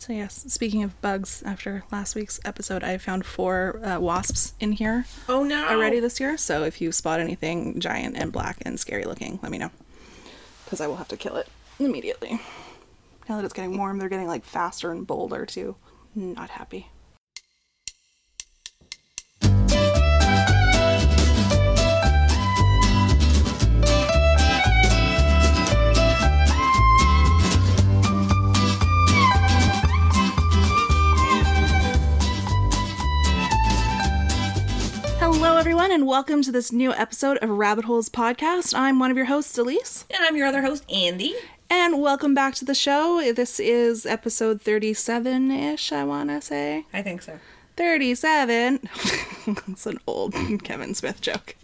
So 0.00 0.14
yes, 0.14 0.46
speaking 0.48 0.82
of 0.82 0.98
bugs, 1.02 1.42
after 1.44 1.84
last 1.92 2.14
week's 2.14 2.40
episode, 2.44 2.82
I 2.82 2.96
found 2.96 3.26
four 3.26 3.80
uh, 3.84 4.00
wasps 4.00 4.54
in 4.58 4.72
here 4.72 5.04
Oh 5.28 5.44
no! 5.44 5.68
already 5.68 6.00
this 6.00 6.18
year. 6.18 6.38
So 6.38 6.64
if 6.64 6.80
you 6.80 6.90
spot 6.90 7.20
anything 7.20 7.78
giant 7.80 8.16
and 8.16 8.32
black 8.32 8.56
and 8.62 8.80
scary 8.80 9.04
looking, 9.04 9.38
let 9.42 9.52
me 9.52 9.58
know, 9.58 9.70
because 10.64 10.80
I 10.80 10.86
will 10.86 10.96
have 10.96 11.08
to 11.08 11.18
kill 11.18 11.36
it 11.36 11.48
immediately. 11.78 12.40
Now 13.28 13.36
that 13.36 13.44
it's 13.44 13.52
getting 13.52 13.76
warm, 13.76 13.98
they're 13.98 14.08
getting 14.08 14.26
like 14.26 14.44
faster 14.44 14.90
and 14.90 15.06
bolder 15.06 15.44
too. 15.44 15.76
Not 16.14 16.48
happy. 16.50 16.88
Everyone, 35.80 35.98
and 35.98 36.06
welcome 36.06 36.42
to 36.42 36.52
this 36.52 36.72
new 36.72 36.92
episode 36.92 37.38
of 37.38 37.48
Rabbit 37.48 37.86
Holes 37.86 38.10
Podcast. 38.10 38.74
I'm 38.76 38.98
one 38.98 39.10
of 39.10 39.16
your 39.16 39.24
hosts, 39.24 39.56
Elise. 39.56 40.04
And 40.10 40.22
I'm 40.22 40.36
your 40.36 40.46
other 40.46 40.60
host, 40.60 40.84
Andy. 40.92 41.34
And 41.70 42.02
welcome 42.02 42.34
back 42.34 42.54
to 42.56 42.66
the 42.66 42.74
show. 42.74 43.32
This 43.32 43.58
is 43.58 44.04
episode 44.04 44.60
37 44.60 45.50
ish, 45.50 45.90
I 45.90 46.04
want 46.04 46.28
to 46.28 46.42
say. 46.42 46.84
I 46.92 47.00
think 47.00 47.22
so. 47.22 47.38
37. 47.78 48.80
That's 49.46 49.86
an 49.86 49.98
old 50.06 50.34
Kevin 50.64 50.94
Smith 50.94 51.22
joke. 51.22 51.56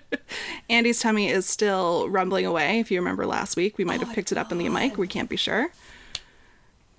Andy's 0.70 1.00
tummy 1.00 1.28
is 1.28 1.44
still 1.44 2.08
rumbling 2.08 2.46
away. 2.46 2.80
If 2.80 2.90
you 2.90 3.00
remember 3.00 3.26
last 3.26 3.58
week, 3.58 3.76
we 3.76 3.84
might 3.84 4.00
have 4.00 4.14
picked 4.14 4.32
it 4.32 4.38
up 4.38 4.50
in 4.50 4.56
the 4.56 4.68
mic. 4.70 4.96
We 4.96 5.08
can't 5.08 5.28
be 5.28 5.36
sure. 5.36 5.70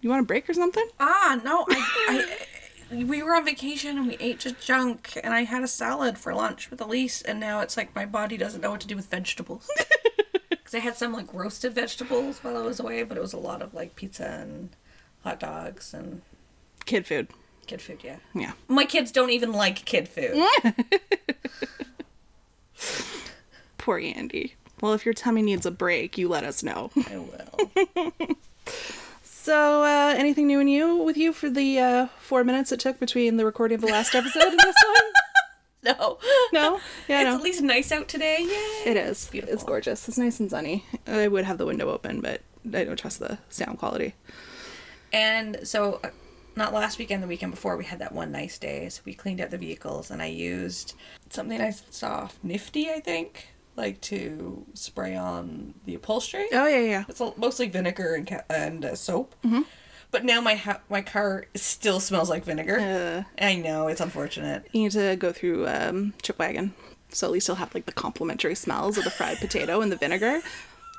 You 0.01 0.09
want 0.11 0.21
a 0.21 0.27
break 0.27 0.47
or 0.47 0.53
something? 0.53 0.87
Ah, 0.99 1.41
no, 1.43 1.65
I, 1.67 1.87
I, 2.09 2.45
we 2.93 3.23
were 3.23 3.35
on 3.35 3.45
vacation 3.45 3.97
and 3.97 4.07
we 4.07 4.17
ate 4.19 4.39
just 4.39 4.59
junk, 4.65 5.17
and 5.23 5.33
I 5.33 5.43
had 5.43 5.63
a 5.63 5.67
salad 5.67 6.17
for 6.17 6.33
lunch 6.33 6.69
with 6.69 6.79
Elise, 6.81 7.21
and 7.21 7.39
now 7.39 7.61
it's 7.61 7.75
like 7.77 7.95
my 7.95 8.05
body 8.05 8.37
doesn't 8.37 8.61
know 8.61 8.71
what 8.71 8.81
to 8.81 8.87
do 8.87 8.95
with 8.95 9.07
vegetables. 9.09 9.69
Because 10.49 10.75
I 10.75 10.79
had 10.79 10.95
some 10.95 11.11
like 11.11 11.33
roasted 11.33 11.73
vegetables 11.73 12.39
while 12.41 12.55
I 12.55 12.61
was 12.61 12.79
away, 12.79 13.03
but 13.03 13.17
it 13.17 13.21
was 13.21 13.33
a 13.33 13.37
lot 13.37 13.61
of 13.61 13.73
like 13.73 13.97
pizza 13.97 14.25
and 14.25 14.69
hot 15.21 15.37
dogs 15.41 15.93
and 15.93 16.21
Kid 16.85 17.05
food. 17.05 17.27
kid 17.67 17.81
food. 17.81 17.99
Yeah, 18.01 18.15
Yeah. 18.33 18.53
my 18.69 18.85
kids 18.85 19.11
don't 19.11 19.29
even 19.29 19.51
like 19.51 19.83
kid 19.83 20.07
food. 20.07 20.41
Poor 23.77 23.99
Andy. 23.99 24.55
Well, 24.81 24.93
if 24.93 25.05
your 25.05 25.13
tummy 25.13 25.41
needs 25.41 25.65
a 25.65 25.71
break, 25.71 26.17
you 26.17 26.29
let 26.29 26.43
us 26.45 26.63
know. 26.63 26.91
I 27.09 27.17
will. 27.17 28.35
So, 29.43 29.83
uh, 29.83 30.15
anything 30.17 30.47
new 30.47 30.61
in 30.61 30.69
you 30.69 30.95
with 30.95 31.17
you 31.17 31.33
for 31.33 31.49
the 31.49 31.77
uh, 31.77 32.07
four 32.21 32.45
minutes 32.45 32.71
it 32.71 32.79
took 32.79 32.97
between 32.97 33.35
the 33.35 33.43
recording 33.43 33.75
of 33.75 33.81
the 33.81 33.87
last 33.87 34.15
episode 34.15 34.41
and 34.41 34.57
this 34.57 34.75
one? 34.87 35.03
No, 35.99 36.17
No? 36.53 36.79
Yeah, 37.09 37.19
it's 37.23 37.29
no. 37.31 37.35
at 37.35 37.41
least 37.41 37.61
nice 37.61 37.91
out 37.91 38.07
today. 38.07 38.37
Yay! 38.39 38.91
It 38.91 38.95
is. 38.95 39.27
beautiful. 39.27 39.53
It's 39.53 39.65
gorgeous. 39.65 40.07
It's 40.07 40.17
nice 40.17 40.39
and 40.39 40.49
sunny. 40.49 40.85
I 41.05 41.27
would 41.27 41.43
have 41.43 41.57
the 41.57 41.65
window 41.65 41.89
open, 41.89 42.21
but 42.21 42.39
I 42.73 42.85
don't 42.85 42.97
trust 42.97 43.19
the 43.19 43.37
sound 43.49 43.79
quality. 43.79 44.15
And 45.11 45.67
so, 45.67 45.99
uh, 46.05 46.11
not 46.55 46.73
last 46.73 46.97
weekend, 46.97 47.21
the 47.21 47.27
weekend 47.27 47.51
before, 47.51 47.75
we 47.75 47.83
had 47.83 47.99
that 47.99 48.13
one 48.13 48.31
nice 48.31 48.57
day. 48.57 48.87
So 48.87 49.01
we 49.03 49.13
cleaned 49.13 49.41
out 49.41 49.49
the 49.49 49.57
vehicles, 49.57 50.09
and 50.09 50.21
I 50.21 50.27
used 50.27 50.93
something 51.29 51.59
I 51.59 51.71
saw 51.71 52.11
off 52.21 52.39
Nifty, 52.43 52.89
I 52.89 53.01
think, 53.01 53.49
like 53.75 54.01
to 54.01 54.65
spray 54.73 55.15
on 55.15 55.73
the 55.85 55.95
upholstery. 55.95 56.45
Oh, 56.51 56.67
yeah, 56.67 56.79
yeah. 56.79 57.03
It's 57.07 57.21
mostly 57.37 57.67
vinegar 57.69 58.13
and 58.15 58.27
ca- 58.27 58.43
and 58.49 58.85
uh, 58.85 58.95
soap. 58.95 59.35
Mm-hmm. 59.43 59.61
But 60.11 60.23
now 60.25 60.41
my 60.41 60.55
ha- 60.55 60.81
my 60.89 61.01
car 61.01 61.45
still 61.55 61.99
smells 61.99 62.29
like 62.29 62.45
vinegar. 62.45 62.79
Uh, 62.79 63.43
I 63.43 63.55
know 63.55 63.87
it's 63.87 64.01
unfortunate. 64.01 64.67
you 64.71 64.83
need 64.83 64.91
to 64.91 65.15
go 65.15 65.31
through 65.31 65.67
um, 65.67 66.13
Chipwagon. 66.21 66.71
So 67.09 67.27
at 67.27 67.33
least 67.33 67.47
you'll 67.47 67.57
have 67.57 67.73
like 67.73 67.85
the 67.85 67.91
complimentary 67.91 68.55
smells 68.55 68.97
of 68.97 69.03
the 69.03 69.09
fried 69.11 69.37
potato 69.37 69.81
and 69.81 69.91
the 69.91 69.95
vinegar. 69.95 70.41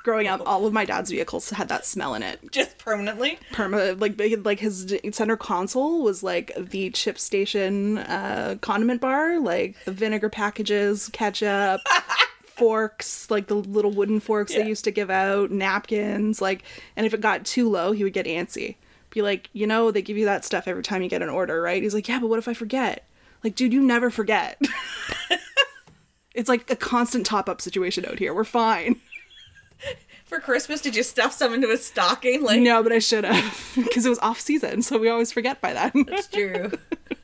Growing 0.03 0.27
up, 0.27 0.41
all 0.45 0.67
of 0.67 0.73
my 0.73 0.85
dad's 0.85 1.09
vehicles 1.09 1.49
had 1.49 1.67
that 1.69 1.83
smell 1.85 2.13
in 2.13 2.21
it. 2.23 2.39
Just 2.51 2.77
permanently. 2.77 3.39
Perma, 3.53 3.99
like 3.99 4.19
like 4.45 4.59
his 4.59 4.93
center 5.13 5.35
console 5.35 6.03
was 6.03 6.21
like 6.21 6.51
the 6.57 6.89
chip 6.91 7.17
station 7.17 7.97
uh, 7.97 8.55
condiment 8.61 9.01
bar, 9.01 9.39
like 9.39 9.75
the 9.85 9.91
vinegar 9.91 10.29
packages, 10.29 11.09
ketchup, 11.09 11.81
forks, 12.57 13.29
like 13.29 13.47
the 13.47 13.55
little 13.55 13.91
wooden 13.91 14.19
forks 14.19 14.53
Yeah. 14.53 14.63
they 14.63 14.67
used 14.69 14.83
to 14.85 14.91
give 14.91 15.09
out, 15.09 15.51
napkins, 15.51 16.41
like. 16.41 16.63
And 16.95 17.05
if 17.05 17.13
it 17.13 17.21
got 17.21 17.45
too 17.45 17.69
low, 17.69 17.91
he 17.91 18.03
would 18.03 18.13
get 18.13 18.25
antsy. 18.25 18.75
Be 19.11 19.21
like, 19.21 19.49
you 19.53 19.65
know, 19.67 19.91
they 19.91 20.01
give 20.01 20.17
you 20.17 20.25
that 20.25 20.43
stuff 20.43 20.67
every 20.67 20.83
time 20.83 21.01
you 21.01 21.09
get 21.09 21.21
an 21.21 21.29
order, 21.29 21.61
right? 21.61 21.81
He's 21.81 21.93
like, 21.93 22.07
yeah, 22.07 22.19
but 22.19 22.27
what 22.27 22.39
if 22.39 22.47
I 22.47 22.53
forget? 22.53 23.07
Like, 23.43 23.55
dude, 23.55 23.71
you 23.73 23.81
never 23.81 24.09
forget. 24.09 24.59
it's 26.33 26.49
like 26.49 26.69
a 26.69 26.75
constant 26.75 27.25
top 27.25 27.47
up 27.47 27.61
situation 27.61 28.05
out 28.05 28.19
here. 28.19 28.33
We're 28.33 28.43
fine. 28.43 28.99
For 30.25 30.39
Christmas, 30.39 30.81
did 30.81 30.95
you 30.95 31.03
stuff 31.03 31.33
some 31.33 31.53
into 31.53 31.69
a 31.69 31.77
stocking? 31.77 32.41
Like 32.41 32.59
No, 32.59 32.81
but 32.81 32.91
I 32.91 32.99
should 32.99 33.23
have 33.25 33.71
because 33.75 34.05
it 34.05 34.09
was 34.09 34.17
off 34.19 34.39
season, 34.39 34.81
so 34.81 34.97
we 34.97 35.07
always 35.07 35.31
forget 35.31 35.61
by 35.61 35.73
then. 35.73 35.91
It's 36.07 36.27
true. 36.27 36.71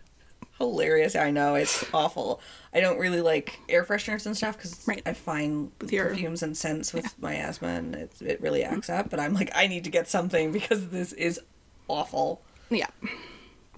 Hilarious. 0.61 1.15
I 1.15 1.31
know 1.31 1.55
it's 1.55 1.83
awful. 1.93 2.39
I 2.73 2.79
don't 2.79 2.97
really 2.99 3.21
like 3.21 3.59
air 3.67 3.83
fresheners 3.83 4.25
and 4.25 4.35
stuff 4.37 4.55
because 4.57 4.83
Right. 4.87 5.01
I 5.05 5.13
find 5.13 5.71
your- 5.89 6.09
perfumes 6.09 6.41
and 6.43 6.55
scents 6.55 6.93
with 6.93 7.19
my 7.19 7.35
asthma 7.35 7.67
and 7.69 7.95
it's, 7.95 8.21
it 8.21 8.39
really 8.41 8.63
acts 8.63 8.89
up. 8.89 9.09
But 9.09 9.19
I'm 9.19 9.33
like, 9.33 9.51
I 9.55 9.67
need 9.67 9.83
to 9.83 9.89
get 9.89 10.07
something 10.07 10.51
because 10.51 10.87
this 10.89 11.13
is 11.13 11.39
awful. 11.87 12.41
yeah, 12.69 12.87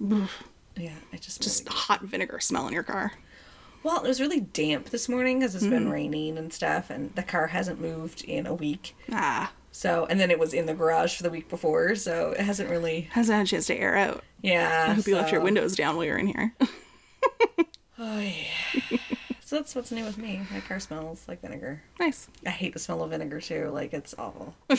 Yeah, 0.76 0.90
I 1.12 1.16
just 1.16 1.42
just 1.42 1.64
really- 1.68 1.76
hot 1.78 2.02
vinegar 2.02 2.40
smell 2.40 2.66
in 2.66 2.72
your 2.72 2.82
car. 2.82 3.12
well, 3.82 4.02
it 4.04 4.08
was 4.08 4.20
really 4.20 4.40
damp 4.40 4.90
this 4.90 5.08
morning 5.08 5.38
because 5.38 5.54
it's 5.54 5.66
been 5.66 5.88
raining 5.90 6.36
and 6.38 6.52
stuff, 6.52 6.90
and 6.90 7.14
the 7.14 7.22
car 7.22 7.48
hasn't 7.48 7.80
moved 7.80 8.24
in 8.24 8.46
a 8.46 8.54
week. 8.54 8.96
Ah, 9.12 9.52
So, 9.76 10.06
and 10.08 10.20
then 10.20 10.30
it 10.30 10.38
was 10.38 10.54
in 10.54 10.66
the 10.66 10.74
garage 10.74 11.16
for 11.16 11.24
the 11.24 11.30
week 11.30 11.48
before, 11.48 11.96
so 11.96 12.30
it 12.30 12.38
hasn't 12.44 12.70
really. 12.70 13.08
hasn't 13.10 13.36
had 13.36 13.44
a 13.44 13.48
chance 13.48 13.66
to 13.66 13.74
air 13.76 13.96
out. 13.96 14.22
Yeah. 14.40 14.86
I 14.88 14.94
hope 14.94 15.04
you 15.08 15.16
left 15.16 15.32
your 15.32 15.40
windows 15.40 15.74
down 15.74 15.96
while 15.96 16.04
you're 16.04 16.16
in 16.16 16.28
here. 16.28 16.54
Oh 17.96 18.18
yeah. 18.18 18.98
so 19.40 19.56
that's 19.56 19.74
what's 19.76 19.92
new 19.92 20.04
with 20.04 20.18
me. 20.18 20.40
My 20.52 20.58
car 20.60 20.80
smells 20.80 21.26
like 21.28 21.40
vinegar. 21.42 21.82
nice. 22.00 22.28
I 22.44 22.50
hate 22.50 22.72
the 22.72 22.78
smell 22.80 23.02
of 23.04 23.10
vinegar 23.10 23.40
too. 23.40 23.70
Like 23.72 23.92
it's 23.94 24.14
awful. 24.18 24.54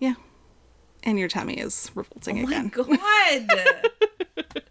Yeah. 0.00 0.14
And 1.04 1.18
your 1.18 1.28
tummy 1.28 1.54
is 1.58 1.90
revolting 1.94 2.38
Oh 2.40 2.42
my 2.48 2.56
again. 2.56 2.68
god. 3.48 3.90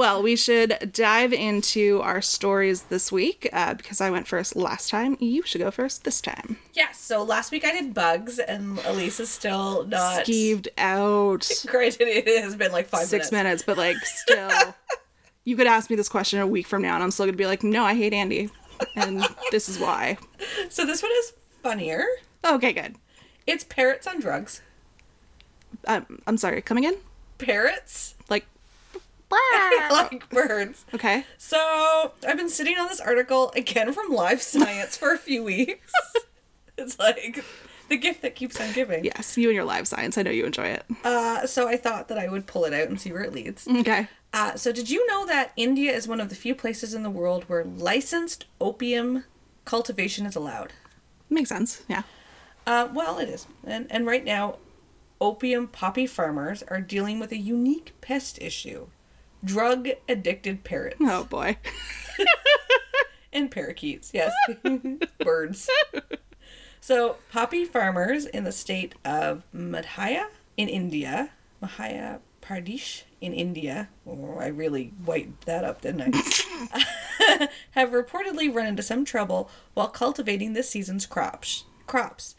Well, 0.00 0.22
we 0.22 0.34
should 0.34 0.92
dive 0.94 1.34
into 1.34 2.00
our 2.02 2.22
stories 2.22 2.84
this 2.84 3.12
week 3.12 3.50
uh, 3.52 3.74
because 3.74 4.00
I 4.00 4.08
went 4.08 4.26
first 4.26 4.56
last 4.56 4.88
time. 4.88 5.18
You 5.20 5.42
should 5.42 5.60
go 5.60 5.70
first 5.70 6.04
this 6.04 6.22
time. 6.22 6.56
yes. 6.72 6.98
So 6.98 7.22
last 7.22 7.52
week 7.52 7.66
I 7.66 7.72
did 7.72 7.92
bugs, 7.92 8.38
and 8.38 8.78
Elise 8.86 9.20
is 9.20 9.28
still 9.28 9.84
not. 9.84 10.24
Skeeved 10.24 10.68
out. 10.78 11.46
Granted, 11.66 12.08
it 12.08 12.42
has 12.42 12.56
been 12.56 12.72
like 12.72 12.86
five 12.86 13.08
Six 13.08 13.30
minutes. 13.30 13.44
minutes, 13.44 13.62
but 13.66 13.76
like 13.76 13.96
still. 13.98 14.74
you 15.44 15.54
could 15.54 15.66
ask 15.66 15.90
me 15.90 15.96
this 15.96 16.08
question 16.08 16.40
a 16.40 16.46
week 16.46 16.66
from 16.66 16.80
now, 16.80 16.94
and 16.94 17.02
I'm 17.04 17.10
still 17.10 17.26
going 17.26 17.34
to 17.34 17.38
be 17.38 17.44
like, 17.44 17.62
no, 17.62 17.84
I 17.84 17.94
hate 17.94 18.14
Andy. 18.14 18.48
And 18.96 19.22
this 19.50 19.68
is 19.68 19.78
why. 19.78 20.16
So 20.70 20.86
this 20.86 21.02
one 21.02 21.12
is 21.18 21.34
funnier. 21.62 22.06
Okay, 22.42 22.72
good. 22.72 22.96
It's 23.46 23.64
parrots 23.64 24.06
on 24.06 24.18
drugs. 24.18 24.62
Um, 25.86 26.20
I'm 26.26 26.38
sorry, 26.38 26.62
come 26.62 26.78
again? 26.78 26.94
Parrots, 27.36 28.14
Like, 28.30 28.46
like 29.90 30.28
birds. 30.30 30.84
okay. 30.94 31.24
So 31.38 32.12
I've 32.26 32.36
been 32.36 32.48
sitting 32.48 32.78
on 32.78 32.88
this 32.88 33.00
article 33.00 33.52
again 33.56 33.92
from 33.92 34.10
Live 34.10 34.42
Science 34.42 34.96
for 34.96 35.12
a 35.12 35.18
few 35.18 35.44
weeks. 35.44 35.92
It's 36.80 36.98
like 36.98 37.44
the 37.90 37.98
gift 37.98 38.22
that 38.22 38.34
keeps 38.34 38.58
on 38.58 38.72
giving. 38.72 39.04
Yes, 39.04 39.36
you 39.36 39.48
and 39.48 39.54
your 39.54 39.64
live 39.66 39.86
science. 39.86 40.16
I 40.16 40.22
know 40.22 40.30
you 40.30 40.46
enjoy 40.46 40.68
it. 40.68 40.84
Uh, 41.04 41.46
so 41.46 41.68
I 41.68 41.76
thought 41.76 42.08
that 42.08 42.18
I 42.18 42.26
would 42.26 42.46
pull 42.46 42.64
it 42.64 42.72
out 42.72 42.88
and 42.88 42.98
see 42.98 43.12
where 43.12 43.22
it 43.22 43.34
leads. 43.34 43.68
Okay. 43.68 44.08
Uh, 44.32 44.54
so, 44.54 44.72
did 44.72 44.88
you 44.88 45.06
know 45.08 45.26
that 45.26 45.52
India 45.56 45.92
is 45.92 46.08
one 46.08 46.20
of 46.20 46.30
the 46.30 46.34
few 46.34 46.54
places 46.54 46.94
in 46.94 47.02
the 47.02 47.10
world 47.10 47.44
where 47.48 47.64
licensed 47.64 48.46
opium 48.60 49.24
cultivation 49.64 50.24
is 50.24 50.36
allowed? 50.36 50.72
Makes 51.28 51.50
sense. 51.50 51.82
Yeah. 51.88 52.04
Uh, 52.66 52.88
well, 52.92 53.18
it 53.18 53.28
is. 53.28 53.46
And, 53.66 53.86
and 53.90 54.06
right 54.06 54.24
now, 54.24 54.56
opium 55.20 55.66
poppy 55.66 56.06
farmers 56.06 56.62
are 56.68 56.80
dealing 56.80 57.18
with 57.18 57.32
a 57.32 57.36
unique 57.36 57.92
pest 58.00 58.40
issue 58.40 58.86
drug 59.44 59.88
addicted 60.08 60.64
parrots 60.64 60.96
Oh 61.00 61.24
boy. 61.24 61.56
and 63.32 63.50
parakeets. 63.50 64.10
Yes, 64.12 64.32
birds. 65.18 65.68
So, 66.80 67.16
poppy 67.30 67.64
farmers 67.64 68.26
in 68.26 68.44
the 68.44 68.52
state 68.52 68.94
of 69.04 69.44
Madhya 69.54 70.26
in 70.56 70.68
India, 70.68 71.30
Madhya 71.62 72.20
Pradesh 72.40 73.02
in 73.20 73.32
India, 73.32 73.90
oh, 74.06 74.38
I 74.40 74.46
really 74.46 74.92
whitened 75.04 75.36
that 75.44 75.62
up, 75.62 75.82
didn't 75.82 76.14
I? 76.14 77.48
have 77.72 77.90
reportedly 77.90 78.52
run 78.52 78.66
into 78.66 78.82
some 78.82 79.04
trouble 79.04 79.50
while 79.74 79.88
cultivating 79.88 80.54
this 80.54 80.70
season's 80.70 81.06
crops. 81.06 81.64
Crops. 81.86 82.34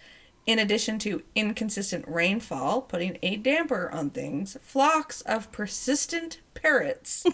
In 0.48 0.58
addition 0.58 0.98
to 1.00 1.22
inconsistent 1.36 2.06
rainfall, 2.08 2.82
putting 2.82 3.20
a 3.22 3.36
damper 3.36 3.92
on 3.92 4.10
things, 4.10 4.58
flocks 4.64 5.22
of 5.22 5.52
persistent 5.52 6.40
parrots, 6.62 7.26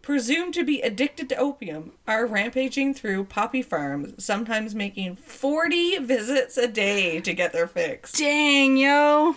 presumed 0.00 0.54
to 0.54 0.64
be 0.64 0.80
addicted 0.80 1.28
to 1.28 1.36
opium, 1.36 1.92
are 2.06 2.26
rampaging 2.26 2.94
through 2.94 3.24
poppy 3.24 3.62
farms, 3.62 4.24
sometimes 4.24 4.74
making 4.74 5.16
40 5.16 5.98
visits 5.98 6.56
a 6.56 6.66
day 6.68 7.20
to 7.20 7.32
get 7.32 7.52
their 7.52 7.66
fix. 7.66 8.12
Dang, 8.12 8.76
yo. 8.76 9.36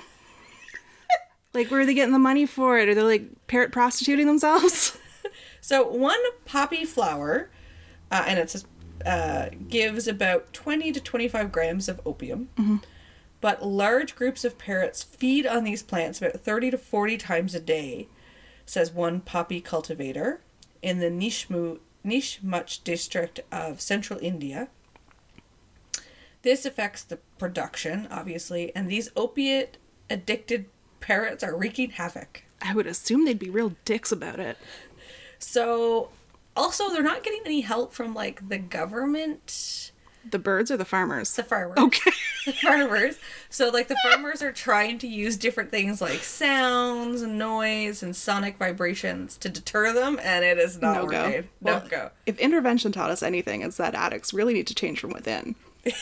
like, 1.53 1.69
where 1.71 1.81
are 1.81 1.85
they 1.85 1.93
getting 1.93 2.13
the 2.13 2.19
money 2.19 2.45
for 2.45 2.77
it? 2.77 2.89
Are 2.89 2.95
they 2.95 3.01
like 3.01 3.47
parrot 3.47 3.71
prostituting 3.71 4.27
themselves? 4.27 4.97
So 5.59 5.83
one 5.87 6.19
poppy 6.45 6.85
flower, 6.85 7.49
uh, 8.11 8.23
and 8.27 8.37
it 8.37 8.51
says 8.51 8.67
uh, 9.03 9.47
gives 9.67 10.07
about 10.07 10.53
twenty 10.53 10.91
to 10.91 11.01
twenty-five 11.01 11.51
grams 11.51 11.89
of 11.89 11.99
opium. 12.05 12.49
But 13.41 13.65
large 13.65 14.15
groups 14.15 14.45
of 14.45 14.59
parrots 14.59 15.01
feed 15.01 15.47
on 15.47 15.63
these 15.63 15.81
plants 15.81 16.21
about 16.21 16.33
thirty 16.41 16.69
to 16.69 16.77
forty 16.77 17.17
times 17.17 17.55
a 17.55 17.59
day, 17.59 18.07
says 18.65 18.91
one 18.91 19.21
poppy 19.21 19.61
cultivator 19.61 20.41
in 20.81 20.99
the 20.99 21.09
Nishmu 21.09 21.79
Nishmuch 22.05 22.83
district 22.83 23.39
of 23.51 23.81
central 23.81 24.19
India. 24.21 24.69
This 26.43 26.65
affects 26.65 27.03
the 27.03 27.17
production, 27.39 28.07
obviously, 28.11 28.73
and 28.75 28.87
these 28.87 29.09
opiate 29.15 29.77
addicted 30.09 30.65
parrots 30.99 31.43
are 31.43 31.57
wreaking 31.57 31.91
havoc. 31.91 32.43
I 32.61 32.75
would 32.75 32.85
assume 32.85 33.25
they'd 33.25 33.39
be 33.39 33.49
real 33.49 33.73
dicks 33.83 34.11
about 34.11 34.39
it. 34.39 34.57
So, 35.39 36.09
also, 36.55 36.89
they're 36.89 37.01
not 37.01 37.23
getting 37.23 37.41
any 37.45 37.61
help 37.61 37.93
from 37.93 38.13
like 38.13 38.47
the 38.47 38.59
government, 38.59 39.91
The 40.29 40.39
birds 40.39 40.71
or 40.71 40.77
the 40.77 40.85
farmers? 40.85 41.33
the 41.35 41.43
farmers. 41.43 41.77
Okay. 41.77 42.11
The 42.45 42.53
farmers. 42.53 43.17
So, 43.49 43.69
like, 43.69 43.87
the 43.87 43.97
farmers 44.11 44.41
are 44.41 44.51
trying 44.51 44.97
to 44.99 45.07
use 45.07 45.37
different 45.37 45.71
things 45.71 46.01
like 46.01 46.19
sounds 46.23 47.21
and 47.21 47.37
noise 47.37 48.01
and 48.03 48.15
sonic 48.15 48.57
vibrations 48.57 49.37
to 49.37 49.49
deter 49.49 49.93
them, 49.93 50.19
and 50.21 50.43
it 50.45 50.57
is 50.57 50.81
not 50.81 50.95
No 50.95 51.05
go. 51.07 51.23
working. 51.25 51.41
No 51.61 51.71
Well, 51.73 51.87
go. 51.89 52.09
If 52.25 52.37
intervention 52.39 52.91
taught 52.91 53.09
us 53.11 53.23
anything, 53.23 53.61
it's 53.61 53.77
that 53.77 53.95
addicts 53.95 54.33
really 54.33 54.53
need 54.53 54.67
to 54.67 54.75
change 54.75 54.99
from 54.99 55.11
within. 55.11 55.55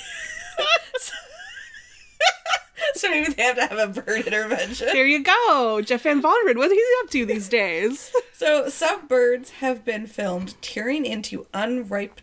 So 2.96 3.10
maybe 3.10 3.34
they 3.34 3.42
have 3.44 3.56
to 3.56 3.66
have 3.66 3.98
a 3.98 4.02
bird 4.02 4.28
intervention. 4.28 4.88
There 4.94 5.06
you 5.06 5.24
go. 5.24 5.82
Jeff 5.84 6.04
Van 6.04 6.22
Vonderen, 6.22 6.58
what 6.58 6.72
is 6.72 6.74
he 6.78 6.86
up 7.04 7.10
to 7.12 7.26
these 7.26 7.50
days? 7.50 8.12
So 8.34 8.68
some 8.68 9.08
birds 9.08 9.52
have 9.62 9.86
been 9.86 10.06
filmed 10.06 10.62
tearing 10.62 11.06
into 11.06 11.48
unripe 11.54 12.20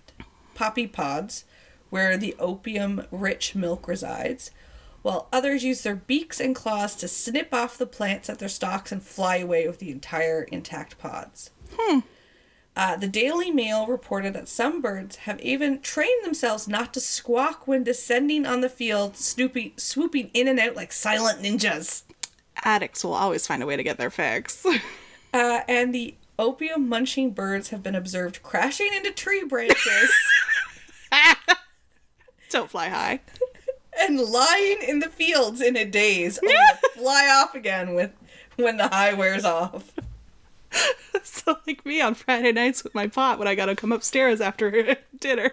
poppy 0.55 0.87
pods 0.87 1.45
where 1.91 2.17
the 2.17 2.35
opium 2.39 3.07
rich 3.11 3.55
milk 3.55 3.87
resides, 3.87 4.51
while 5.03 5.29
others 5.33 5.65
use 5.65 5.83
their 5.83 5.97
beaks 5.97 6.41
and 6.41 6.55
claws 6.55 6.95
to 6.97 7.09
snip 7.09 7.53
off 7.53 7.79
the 7.79 7.87
plants 7.87 8.29
at 8.29 8.39
their 8.39 8.49
stalks 8.49 8.93
and 8.93 9.03
fly 9.03 9.37
away 9.37 9.67
with 9.67 9.79
the 9.79 9.91
entire 9.91 10.43
intact 10.45 10.99
pods. 10.99 11.51
Uh, 12.77 12.97
the 12.97 13.09
Daily 13.09 13.51
Mail 13.51 13.87
reported 13.87 14.33
that 14.35 14.49
some 14.49 14.81
birds 14.81 15.17
have 15.17 15.41
even 15.41 15.81
trained 15.81 16.25
themselves 16.25 16.69
not 16.69 16.95
to 16.95 17.01
squawk 17.01 17.67
when 17.67 17.83
descending 17.83 18.47
on 18.47 18.61
the 18.61 18.69
field, 18.69 19.17
snoopy, 19.17 19.75
swooping 19.77 20.31
in 20.33 20.49
and 20.49 20.59
out 20.61 20.77
like 20.77 20.93
silent 20.93 21.43
ninjas. 21.43 22.03
Addicts 22.65 23.05
will 23.05 23.15
always 23.15 23.47
find 23.47 23.63
a 23.63 23.67
way 23.67 23.77
to 23.77 23.83
get 23.83 23.99
their 23.99 24.11
fix. 24.11 24.65
Uh, 25.33 25.61
and 25.69 25.95
the 25.95 26.17
opium 26.41 26.89
munching 26.89 27.31
birds 27.31 27.69
have 27.69 27.85
been 27.85 27.95
observed 27.95 28.43
crashing 28.43 28.93
into 28.93 29.13
tree 29.13 29.45
branches 29.45 30.11
Don't 32.51 32.71
fly 32.71 32.89
high. 32.89 33.21
and 34.01 34.21
lying 34.21 34.79
in 34.87 34.99
the 34.99 35.09
fields 35.09 35.61
in 35.61 35.77
a 35.77 35.85
daze, 35.85 36.39
oh, 36.43 36.47
only 36.47 36.57
to 36.83 37.01
fly 37.01 37.29
off 37.29 37.55
again 37.55 37.95
with 37.95 38.13
when 38.57 38.77
the 38.77 38.89
high 38.89 39.15
wears 39.15 39.45
off. 39.45 39.93
So 41.23 41.57
like 41.67 41.85
me 41.85 42.01
on 42.01 42.15
Friday 42.15 42.53
nights 42.53 42.85
with 42.85 42.95
my 42.95 43.09
pot 43.09 43.39
when 43.39 43.49
I 43.49 43.55
gotta 43.57 43.75
come 43.75 43.91
upstairs 43.91 44.41
after 44.41 44.97
dinner. 45.19 45.51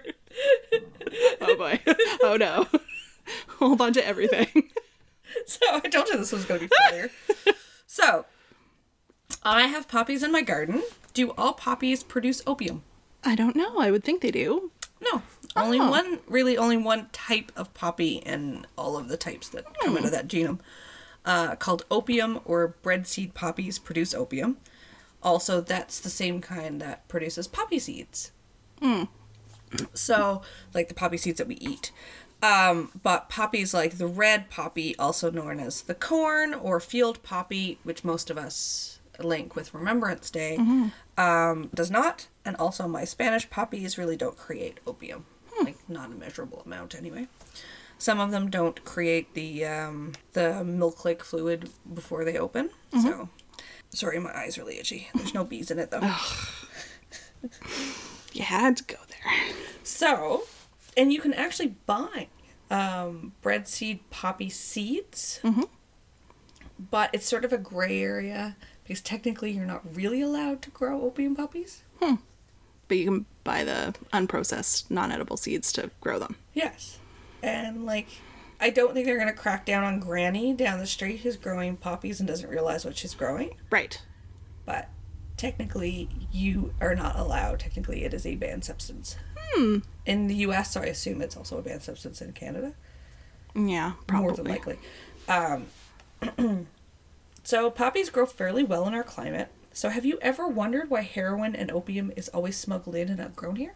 oh 1.42 1.58
boy. 1.58 1.80
Oh 2.22 2.38
no. 2.40 2.68
Hold 3.58 3.82
on 3.82 3.94
to 3.94 4.06
everything. 4.06 4.70
So 5.46 5.60
I 5.72 5.80
told 5.80 6.08
you 6.08 6.18
this 6.18 6.32
was 6.32 6.46
going 6.46 6.62
to 6.62 6.68
be 6.68 6.76
funnier. 6.88 7.10
so 7.86 8.26
I 9.44 9.64
have 9.68 9.88
poppies 9.88 10.24
in 10.24 10.32
my 10.32 10.42
garden. 10.42 10.84
Do 11.14 11.32
all 11.32 11.54
poppies 11.54 12.04
produce 12.04 12.42
opium? 12.46 12.84
I 13.24 13.36
don't 13.36 13.56
know. 13.56 13.80
I 13.80 13.92
would 13.92 14.04
think 14.04 14.22
they 14.22 14.32
do. 14.32 14.72
No, 15.02 15.22
only 15.56 15.80
Oh. 15.80 15.90
one. 15.90 16.20
Really, 16.28 16.58
only 16.58 16.78
one 16.78 17.10
type 17.12 17.52
of 17.56 17.74
poppy, 17.74 18.22
and 18.26 18.66
all 18.78 18.98
of 18.98 19.08
the 19.10 19.18
types 19.18 19.50
that 19.50 19.66
come 19.80 19.98
out 19.98 20.06
of 20.06 20.12
that 20.12 20.28
genome, 20.28 20.60
uh, 21.26 21.56
called 21.56 21.86
opium 21.92 22.40
or 22.46 22.76
breadseed 22.84 23.34
poppies, 23.34 23.80
produce 23.80 24.14
opium. 24.14 24.58
Also, 25.24 25.62
that's 25.62 26.00
the 26.00 26.10
same 26.10 26.42
kind 26.42 26.80
that 26.82 27.08
produces 27.08 27.48
poppy 27.48 27.80
seeds. 27.80 28.32
So, 29.94 30.42
like 30.74 30.88
the 30.88 30.94
poppy 30.94 31.18
seeds 31.18 31.38
that 31.40 31.48
we 31.48 31.56
eat. 31.56 31.92
Um, 32.42 32.92
but 33.04 33.30
poppies 33.30 33.74
like 33.74 33.98
the 33.98 34.08
red 34.08 34.50
poppy, 34.50 34.96
also 34.98 35.32
known 35.32 35.60
as 35.60 35.82
the 35.82 35.96
corn 35.96 36.54
or 36.54 36.80
field 36.80 37.22
poppy, 37.24 37.80
which 37.84 38.04
most 38.04 38.30
of 38.30 38.38
us 38.38 38.97
link 39.24 39.56
with 39.56 39.74
Remembrance 39.74 40.30
Day, 40.30 40.58
um, 41.18 41.70
does 41.74 41.90
not. 41.92 42.28
And 42.46 42.56
also, 42.58 42.88
my 42.88 43.04
Spanish 43.06 43.50
poppies 43.50 43.98
really 43.98 44.16
don't 44.18 44.38
create 44.38 44.80
opium, 44.86 45.26
like 45.64 45.78
not 45.90 46.12
a 46.12 46.16
measurable 46.16 46.62
amount 46.66 46.96
anyway. 46.96 47.28
Some 47.98 48.20
of 48.20 48.32
them 48.32 48.50
don't 48.50 48.84
create 48.86 49.34
the 49.34 49.66
um, 49.66 50.14
the 50.34 50.64
milk-like 50.64 51.24
fluid 51.24 51.70
before 51.92 52.24
they 52.24 52.38
open. 52.38 52.70
So, 53.02 53.30
sorry, 53.90 54.20
my 54.20 54.36
eyes 54.38 54.58
are 54.58 54.62
really 54.62 54.78
itchy. 54.80 55.10
There's 55.16 55.34
no 55.34 55.44
bees 55.44 55.72
in 55.72 55.80
it 55.80 55.90
though. 55.92 56.14
You 58.34 58.44
had 58.44 58.78
to 58.78 58.84
go 58.84 58.98
there. 59.10 59.34
So, 59.84 60.44
and 60.96 61.12
you 61.12 61.22
can 61.22 61.34
actually 61.34 61.76
buy 61.86 62.28
um, 62.70 63.34
bread 63.42 63.68
seed 63.68 64.08
poppy 64.12 64.50
seeds, 64.50 65.40
but 66.78 67.10
it's 67.14 67.26
sort 67.26 67.46
of 67.46 67.52
a 67.54 67.58
gray 67.58 68.02
area 68.02 68.58
because 68.88 69.02
technically 69.02 69.52
you're 69.52 69.66
not 69.66 69.84
really 69.94 70.22
allowed 70.22 70.62
to 70.62 70.70
grow 70.70 71.02
opium 71.02 71.36
poppies. 71.36 71.84
But 72.88 72.98
you 72.98 73.04
can 73.04 73.26
buy 73.44 73.66
the 73.66 73.96
unprocessed, 74.14 74.90
non-edible 74.90 75.36
seeds 75.36 75.74
to 75.74 75.92
grow 76.00 76.20
them. 76.20 76.38
Yes, 76.54 77.00
and 77.44 77.86
like. 77.86 78.08
I 78.60 78.72
don't 78.72 78.94
think 78.94 79.06
they're 79.06 79.20
gonna 79.20 79.34
crack 79.34 79.66
down 79.66 79.84
on 79.84 80.00
Granny 80.00 80.52
down 80.54 80.80
the 80.80 80.88
street 80.88 81.18
who's 81.18 81.36
growing 81.36 81.78
poppies 81.78 82.20
and 82.20 82.28
doesn't 82.28 82.50
realize 82.50 82.86
what 82.86 82.98
she's 82.98 83.14
growing. 83.14 83.56
Right. 83.70 84.02
But 84.66 84.90
technically, 85.36 86.10
you 86.32 86.74
are 86.82 86.96
not 86.96 87.20
allowed. 87.20 87.60
Technically, 87.60 88.04
it 88.04 88.16
is 88.16 88.26
a 88.26 88.36
banned 88.36 88.66
substance. 88.66 89.16
Hmm. 89.38 89.80
In 90.08 90.28
the 90.28 90.36
U.S., 90.36 90.72
so 90.72 90.82
I 90.82 90.86
assume 90.86 91.22
it's 91.22 91.38
also 91.38 91.60
a 91.60 91.62
banned 91.62 91.84
substance 91.84 92.20
in 92.20 92.32
Canada. 92.32 92.74
Yeah, 93.54 93.92
probably. 94.08 94.28
more 94.28 94.36
than 94.36 94.48
likely. 94.48 94.80
Um, 95.28 96.68
so 97.48 97.72
poppies 97.72 98.10
grow 98.10 98.26
fairly 98.26 98.62
well 98.62 98.86
in 98.90 98.94
our 98.94 99.04
climate. 99.06 99.48
So 99.72 99.88
have 99.88 100.04
you 100.04 100.20
ever 100.22 100.50
wondered 100.50 100.90
why 100.90 101.00
heroin 101.00 101.56
and 101.56 101.72
opium 101.72 102.12
is 102.18 102.28
always 102.28 102.58
smuggled 102.58 102.94
in 102.98 103.08
and 103.08 103.20
not 103.20 103.38
grown 103.38 103.56
here? 103.56 103.74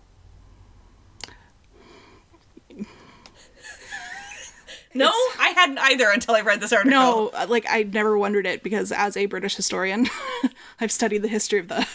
no, 4.93 5.09
I 5.39 5.53
hadn't 5.55 5.77
either 5.77 6.09
until 6.09 6.35
I 6.35 6.41
read 6.41 6.59
this 6.59 6.73
article. 6.73 6.91
No, 6.91 7.29
uh, 7.29 7.45
like 7.47 7.65
I 7.69 7.83
never 7.83 8.17
wondered 8.17 8.45
it 8.45 8.61
because 8.61 8.91
as 8.91 9.15
a 9.15 9.25
British 9.25 9.55
historian, 9.55 10.07
I've 10.81 10.91
studied 10.91 11.19
the 11.19 11.29
history 11.29 11.59
of 11.59 11.69
the 11.69 11.87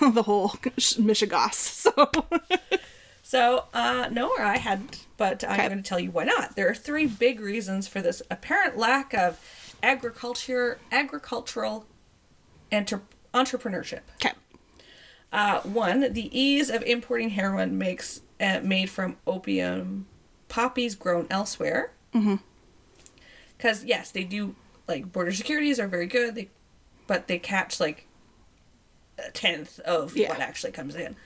the 0.00 0.22
whole 0.22 0.48
Michigas. 0.48 1.90
So 1.92 2.10
So, 3.22 3.64
uh, 3.74 4.08
no, 4.10 4.32
I 4.38 4.56
hadn't, 4.58 5.04
but 5.18 5.44
I'm 5.44 5.52
Okay. 5.52 5.68
going 5.68 5.82
to 5.82 5.88
tell 5.88 6.00
you 6.00 6.10
why 6.10 6.24
not. 6.24 6.56
There 6.56 6.68
are 6.68 6.74
three 6.74 7.06
big 7.06 7.38
reasons 7.40 7.86
for 7.86 8.00
this 8.00 8.22
apparent 8.30 8.78
lack 8.78 9.12
of 9.14 9.38
agriculture, 9.82 10.78
agricultural 10.90 11.86
enter- 12.70 13.02
entrepreneurship. 13.34 14.00
okay, 14.16 14.32
Uh, 15.32 15.60
one, 15.62 16.12
the 16.12 16.28
ease 16.38 16.68
of 16.70 16.82
importing 16.82 17.30
heroin 17.30 17.78
makes 17.78 18.20
uh, 18.40 18.60
made 18.62 18.90
from 18.90 19.16
opium 19.26 20.06
poppies 20.48 20.94
grown 20.94 21.26
elsewhere. 21.30 21.92
Because 23.56 23.84
yes, 23.84 24.10
they 24.10 24.24
do 24.24 24.54
like 24.88 25.12
border 25.12 25.32
securities 25.32 25.78
are 25.80 25.86
very 25.88 26.06
good. 26.06 26.34
They, 26.34 26.50
but 27.06 27.28
they 27.28 27.38
catch 27.38 27.78
like 27.80 28.06
a 29.18 29.30
tenth 29.30 29.78
of 29.80 30.16
Yeah. 30.16 30.28
what 30.30 30.40
actually 30.40 30.72
comes 30.72 30.94
in. 30.94 31.16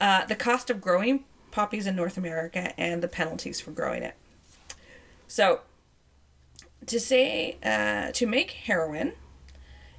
Uh, 0.00 0.24
the 0.24 0.36
cost 0.36 0.70
of 0.70 0.80
growing 0.80 1.24
poppies 1.50 1.86
in 1.86 1.94
North 1.96 2.16
America 2.16 2.72
and 2.80 3.02
the 3.02 3.08
penalties 3.08 3.60
for 3.60 3.70
growing 3.72 4.02
it. 4.02 4.14
So, 5.28 5.60
to 6.86 6.98
say 7.00 7.56
uh, 7.62 8.12
to 8.12 8.26
make 8.26 8.50
heroin, 8.52 9.12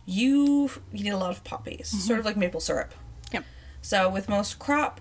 you 0.06 0.70
you 0.92 1.04
need 1.04 1.10
a 1.12 1.18
lot 1.18 1.32
of 1.32 1.44
poppies, 1.44 1.88
sort 1.90 2.20
of 2.20 2.26
like 2.26 2.38
maple 2.38 2.60
syrup. 2.60 2.94
yep, 3.32 3.46
So, 3.82 4.10
with 4.10 4.28
most 4.30 4.60
crop, 4.60 5.00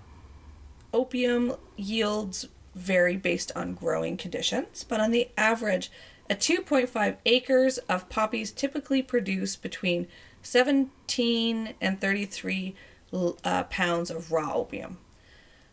opium 0.93 1.55
yields 1.75 2.47
vary 2.75 3.17
based 3.17 3.51
on 3.55 3.73
growing 3.73 4.17
conditions, 4.17 4.83
but 4.83 4.99
on 4.99 5.11
the 5.11 5.29
average, 5.37 5.91
A 6.29 6.35
2.5 6.35 7.17
acres 7.25 7.77
of 7.89 8.07
poppies 8.09 8.51
typically 8.51 9.01
produce 9.03 9.55
between 9.57 10.07
17 10.41 11.73
and 11.81 11.99
33 12.01 12.75
uh, 13.43 13.63
pounds 13.65 14.09
of 14.09 14.31
raw 14.31 14.53
opium. 14.53 14.97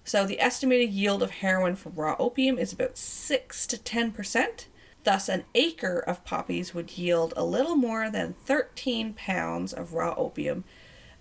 So 0.05 0.27
the 0.27 0.41
estimated 0.41 0.91
yield 0.91 1.23
of 1.23 1.31
heroin 1.31 1.77
from 1.77 1.95
raw 1.95 2.17
opium 2.19 2.59
is 2.59 2.73
about 2.73 2.99
6 2.99 3.67
to 3.69 3.77
10%. 3.77 4.65
Thus, 5.05 5.29
an 5.29 5.45
acre 5.55 5.99
of 5.99 6.25
poppies 6.25 6.75
would 6.75 6.99
yield 6.99 7.33
a 7.37 7.45
little 7.45 7.77
more 7.77 8.11
than 8.11 8.35
13 8.35 9.15
pounds 9.15 9.73
of 9.73 9.95
raw 9.95 10.15
opium 10.17 10.65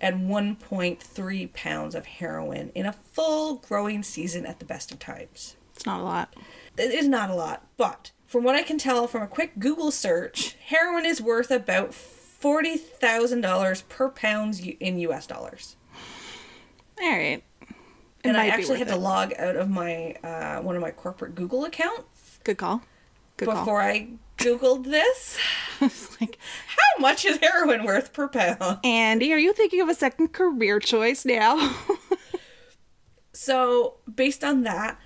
and 0.01 0.29
1.3 0.29 1.53
pounds 1.53 1.95
of 1.95 2.05
heroin 2.05 2.71
in 2.75 2.85
a 2.85 2.93
full 2.93 3.55
growing 3.55 4.03
season 4.03 4.45
at 4.45 4.59
the 4.59 4.65
best 4.65 4.91
of 4.91 4.99
times. 4.99 5.55
It's 5.75 5.85
not 5.85 6.01
a 6.01 6.03
lot. 6.03 6.35
It 6.77 6.91
is 6.91 7.07
not 7.07 7.29
a 7.29 7.35
lot, 7.35 7.65
but 7.77 8.11
from 8.27 8.43
what 8.43 8.55
I 8.55 8.63
can 8.63 8.77
tell 8.77 9.07
from 9.07 9.21
a 9.21 9.27
quick 9.27 9.59
Google 9.59 9.91
search, 9.91 10.55
heroin 10.65 11.05
is 11.05 11.21
worth 11.21 11.51
about 11.51 11.91
$40,000 11.91 13.89
per 13.89 14.09
pound 14.09 14.59
in 14.59 14.99
US 14.99 15.25
dollars. 15.25 15.75
All 17.01 17.09
right. 17.09 17.43
It 17.61 18.27
and 18.27 18.37
I 18.37 18.47
actually 18.47 18.79
had 18.79 18.87
worth 18.87 18.97
to 18.97 19.01
log 19.01 19.33
out 19.37 19.55
of 19.55 19.69
my 19.69 20.15
uh, 20.21 20.61
one 20.61 20.75
of 20.75 20.81
my 20.81 20.91
corporate 20.91 21.35
Google 21.35 21.63
accounts 21.63 22.19
Good 22.43 22.57
call. 22.57 22.81
Good 23.39 23.47
call. 23.47 23.55
before 23.63 23.81
I 23.81 24.09
Googled 24.37 24.85
this. 24.85 25.37
Like, 26.21 26.37
How 26.67 27.01
much 27.01 27.23
is 27.23 27.37
heroin 27.37 27.85
worth 27.85 28.11
per 28.11 28.27
pound? 28.27 28.79
Andy, 28.83 29.31
are 29.31 29.37
you 29.37 29.53
thinking 29.53 29.79
of 29.79 29.87
a 29.87 29.95
second 29.95 30.33
career 30.33 30.79
choice 30.79 31.23
now? 31.25 31.75
So, 33.31 33.95
based 34.13 34.43
on 34.43 34.63
that, 34.63 34.99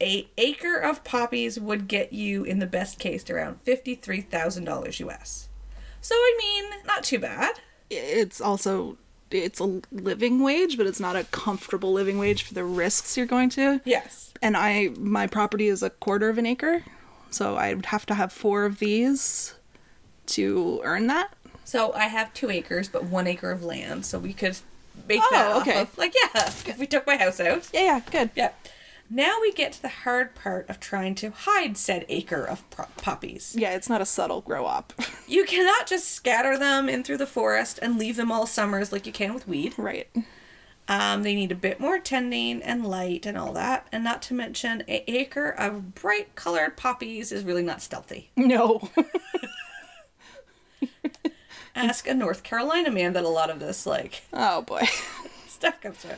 a 0.00 0.28
acre 0.38 0.76
of 0.76 1.02
poppies 1.02 1.58
would 1.58 1.88
get 1.88 2.12
you, 2.12 2.44
in 2.44 2.58
the 2.60 2.66
best 2.66 2.98
case, 2.98 3.28
around 3.28 3.60
fifty-three 3.62 4.20
thousand 4.20 4.64
dollars 4.64 5.00
US. 5.00 5.48
So, 6.00 6.14
I 6.14 6.38
mean, 6.38 6.82
not 6.86 7.02
too 7.02 7.18
bad. 7.18 7.58
it's 7.90 8.40
also 8.40 8.96
it's 9.30 9.58
a 9.58 9.80
living 9.90 10.40
wage, 10.42 10.76
but 10.76 10.86
it's 10.86 11.00
not 11.00 11.16
a 11.16 11.24
comfortable 11.24 11.92
living 11.92 12.18
wage 12.18 12.44
for 12.44 12.54
the 12.54 12.62
risks 12.64 13.16
you're 13.16 13.26
going 13.26 13.48
to. 13.50 13.80
Yes. 13.84 14.32
And 14.40 14.56
I 14.56 14.90
my 14.98 15.26
property 15.26 15.66
is 15.66 15.82
a 15.82 15.90
quarter 15.90 16.28
of 16.28 16.38
an 16.38 16.46
acre, 16.46 16.84
so 17.34 17.56
I 17.56 17.74
would 17.74 17.86
have 17.86 18.06
to 18.06 18.14
have 18.14 18.32
four 18.32 18.64
of 18.64 18.78
these 18.78 19.54
to 20.26 20.80
earn 20.84 21.06
that. 21.08 21.30
So 21.64 21.92
I 21.94 22.04
have 22.06 22.32
two 22.34 22.50
acres, 22.50 22.88
but 22.88 23.04
one 23.04 23.26
acre 23.26 23.50
of 23.50 23.62
land, 23.64 24.04
so 24.06 24.18
we 24.18 24.32
could 24.32 24.58
make 25.08 25.20
Oh, 25.22 25.28
that 25.32 25.56
okay. 25.62 25.80
of- 25.82 25.96
like 25.98 26.14
yeah, 26.14 26.46
if 26.46 26.78
we 26.78 26.86
took 26.86 27.06
my 27.06 27.16
house 27.16 27.40
out. 27.40 27.68
Yeah, 27.72 27.80
yeah, 27.82 28.00
good. 28.10 28.30
Yeah. 28.34 28.50
Now 29.10 29.36
we 29.40 29.52
get 29.52 29.72
to 29.72 29.82
the 29.82 29.88
hard 29.88 30.34
part 30.34 30.68
of 30.70 30.80
trying 30.80 31.14
to 31.16 31.30
hide 31.30 31.76
said 31.76 32.06
acre 32.08 32.42
of 32.44 32.68
pro- 32.70 32.86
poppies. 32.96 33.54
Yeah, 33.56 33.74
it's 33.74 33.88
not 33.88 34.00
a 34.00 34.06
subtle 34.06 34.40
grow 34.40 34.66
up. 34.66 34.92
You 35.26 35.46
cannot 35.46 35.86
just 35.86 36.10
scatter 36.10 36.58
them 36.58 36.86
in 36.86 37.02
through 37.02 37.16
the 37.16 37.26
forest 37.26 37.78
and 37.80 37.98
leave 37.98 38.16
them 38.16 38.30
all 38.30 38.46
summers 38.46 38.92
like 38.92 39.06
you 39.06 39.12
can 39.12 39.32
with 39.32 39.48
weed. 39.48 39.72
right. 39.78 40.06
Um, 40.86 41.22
they 41.22 41.34
need 41.34 41.50
a 41.50 41.56
bit 41.56 41.80
more 41.80 41.98
tending 41.98 42.62
and 42.62 42.86
light 42.86 43.24
and 43.24 43.38
all 43.38 43.52
that, 43.54 43.86
and 43.90 44.04
not 44.04 44.20
to 44.22 44.34
mention, 44.34 44.82
an 44.82 45.00
acre 45.06 45.48
of 45.48 45.94
bright 45.94 46.34
colored 46.34 46.76
poppies 46.76 47.32
is 47.32 47.42
really 47.44 47.62
not 47.62 47.80
stealthy. 47.80 48.30
No. 48.36 48.90
Ask 51.74 52.06
a 52.06 52.14
North 52.14 52.42
Carolina 52.42 52.90
man 52.90 53.14
that 53.14 53.24
a 53.24 53.28
lot 53.28 53.50
of 53.50 53.60
this 53.60 53.86
like 53.86 54.22
oh 54.32 54.62
boy. 54.62 54.82
stuff 55.48 55.80
comes 55.80 55.98
from. 55.98 56.16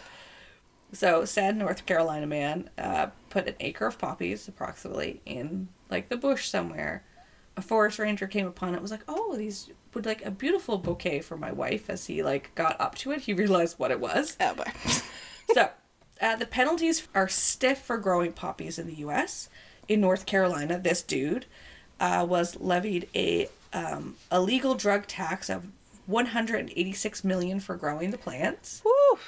So, 0.93 1.25
sad 1.25 1.57
North 1.57 1.85
Carolina 1.87 2.27
man 2.27 2.71
uh, 2.79 3.09
put 3.29 3.49
an 3.49 3.55
acre 3.61 3.87
of 3.87 3.99
poppies, 3.99 4.49
approximately, 4.49 5.21
in 5.27 5.69
like 5.91 6.09
the 6.09 6.17
bush 6.17 6.49
somewhere. 6.49 7.05
A 7.57 7.63
forest 7.63 7.99
ranger 7.99 8.27
came 8.27 8.47
upon 8.47 8.75
it. 8.75 8.83
Was 8.83 8.91
like, 8.91 9.05
"Oh, 9.09 9.37
these 9.37 9.71
would 9.97 10.07
like 10.07 10.25
a 10.25 10.31
beautiful 10.31 10.79
bouquet 10.79 11.21
for 11.21 11.37
my 11.37 11.51
wife." 11.51 11.91
As 11.91 12.07
he 12.07 12.23
like 12.23 12.55
got 12.55 12.81
up 12.81 12.95
to 12.97 13.11
it, 13.11 13.23
he 13.23 13.33
realized 13.33 13.79
what 13.79 13.91
it 13.91 13.99
was. 13.99 14.37
Oh 14.41 14.55
boy. 14.55 14.71
so, 15.55 15.71
uh, 16.21 16.37
the 16.37 16.47
penalties 16.47 17.09
are 17.15 17.29
stiff 17.29 17.79
for 17.79 17.99
growing 17.99 18.33
poppies 18.33 18.79
in 18.79 18.87
the 18.87 18.95
U.S. 18.97 19.49
In 19.89 20.01
North 20.01 20.27
Carolina, 20.27 20.79
this 20.79 21.03
dude 21.03 21.47
uh, 21.99 22.25
was 22.29 22.61
levied 22.61 23.09
a 23.15 23.49
um, 23.73 24.17
illegal 24.31 24.75
drug 24.75 25.07
tax 25.07 25.51
of 25.51 25.67
186 26.07 27.25
million 27.25 27.61
for 27.61 27.77
growing 27.77 28.11
the 28.11 28.19
plants. 28.19 28.83
Woo. 28.85 29.19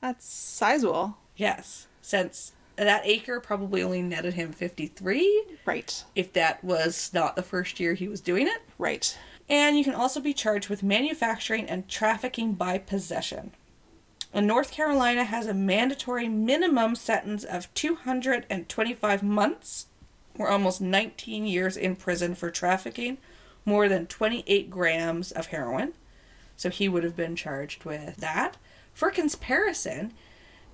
That's 0.00 0.26
sizable. 0.26 1.16
Yes, 1.36 1.86
since 2.02 2.52
that 2.76 3.02
acre 3.04 3.40
probably 3.40 3.82
only 3.82 4.00
netted 4.00 4.34
him 4.34 4.52
53 4.52 5.44
Right. 5.66 6.02
if 6.14 6.32
that 6.32 6.64
was 6.64 7.10
not 7.12 7.36
the 7.36 7.42
first 7.42 7.78
year 7.78 7.94
he 7.94 8.08
was 8.08 8.20
doing 8.20 8.46
it. 8.46 8.62
Right. 8.78 9.16
And 9.50 9.76
you 9.76 9.82
can 9.82 9.94
also 9.94 10.20
be 10.20 10.32
charged 10.32 10.68
with 10.68 10.84
manufacturing 10.84 11.68
and 11.68 11.88
trafficking 11.88 12.52
by 12.52 12.78
possession. 12.78 13.50
And 14.32 14.46
North 14.46 14.70
Carolina 14.70 15.24
has 15.24 15.48
a 15.48 15.54
mandatory 15.54 16.28
minimum 16.28 16.94
sentence 16.94 17.42
of 17.42 17.72
225 17.74 19.22
months, 19.24 19.86
or 20.38 20.48
almost 20.48 20.80
19 20.80 21.46
years 21.48 21.76
in 21.76 21.96
prison 21.96 22.36
for 22.36 22.48
trafficking 22.48 23.18
more 23.64 23.88
than 23.88 24.06
28 24.06 24.70
grams 24.70 25.32
of 25.32 25.46
heroin. 25.46 25.94
So 26.56 26.70
he 26.70 26.88
would 26.88 27.02
have 27.02 27.16
been 27.16 27.34
charged 27.34 27.84
with 27.84 28.18
that. 28.18 28.56
For 28.94 29.10
comparison, 29.10 30.12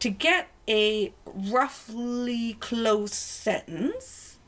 to 0.00 0.10
get 0.10 0.48
a 0.68 1.14
roughly 1.24 2.58
close 2.60 3.14
sentence, 3.14 4.38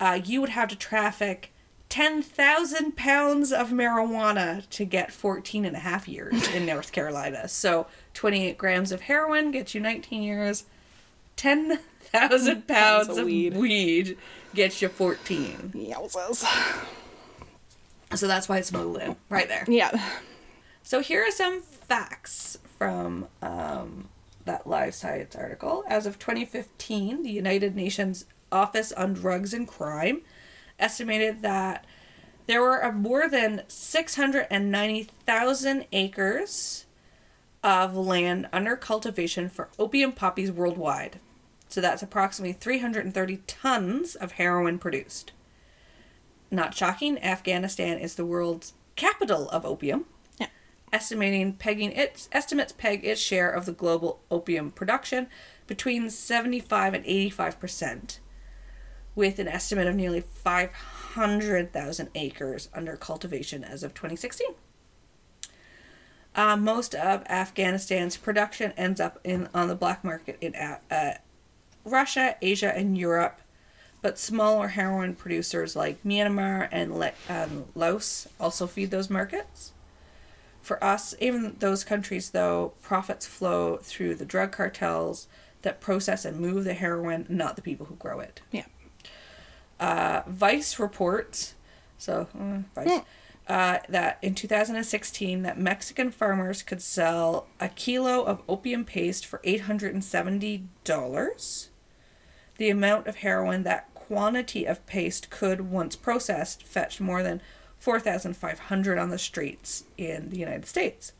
uh, 0.00 0.18
you 0.22 0.40
would 0.40 0.50
have 0.50 0.68
to 0.70 0.76
traffic 0.76 1.52
10,000 1.88 2.96
pounds 2.96 3.52
of 3.52 3.70
marijuana 3.70 4.68
to 4.70 4.84
get 4.84 5.12
14 5.12 5.64
and 5.64 5.76
a 5.76 5.80
half 5.80 6.08
years 6.08 6.48
in 6.48 6.66
North 6.66 6.92
Carolina. 6.92 7.48
So 7.48 7.86
28 8.14 8.58
grams 8.58 8.92
of 8.92 9.02
heroin 9.02 9.50
gets 9.50 9.74
you 9.74 9.80
19 9.80 10.22
years. 10.22 10.64
10,000 11.36 12.66
pounds 12.68 13.08
of 13.10 13.18
of 13.18 13.24
weed. 13.26 13.56
weed. 13.56 14.18
gets 14.54 14.80
you 14.82 14.88
14. 14.88 15.72
Yowzas. 15.74 16.44
So 18.14 18.26
that's 18.26 18.48
why 18.48 18.58
it's 18.58 18.68
smuggled 18.68 18.98
in 18.98 19.16
right 19.28 19.48
there. 19.48 19.64
Yeah. 19.68 19.90
So 20.82 21.00
here 21.00 21.22
are 21.22 21.30
some 21.30 21.60
facts 21.60 22.58
from 22.78 23.26
um, 23.42 24.08
that 24.44 24.66
Live 24.66 24.94
Science 24.94 25.34
article. 25.36 25.84
As 25.88 26.06
of 26.06 26.18
2015, 26.18 27.22
the 27.22 27.30
United 27.30 27.74
Nations 27.76 28.24
Office 28.52 28.92
on 28.92 29.12
Drugs 29.12 29.52
and 29.52 29.66
Crime 29.66 30.22
estimated 30.78 31.42
that 31.42 31.84
there 32.46 32.62
were 32.62 32.92
more 32.92 33.28
than 33.28 33.62
690,000 33.68 35.84
acres 35.92 36.86
of 37.64 37.96
land 37.96 38.48
under 38.52 38.76
cultivation 38.76 39.48
for 39.48 39.68
opium 39.78 40.12
poppies 40.12 40.52
worldwide. 40.52 41.18
So 41.68 41.80
that's 41.80 42.02
approximately 42.02 42.52
330 42.52 43.38
tons 43.48 44.14
of 44.14 44.32
heroin 44.32 44.78
produced. 44.78 45.32
Not 46.50 46.74
shocking, 46.74 47.22
Afghanistan 47.22 47.98
is 47.98 48.14
the 48.14 48.24
world's 48.24 48.72
capital 48.94 49.48
of 49.50 49.66
opium 49.66 50.06
Yeah. 50.38 50.46
estimating 50.92 51.54
pegging 51.54 51.90
its 51.92 52.28
estimates 52.30 52.72
peg 52.72 53.04
its 53.04 53.20
share 53.20 53.50
of 53.50 53.66
the 53.66 53.72
global 53.72 54.20
opium 54.30 54.70
production 54.70 55.26
between 55.66 56.08
75 56.08 56.94
and 56.94 57.04
85 57.04 57.58
percent 57.58 58.20
with 59.16 59.40
an 59.40 59.48
estimate 59.48 59.88
of 59.88 59.96
nearly 59.96 60.20
500,000 60.20 62.10
acres 62.14 62.68
under 62.72 62.96
cultivation 62.96 63.64
as 63.64 63.82
of 63.82 63.92
2016 63.94 64.46
uh, 66.36 66.56
most 66.56 66.94
of 66.94 67.24
afghanistan's 67.28 68.16
production 68.16 68.72
ends 68.76 69.00
up 69.00 69.18
in 69.24 69.48
on 69.52 69.66
the 69.66 69.74
black 69.74 70.04
market 70.04 70.38
in 70.40 70.54
A- 70.54 70.80
uh, 70.90 71.14
russia 71.84 72.36
asia 72.40 72.76
and 72.76 72.96
europe 72.96 73.40
but 74.02 74.18
smaller 74.18 74.68
heroin 74.68 75.14
producers 75.14 75.74
like 75.74 76.02
myanmar 76.04 76.68
and 76.70 76.96
Le- 76.96 77.12
um, 77.28 77.64
laos 77.74 78.28
also 78.38 78.66
feed 78.68 78.90
those 78.92 79.10
markets 79.10 79.72
for 80.66 80.82
us, 80.82 81.14
even 81.20 81.54
those 81.60 81.84
countries, 81.84 82.30
though, 82.30 82.72
profits 82.82 83.24
flow 83.24 83.76
through 83.76 84.16
the 84.16 84.24
drug 84.24 84.50
cartels 84.50 85.28
that 85.62 85.80
process 85.80 86.24
and 86.24 86.40
move 86.40 86.64
the 86.64 86.74
heroin, 86.74 87.24
not 87.28 87.54
the 87.54 87.62
people 87.62 87.86
who 87.86 87.94
grow 87.94 88.18
it. 88.18 88.40
Yeah. 88.50 88.64
Uh, 89.78 90.22
Vice 90.26 90.78
reports, 90.78 91.54
so 91.98 92.28
uh, 92.38 92.58
Vice, 92.74 93.02
uh, 93.48 93.78
that 93.88 94.18
in 94.22 94.34
2016, 94.34 95.42
that 95.42 95.58
Mexican 95.58 96.10
farmers 96.10 96.62
could 96.62 96.82
sell 96.82 97.46
a 97.60 97.68
kilo 97.68 98.24
of 98.24 98.42
opium 98.48 98.84
paste 98.84 99.26
for 99.26 99.38
$870. 99.40 101.68
The 102.58 102.70
amount 102.70 103.06
of 103.06 103.16
heroin 103.16 103.62
that 103.64 103.92
quantity 103.94 104.64
of 104.64 104.84
paste 104.86 105.30
could, 105.30 105.70
once 105.70 105.94
processed, 105.94 106.62
fetch 106.62 107.00
more 107.00 107.22
than 107.22 107.42
4,500 107.78 108.98
on 108.98 109.10
the 109.10 109.18
streets 109.18 109.84
in 109.96 110.30
the 110.30 110.38
United 110.38 110.66
States. 110.66 111.12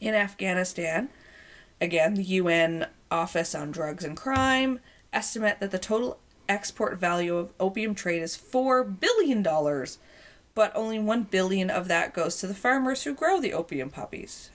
In 0.00 0.14
Afghanistan, 0.14 1.08
again, 1.80 2.14
the 2.14 2.24
UN 2.24 2.86
Office 3.10 3.54
on 3.54 3.70
Drugs 3.70 4.04
and 4.04 4.16
Crime 4.16 4.80
estimate 5.12 5.60
that 5.60 5.70
the 5.70 5.78
total 5.78 6.18
export 6.52 6.98
value 6.98 7.36
of 7.36 7.52
opium 7.58 7.94
trade 7.94 8.22
is 8.22 8.36
four 8.36 8.84
billion 8.84 9.42
dollars, 9.42 9.98
but 10.54 10.70
only 10.74 10.98
one 10.98 11.22
billion 11.22 11.70
of 11.70 11.88
that 11.88 12.12
goes 12.12 12.36
to 12.36 12.46
the 12.46 12.54
farmers 12.54 13.04
who 13.04 13.14
grow 13.14 13.40
the 13.40 13.54
opium 13.54 13.90
poppies. 13.90 14.50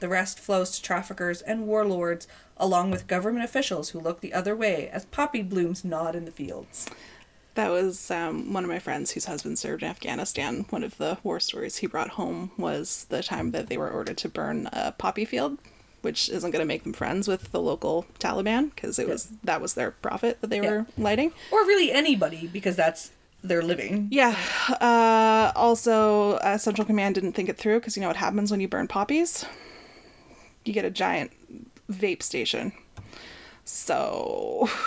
The 0.00 0.08
rest 0.08 0.38
flows 0.38 0.76
to 0.76 0.82
traffickers 0.82 1.40
and 1.40 1.66
warlords, 1.66 2.28
along 2.58 2.90
with 2.90 3.06
government 3.06 3.44
officials 3.44 3.90
who 3.90 4.00
look 4.00 4.20
the 4.20 4.34
other 4.34 4.54
way 4.54 4.90
as 4.90 5.06
poppy 5.06 5.42
blooms 5.42 5.84
nod 5.84 6.14
in 6.14 6.26
the 6.26 6.30
fields. 6.30 6.88
That 7.54 7.70
was 7.70 8.10
um, 8.10 8.52
one 8.52 8.64
of 8.64 8.70
my 8.70 8.78
friends 8.78 9.10
whose 9.12 9.24
husband 9.26 9.58
served 9.58 9.82
in 9.82 9.88
Afghanistan. 9.88 10.66
One 10.70 10.84
of 10.84 10.96
the 10.98 11.18
war 11.22 11.40
stories 11.40 11.76
he 11.76 11.86
brought 11.86 12.10
home 12.10 12.50
was 12.56 13.06
the 13.08 13.22
time 13.22 13.50
that 13.52 13.68
they 13.68 13.76
were 13.76 13.90
ordered 13.90 14.18
to 14.18 14.28
burn 14.28 14.68
a 14.72 14.92
poppy 14.92 15.24
field, 15.24 15.58
which 16.02 16.28
isn't 16.28 16.50
going 16.50 16.60
to 16.62 16.66
make 16.66 16.82
them 16.84 16.92
friends 16.92 17.26
with 17.26 17.50
the 17.52 17.60
local 17.60 18.04
Taliban 18.18 18.74
because 18.74 18.98
it 18.98 19.08
was 19.08 19.30
that 19.44 19.60
was 19.60 19.74
their 19.74 19.90
profit 19.90 20.40
that 20.40 20.50
they 20.50 20.60
Yeah. 20.60 20.70
were 20.70 20.86
lighting. 20.98 21.32
Or 21.50 21.60
really 21.66 21.90
anybody, 21.90 22.46
because 22.46 22.76
that's 22.76 23.10
their 23.42 23.62
living. 23.62 24.08
Yeah. 24.12 24.36
Uh, 24.80 25.50
also, 25.56 26.34
uh, 26.34 26.58
Central 26.58 26.84
Command 26.84 27.14
didn't 27.16 27.32
think 27.32 27.48
it 27.48 27.56
through 27.56 27.80
because 27.80 27.96
you 27.96 28.00
know 28.02 28.06
what 28.08 28.16
happens 28.16 28.50
when 28.50 28.60
you 28.60 28.68
burn 28.68 28.86
poppies? 28.86 29.44
You 30.64 30.72
get 30.72 30.84
a 30.84 30.90
giant 30.90 31.32
vape 31.90 32.22
station. 32.22 32.72
So, 33.64 34.68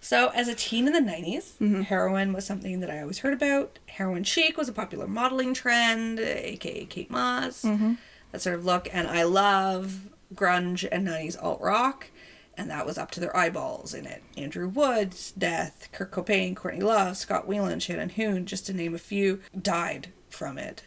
So, 0.00 0.28
as 0.34 0.48
a 0.48 0.54
teen 0.54 0.86
in 0.86 0.92
the 0.92 1.00
90s, 1.00 1.84
heroin 1.86 2.34
was 2.34 2.44
something 2.44 2.80
that 2.80 2.90
I 2.90 3.00
always 3.00 3.20
heard 3.20 3.32
about. 3.32 3.78
Heroin 3.86 4.22
chic 4.22 4.58
was 4.58 4.68
a 4.68 4.72
popular 4.72 5.06
modeling 5.06 5.54
trend, 5.54 6.20
aka 6.20 6.84
Kate 6.84 7.10
Moss, 7.10 7.62
that 7.62 8.42
sort 8.42 8.54
of 8.56 8.66
look. 8.66 8.86
And 8.92 9.08
I 9.08 9.22
love 9.22 10.00
grunge 10.34 10.86
and 10.92 11.06
90s 11.06 11.36
alt 11.42 11.60
rock, 11.60 12.10
and 12.56 12.70
that 12.70 12.86
was 12.86 12.98
up 12.98 13.10
to 13.12 13.20
their 13.20 13.36
eyeballs 13.36 13.92
in 13.94 14.06
it. 14.06 14.22
Andrew 14.36 14.68
Woods, 14.68 15.32
Death, 15.32 15.88
Kurt 15.92 16.12
Cobain, 16.12 16.54
Courtney 16.54 16.82
Love, 16.82 17.16
Scott 17.16 17.48
Weiland, 17.48 17.82
Shannon 17.82 18.10
Hoon, 18.10 18.46
just 18.46 18.66
to 18.66 18.72
name 18.72 18.94
a 18.94 18.98
few, 18.98 19.40
died 19.60 20.08
from 20.30 20.56
it. 20.58 20.84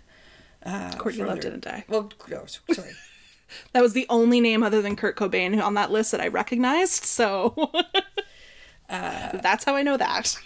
Uh, 0.66 0.92
Courtney 0.98 1.22
Love 1.24 1.38
further- 1.38 1.42
didn't 1.42 1.64
die. 1.66 1.86
Well, 1.88 2.10
no, 2.30 2.46
sorry. 2.46 2.92
That 3.72 3.82
was 3.82 3.94
the 3.94 4.06
only 4.10 4.42
name 4.42 4.62
other 4.62 4.82
than 4.82 4.98
Kurt 4.98 5.16
Cobain 5.16 5.64
on 5.64 5.74
that 5.76 5.90
list 5.90 6.12
that 6.12 6.20
I 6.20 6.28
recognized. 6.28 7.06
So, 7.06 7.72
that's 8.90 9.64
how 9.64 9.74
I 9.78 9.84
know 9.84 9.96
that. 9.96 10.38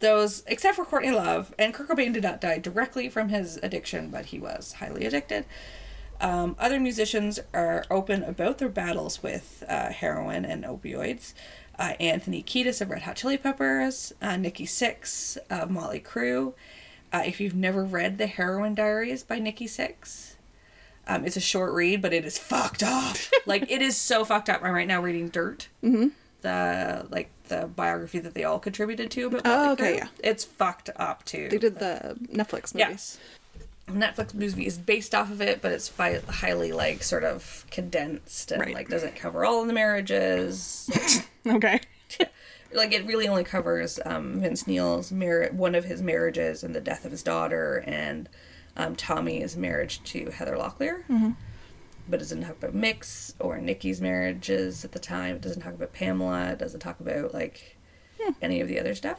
those, 0.00 0.42
except 0.46 0.76
for 0.76 0.86
Courtney 0.86 1.10
Love, 1.10 1.54
and 1.58 1.74
Kurt 1.74 1.88
Cobain 1.88 2.14
did 2.14 2.22
not 2.22 2.40
die 2.40 2.56
directly 2.58 3.10
from 3.10 3.28
his 3.28 3.58
addiction, 3.62 4.08
but 4.08 4.24
he 4.26 4.38
was 4.38 4.72
highly 4.78 5.04
addicted. 5.04 5.44
Um, 6.22 6.54
other 6.58 6.78
musicians 6.78 7.40
are 7.52 7.84
open 7.90 8.22
about 8.22 8.58
their 8.58 8.68
battles 8.68 9.22
with 9.24 9.64
uh, 9.68 9.90
heroin 9.90 10.44
and 10.44 10.64
opioids. 10.64 11.34
Uh, 11.78 11.94
Anthony 11.98 12.44
Kiedis 12.44 12.80
of 12.80 12.90
Red 12.90 13.02
Hot 13.02 13.16
Chili 13.16 13.36
Peppers, 13.36 14.14
uh, 14.22 14.36
Nikki 14.36 14.64
Sixx 14.64 15.36
of 15.50 15.68
Mötley 15.68 16.02
Crüe. 16.02 16.54
Uh, 17.12 17.22
if 17.26 17.40
you've 17.40 17.56
never 17.56 17.84
read 17.84 18.18
The 18.18 18.28
Heroin 18.28 18.74
Diaries 18.74 19.24
by 19.24 19.40
Nikki 19.40 19.66
Sixx, 19.66 20.34
um, 21.08 21.24
it's 21.24 21.36
a 21.36 21.40
short 21.40 21.72
read, 21.72 22.00
but 22.00 22.12
it 22.12 22.24
is 22.24 22.38
fucked 22.38 22.84
up. 22.84 23.16
like 23.46 23.68
it 23.68 23.82
is 23.82 23.96
so 23.96 24.24
fucked 24.24 24.48
up. 24.48 24.62
I'm 24.62 24.72
right 24.72 24.86
now 24.86 25.02
reading 25.02 25.28
Dirt, 25.28 25.68
mm-hmm. 25.82 26.08
the 26.42 27.06
like 27.10 27.30
the 27.48 27.66
biography 27.66 28.20
that 28.20 28.34
they 28.34 28.44
all 28.44 28.60
contributed 28.60 29.10
to. 29.10 29.26
About 29.26 29.42
Oh, 29.44 29.72
okay, 29.72 29.96
yeah. 29.96 30.08
it's 30.22 30.44
fucked 30.44 30.90
up 30.96 31.24
too. 31.24 31.48
They 31.50 31.58
did 31.58 31.80
the 31.80 32.16
Netflix 32.32 32.74
movies. 32.74 32.78
Yes. 32.78 33.18
Netflix 33.88 34.32
movie 34.32 34.66
is 34.66 34.78
based 34.78 35.14
off 35.14 35.30
of 35.30 35.40
it, 35.42 35.60
but 35.60 35.72
it's 35.72 35.88
fi- 35.88 36.20
highly 36.28 36.72
like 36.72 37.02
sort 37.02 37.24
of 37.24 37.66
condensed 37.70 38.52
and 38.52 38.60
Right. 38.62 38.74
like 38.74 38.88
doesn't 38.88 39.16
cover 39.16 39.44
all 39.44 39.60
of 39.62 39.66
the 39.66 39.72
marriages. 39.74 40.88
Okay. 41.46 41.80
like 42.72 42.92
it 42.92 43.04
really 43.04 43.26
only 43.26 43.42
covers 43.42 43.98
um, 44.06 44.40
Vince 44.40 44.64
Neil's 44.68 45.10
mar- 45.10 45.48
one 45.50 45.74
of 45.74 45.84
his 45.86 46.00
marriages 46.00 46.62
and 46.62 46.72
the 46.72 46.80
death 46.80 47.04
of 47.04 47.10
his 47.10 47.24
daughter, 47.24 47.82
and 47.84 48.28
um, 48.76 48.94
Tommy's 48.94 49.56
marriage 49.56 50.00
to 50.04 50.30
Heather 50.30 50.56
Locklear. 50.56 51.02
But 52.08 52.16
it 52.16 52.18
doesn't 52.22 52.42
talk 52.42 52.58
about 52.58 52.74
Mick's 52.74 53.34
or 53.40 53.58
Nikki's 53.58 54.00
marriages 54.00 54.84
at 54.84 54.92
the 54.92 54.98
time. 55.00 55.34
It 55.36 55.42
doesn't 55.42 55.62
talk 55.62 55.74
about 55.74 55.92
Pamela. 55.92 56.50
It 56.52 56.58
doesn't 56.58 56.78
talk 56.80 57.00
about 57.00 57.34
like 57.34 57.76
any 58.40 58.60
of 58.60 58.68
the 58.68 58.78
other 58.78 58.94
stuff. 58.94 59.18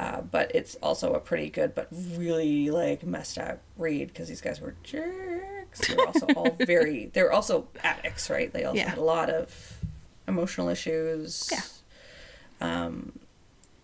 Uh, 0.00 0.22
but 0.22 0.50
it's 0.54 0.76
also 0.76 1.12
a 1.12 1.20
pretty 1.20 1.50
good 1.50 1.74
but 1.74 1.86
really 2.16 2.70
like 2.70 3.02
messed 3.04 3.36
up 3.36 3.58
read 3.76 4.08
because 4.08 4.28
these 4.28 4.40
guys 4.40 4.58
were 4.58 4.74
jerks. 4.82 5.86
They're 5.86 6.06
also 6.06 6.26
all 6.36 6.50
very. 6.66 7.10
They're 7.12 7.30
also 7.30 7.68
addicts, 7.82 8.30
right? 8.30 8.50
They 8.50 8.64
also 8.64 8.78
Yeah. 8.78 8.88
had 8.88 8.98
a 8.98 9.02
lot 9.04 9.28
of 9.28 9.76
emotional 10.26 10.70
issues. 10.70 11.50
Yeah. 11.52 11.60
Um, 12.60 13.18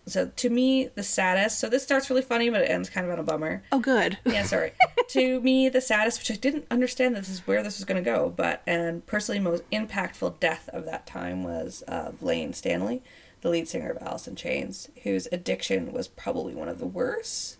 so 0.07 0.31
to 0.37 0.49
me, 0.49 0.87
the 0.95 1.03
saddest. 1.03 1.59
So 1.59 1.69
this 1.69 1.83
starts 1.83 2.09
really 2.09 2.21
funny, 2.23 2.49
but 2.49 2.61
it 2.61 2.69
ends 2.71 2.89
kind 2.89 3.05
of 3.05 3.11
on 3.13 3.19
a 3.19 3.23
bummer. 3.23 3.61
Oh, 3.71 3.79
good. 3.79 4.17
Yeah, 4.25 4.43
sorry. 4.43 4.71
to 5.09 5.41
me, 5.41 5.69
the 5.69 5.81
saddest, 5.81 6.19
which 6.19 6.31
I 6.31 6.35
didn't 6.35 6.65
understand 6.71 7.15
this 7.15 7.29
is 7.29 7.45
where 7.45 7.61
this 7.61 7.77
was 7.77 7.85
going 7.85 8.01
to 8.03 8.09
go, 8.09 8.33
but 8.35 8.63
and 8.65 9.05
personally 9.05 9.39
most 9.39 9.69
impactful 9.69 10.39
death 10.39 10.67
of 10.73 10.85
that 10.85 11.05
time 11.05 11.43
was 11.43 11.83
uh, 11.87 12.13
Layne 12.21 12.53
Staley, 12.53 13.03
the 13.41 13.49
lead 13.49 13.67
singer 13.67 13.89
of 13.91 14.01
Alice 14.01 14.27
in 14.27 14.35
Chains, 14.35 14.89
whose 15.03 15.27
addiction 15.31 15.91
was 15.93 16.07
probably 16.07 16.53
one 16.55 16.67
of 16.69 16.79
the 16.79 16.85
worst 16.87 17.57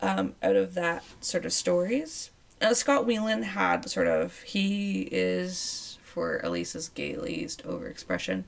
um, 0.00 0.34
out 0.42 0.56
of 0.56 0.74
that 0.74 1.02
sort 1.20 1.44
of 1.46 1.52
stories. 1.52 2.30
Now, 2.60 2.72
Scott 2.72 3.06
Weiland 3.06 3.44
had 3.44 3.88
sort 3.88 4.06
of 4.06 4.40
he 4.42 5.02
is 5.12 5.98
for 6.02 6.40
Elisa's 6.42 6.90
gayleazed 6.94 7.62
overexpression. 7.62 8.44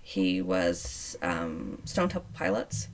He 0.00 0.42
was 0.42 1.16
um, 1.22 1.80
Stone 1.84 2.10
Temple 2.10 2.30
Pilots 2.34 2.88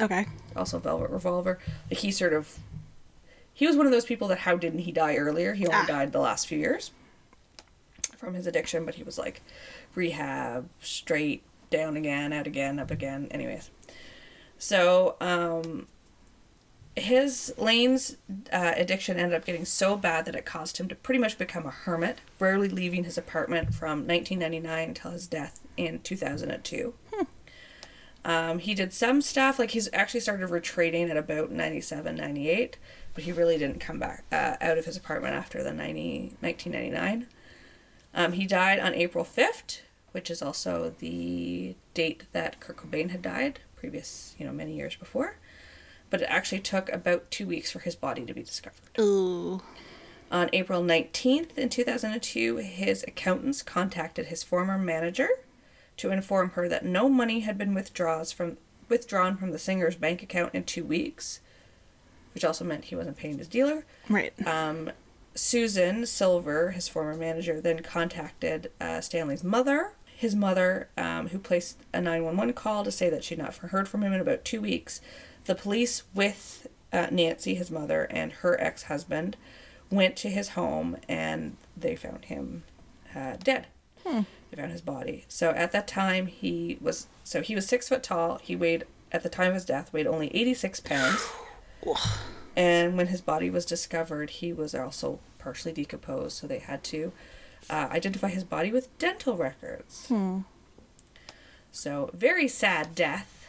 Okay. 0.00 0.26
also 0.54 0.78
Velvet 0.78 1.10
Revolver. 1.10 1.58
Like 1.90 1.98
he 2.00 2.10
sort 2.12 2.32
of 2.32 2.58
he 3.52 3.66
was 3.66 3.76
one 3.76 3.86
of 3.86 3.92
those 3.92 4.04
people 4.04 4.28
that 4.28 4.38
how 4.38 4.56
didn't 4.56 4.78
he 4.80 4.92
die 4.92 5.16
earlier? 5.16 5.54
He 5.54 5.66
only 5.66 5.80
Ah. 5.80 5.86
died 5.86 6.12
the 6.12 6.20
last 6.20 6.46
few 6.46 6.58
years 6.58 6.92
from 8.16 8.34
his 8.34 8.46
addiction, 8.46 8.84
but 8.84 8.94
he 8.94 9.02
was 9.02 9.18
like 9.18 9.42
rehab, 9.96 10.68
straight, 10.80 11.42
down 11.70 11.96
again, 11.96 12.32
out 12.32 12.46
again, 12.46 12.78
up 12.78 12.90
again. 12.90 13.28
Anyways. 13.30 13.70
So, 14.58 15.16
um 15.20 15.86
his 16.98 17.54
Layne's 17.56 18.16
uh, 18.52 18.72
addiction 18.76 19.18
ended 19.18 19.36
up 19.36 19.44
getting 19.44 19.64
so 19.64 19.96
bad 19.96 20.24
that 20.24 20.34
it 20.34 20.44
caused 20.44 20.78
him 20.78 20.88
to 20.88 20.94
pretty 20.94 21.20
much 21.20 21.38
become 21.38 21.64
a 21.64 21.70
hermit, 21.70 22.18
rarely 22.38 22.68
leaving 22.68 23.04
his 23.04 23.16
apartment 23.16 23.72
from 23.72 24.06
1999 24.06 24.88
until 24.88 25.12
his 25.12 25.28
death 25.28 25.60
in 25.76 26.00
2002. 26.00 26.94
Um, 28.24 28.58
he 28.58 28.74
did 28.74 28.92
some 28.92 29.22
stuff, 29.22 29.58
like 29.58 29.70
he's 29.70 29.88
actually 29.92 30.20
started 30.20 30.50
retreating 30.50 31.08
at 31.08 31.16
about 31.16 31.50
97, 31.50 32.16
98, 32.16 32.76
but 33.14 33.24
he 33.24 33.32
really 33.32 33.56
didn't 33.56 33.80
come 33.80 33.98
back 33.98 34.24
uh, 34.30 34.56
out 34.60 34.76
of 34.76 34.84
his 34.84 34.96
apartment 34.96 35.34
after 35.34 35.62
the 35.62 35.72
90, 35.72 36.36
1999. 36.40 37.26
Um, 38.14 38.32
he 38.32 38.46
died 38.46 38.80
on 38.80 38.94
April 38.94 39.24
5th, 39.24 39.80
which 40.12 40.30
is 40.30 40.42
also 40.42 40.94
the 40.98 41.74
date 41.94 42.24
that 42.32 42.60
Kurt 42.60 42.76
Cobain 42.76 43.10
had 43.10 43.22
died, 43.22 43.60
previous, 43.76 44.34
you 44.38 44.46
know, 44.46 44.52
many 44.52 44.74
years 44.74 44.96
before. 44.96 45.36
But 46.10 46.22
it 46.22 46.28
actually 46.30 46.60
took 46.60 46.90
about 46.90 47.30
two 47.30 47.46
weeks 47.46 47.70
for 47.70 47.80
his 47.80 47.94
body 47.94 48.24
to 48.24 48.32
be 48.32 48.42
discovered. 48.42 48.80
Ooh. 48.98 49.60
On 50.30 50.50
April 50.52 50.82
19th 50.82 51.56
in 51.56 51.68
2002, 51.68 52.56
his 52.56 53.04
accountants 53.06 53.62
contacted 53.62 54.26
his 54.26 54.42
former 54.42 54.78
manager 54.78 55.28
to 55.96 56.10
inform 56.10 56.50
her 56.50 56.68
that 56.68 56.84
no 56.84 57.08
money 57.08 57.40
had 57.40 57.58
been 57.58 57.74
withdraws 57.74 58.32
from 58.32 58.56
withdrawn 58.88 59.36
from 59.36 59.50
the 59.50 59.58
singer's 59.58 59.96
bank 59.96 60.22
account 60.22 60.54
in 60.54 60.64
2 60.64 60.84
weeks, 60.84 61.40
which 62.32 62.44
also 62.44 62.64
meant 62.64 62.86
he 62.86 62.96
wasn't 62.96 63.16
paying 63.16 63.36
his 63.36 63.48
dealer. 63.48 63.84
Right. 64.08 64.32
Um, 64.46 64.90
Susan 65.34 66.04
Silver, 66.04 66.72
his 66.72 66.88
former 66.88 67.14
manager, 67.14 67.60
then 67.60 67.80
contacted 67.80 68.70
uh, 68.80 69.00
Staley's 69.00 69.44
mother. 69.44 69.92
His 70.18 70.34
mother, 70.34 70.88
um, 70.96 71.28
who 71.28 71.38
placed 71.38 71.78
a 71.94 72.00
911 72.00 72.52
call 72.54 72.82
to 72.82 72.90
say 72.90 73.08
that 73.08 73.22
she'd 73.22 73.38
not 73.38 73.54
heard 73.54 73.86
from 73.86 74.02
him 74.02 74.12
in 74.12 74.20
about 74.20 74.44
two 74.44 74.60
weeks. 74.60 75.00
The 75.44 75.54
police, 75.54 76.02
with 76.12 76.66
uh, 76.92 77.06
Nancy, 77.12 77.54
his 77.54 77.70
mother, 77.70 78.08
and 78.10 78.32
her 78.32 78.60
ex 78.60 78.84
husband, 78.84 79.36
went 79.92 80.16
to 80.16 80.28
his 80.28 80.50
home 80.50 80.96
and 81.08 81.56
they 81.76 81.94
found 81.94 82.24
him 82.24 82.64
uh, 83.14 83.36
dead. 83.36 83.68
They 84.50 84.56
found 84.56 84.72
his 84.72 84.80
body. 84.80 85.24
So 85.28 85.50
at 85.50 85.70
that 85.70 85.86
time, 85.86 86.26
he 86.26 86.78
was 86.80 87.06
so 87.22 87.40
he 87.40 87.54
was 87.54 87.68
six 87.68 87.88
foot 87.88 88.02
tall. 88.02 88.40
He 88.42 88.56
weighed 88.56 88.86
at 89.12 89.22
the 89.22 89.28
time 89.28 89.48
of 89.50 89.54
his 89.54 89.64
death 89.64 89.92
weighed 89.92 90.08
only 90.08 90.34
86 90.34 90.80
pounds. 90.80 91.24
And 92.56 92.96
when 92.96 93.06
his 93.06 93.20
body 93.20 93.50
was 93.50 93.64
discovered, 93.64 94.30
he 94.30 94.52
was 94.52 94.74
also 94.74 95.20
partially 95.38 95.70
decomposed, 95.70 96.36
so 96.36 96.48
they 96.48 96.58
had 96.58 96.82
to 96.84 97.12
uh, 97.70 97.88
identify 97.90 98.28
his 98.28 98.44
body 98.44 98.72
with 98.72 98.96
dental 98.98 99.36
records. 99.36 100.10
So 101.70 102.10
very 102.14 102.48
sad 102.48 102.94
death, 102.94 103.48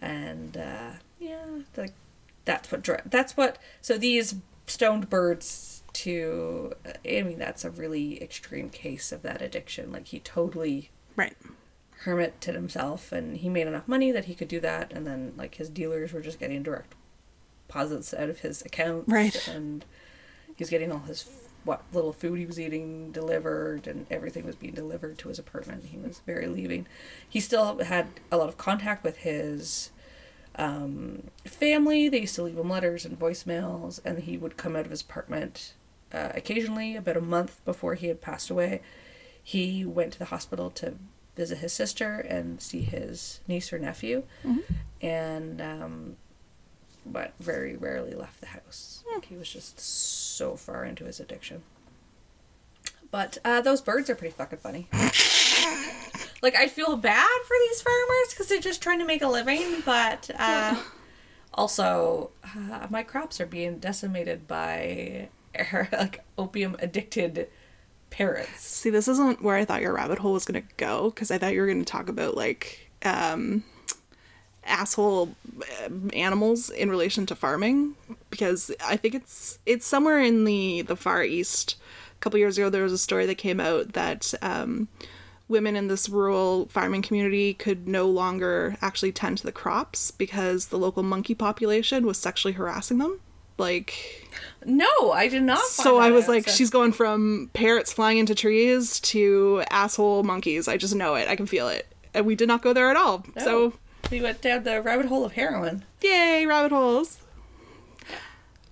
and 0.00 0.56
uh, 0.56 0.90
yeah, 1.18 1.44
like 1.76 1.92
that's 2.44 2.70
what 2.72 2.84
that's 3.10 3.36
what. 3.36 3.58
So 3.80 3.98
these 3.98 4.36
stoned 4.66 5.08
birds. 5.10 5.74
To 5.94 6.74
I 7.04 7.22
mean, 7.22 7.38
that's 7.38 7.64
a 7.64 7.70
really 7.70 8.22
extreme 8.22 8.68
case 8.70 9.10
of 9.10 9.22
that 9.22 9.42
addiction. 9.42 9.90
Like 9.90 10.08
he 10.08 10.20
totally 10.20 10.90
Right. 11.16 11.34
hermited 12.02 12.54
himself 12.54 13.10
and 13.10 13.38
he 13.38 13.48
made 13.48 13.66
enough 13.66 13.88
money 13.88 14.12
that 14.12 14.26
he 14.26 14.34
could 14.36 14.46
do 14.46 14.60
that 14.60 14.92
and 14.92 15.04
then 15.06 15.32
like 15.36 15.56
his 15.56 15.68
dealers 15.68 16.12
were 16.12 16.20
just 16.20 16.38
getting 16.38 16.62
direct 16.62 16.94
deposits 17.66 18.14
out 18.14 18.28
of 18.28 18.40
his 18.40 18.62
account, 18.62 19.04
Right. 19.08 19.48
and 19.48 19.84
he's 20.54 20.70
getting 20.70 20.92
all 20.92 21.00
his 21.00 21.24
what 21.68 21.82
little 21.92 22.14
food 22.14 22.38
he 22.38 22.46
was 22.46 22.58
eating 22.58 23.12
delivered 23.12 23.86
and 23.86 24.06
everything 24.10 24.46
was 24.46 24.56
being 24.56 24.72
delivered 24.72 25.18
to 25.18 25.28
his 25.28 25.38
apartment. 25.38 25.84
He 25.84 25.98
was 25.98 26.22
very 26.26 26.46
leaving. 26.46 26.86
He 27.28 27.40
still 27.40 27.78
had 27.78 28.08
a 28.32 28.38
lot 28.38 28.48
of 28.48 28.56
contact 28.56 29.04
with 29.04 29.18
his 29.18 29.90
um, 30.56 31.24
family. 31.44 32.08
They 32.08 32.22
used 32.22 32.34
to 32.36 32.42
leave 32.42 32.56
him 32.56 32.70
letters 32.70 33.04
and 33.04 33.18
voicemails 33.18 34.00
and 34.02 34.20
he 34.20 34.38
would 34.38 34.56
come 34.56 34.74
out 34.76 34.86
of 34.86 34.90
his 34.90 35.02
apartment 35.02 35.74
uh, 36.10 36.30
occasionally 36.34 36.96
about 36.96 37.18
a 37.18 37.20
month 37.20 37.62
before 37.66 37.94
he 37.94 38.06
had 38.06 38.22
passed 38.22 38.48
away. 38.48 38.80
He 39.42 39.84
went 39.84 40.14
to 40.14 40.18
the 40.18 40.24
hospital 40.26 40.70
to 40.70 40.94
visit 41.36 41.58
his 41.58 41.74
sister 41.74 42.14
and 42.18 42.60
see 42.62 42.80
his 42.80 43.40
niece 43.46 43.72
or 43.72 43.78
nephew. 43.78 44.22
And 45.02 45.60
um, 45.60 46.16
but 47.12 47.32
very 47.38 47.76
rarely 47.76 48.14
left 48.14 48.40
the 48.40 48.46
house. 48.46 49.02
Like 49.12 49.26
he 49.26 49.36
was 49.36 49.50
just 49.50 49.80
so 49.80 50.56
far 50.56 50.84
into 50.84 51.04
his 51.04 51.20
addiction. 51.20 51.62
But 53.10 53.38
uh, 53.44 53.62
those 53.62 53.80
birds 53.80 54.10
are 54.10 54.14
pretty 54.14 54.34
fucking 54.34 54.58
funny. 54.58 54.88
Like 56.40 56.54
i 56.54 56.68
feel 56.68 56.96
bad 56.96 57.40
for 57.46 57.56
these 57.68 57.82
farmers 57.82 58.28
because 58.30 58.46
they're 58.46 58.60
just 58.60 58.80
trying 58.80 59.00
to 59.00 59.04
make 59.04 59.22
a 59.22 59.26
living 59.26 59.82
but 59.84 60.30
uh, 60.38 60.80
also 61.54 62.30
uh, 62.44 62.86
my 62.90 63.02
crops 63.02 63.40
are 63.40 63.46
being 63.46 63.78
decimated 63.78 64.46
by 64.46 65.28
like 65.92 66.24
opium 66.36 66.76
addicted 66.80 67.48
parrots. 68.10 68.60
See, 68.60 68.90
this 68.90 69.08
isn't 69.08 69.42
where 69.42 69.56
I 69.56 69.64
thought 69.64 69.82
your 69.82 69.94
rabbit 69.94 70.18
hole 70.18 70.32
was 70.32 70.44
going 70.44 70.62
to 70.62 70.68
go 70.76 71.10
because 71.10 71.30
I 71.30 71.38
thought 71.38 71.52
you 71.52 71.60
were 71.60 71.66
going 71.66 71.84
to 71.84 71.90
talk 71.90 72.08
about 72.08 72.36
like 72.36 72.90
um, 73.04 73.64
asshole 74.68 75.34
uh, 75.60 75.88
animals 76.12 76.70
in 76.70 76.90
relation 76.90 77.26
to 77.26 77.34
farming 77.34 77.94
because 78.30 78.70
I 78.84 78.96
think 78.96 79.14
it's 79.14 79.58
it's 79.66 79.86
somewhere 79.86 80.20
in 80.20 80.44
the 80.44 80.82
the 80.82 80.96
far 80.96 81.22
east. 81.22 81.76
A 82.16 82.20
couple 82.20 82.38
years 82.38 82.58
ago, 82.58 82.68
there 82.68 82.82
was 82.82 82.92
a 82.92 82.98
story 82.98 83.26
that 83.26 83.36
came 83.36 83.60
out 83.60 83.92
that 83.92 84.34
um, 84.42 84.88
women 85.48 85.76
in 85.76 85.88
this 85.88 86.08
rural 86.08 86.66
farming 86.66 87.02
community 87.02 87.54
could 87.54 87.88
no 87.88 88.06
longer 88.06 88.76
actually 88.82 89.12
tend 89.12 89.38
to 89.38 89.44
the 89.44 89.52
crops 89.52 90.10
because 90.10 90.66
the 90.66 90.78
local 90.78 91.02
monkey 91.02 91.34
population 91.34 92.06
was 92.06 92.18
sexually 92.18 92.52
harassing 92.52 92.98
them. 92.98 93.20
Like 93.56 94.28
no 94.64 94.86
i 95.12 95.26
did 95.26 95.42
not 95.42 95.58
find 95.58 95.84
so 95.84 95.98
I 95.98 96.12
was 96.12 96.28
like, 96.28 96.48
she's 96.48 96.70
going 96.70 96.92
from 96.92 97.50
parrots 97.54 97.92
flying 97.92 98.18
into 98.18 98.34
trees 98.34 99.00
to 99.00 99.64
asshole 99.70 100.22
monkeys. 100.22 100.68
I 100.68 100.76
just 100.76 100.94
know 100.94 101.16
it. 101.16 101.28
I 101.28 101.34
can 101.34 101.46
feel 101.46 101.68
it. 101.68 101.86
And 102.14 102.24
we 102.24 102.36
did 102.36 102.46
not 102.48 102.62
go 102.62 102.72
there 102.72 102.90
at 102.90 102.96
all. 102.96 103.24
So, 103.38 103.72
we 104.10 104.20
went 104.20 104.40
down 104.40 104.64
the 104.64 104.80
rabbit 104.82 105.06
hole 105.06 105.24
of 105.24 105.32
heroin 105.32 105.84
yay, 106.02 106.46
rabbit 106.46 106.72
holes. 106.72 107.18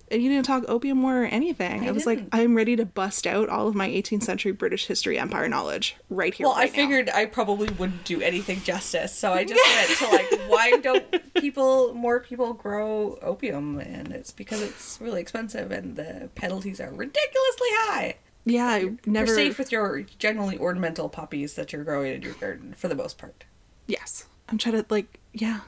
And 0.09 0.23
you 0.23 0.29
didn't 0.29 0.45
talk 0.45 0.63
opium 0.69 1.03
war 1.03 1.23
or 1.23 1.25
anything. 1.25 1.83
I, 1.83 1.89
I 1.89 1.91
was 1.91 2.05
like, 2.05 2.23
I'm 2.31 2.55
ready 2.55 2.77
to 2.77 2.85
bust 2.85 3.27
out 3.27 3.49
all 3.49 3.67
of 3.67 3.75
my 3.75 3.89
18th 3.89 4.23
century 4.23 4.53
British 4.53 4.87
history 4.87 5.19
empire 5.19 5.49
knowledge 5.49 5.97
right 6.09 6.33
here. 6.33 6.47
Well, 6.47 6.55
I 6.55 6.61
right 6.61 6.71
now. 6.71 6.75
figured 6.75 7.09
I 7.09 7.25
probably 7.25 7.69
wouldn't 7.71 8.05
do 8.05 8.21
anything 8.21 8.61
justice, 8.63 9.13
so 9.13 9.33
I 9.33 9.43
just 9.43 9.61
went 9.61 9.99
to 9.99 10.07
like, 10.15 10.41
why 10.49 10.77
don't 10.77 11.33
people, 11.33 11.93
more 11.93 12.21
people 12.21 12.53
grow 12.53 13.19
opium? 13.21 13.79
And 13.79 14.13
it's 14.13 14.31
because 14.31 14.61
it's 14.61 14.97
really 15.01 15.19
expensive 15.19 15.73
and 15.73 15.97
the 15.97 16.29
penalties 16.35 16.79
are 16.79 16.89
ridiculously 16.89 17.67
high. 17.71 18.15
Yeah, 18.45 18.67
I 18.67 18.91
never. 19.05 19.27
You're 19.27 19.35
safe 19.35 19.57
with 19.57 19.73
your 19.73 20.03
generally 20.19 20.57
ornamental 20.57 21.09
poppies 21.09 21.55
that 21.55 21.73
you're 21.73 21.83
growing 21.83 22.13
in 22.13 22.21
your 22.21 22.33
garden 22.35 22.73
for 22.77 22.87
the 22.87 22.95
most 22.95 23.17
part. 23.17 23.43
Yes. 23.87 24.25
I'm 24.49 24.57
trying 24.57 24.75
to, 24.75 24.85
like, 24.89 25.19
yeah. 25.33 25.61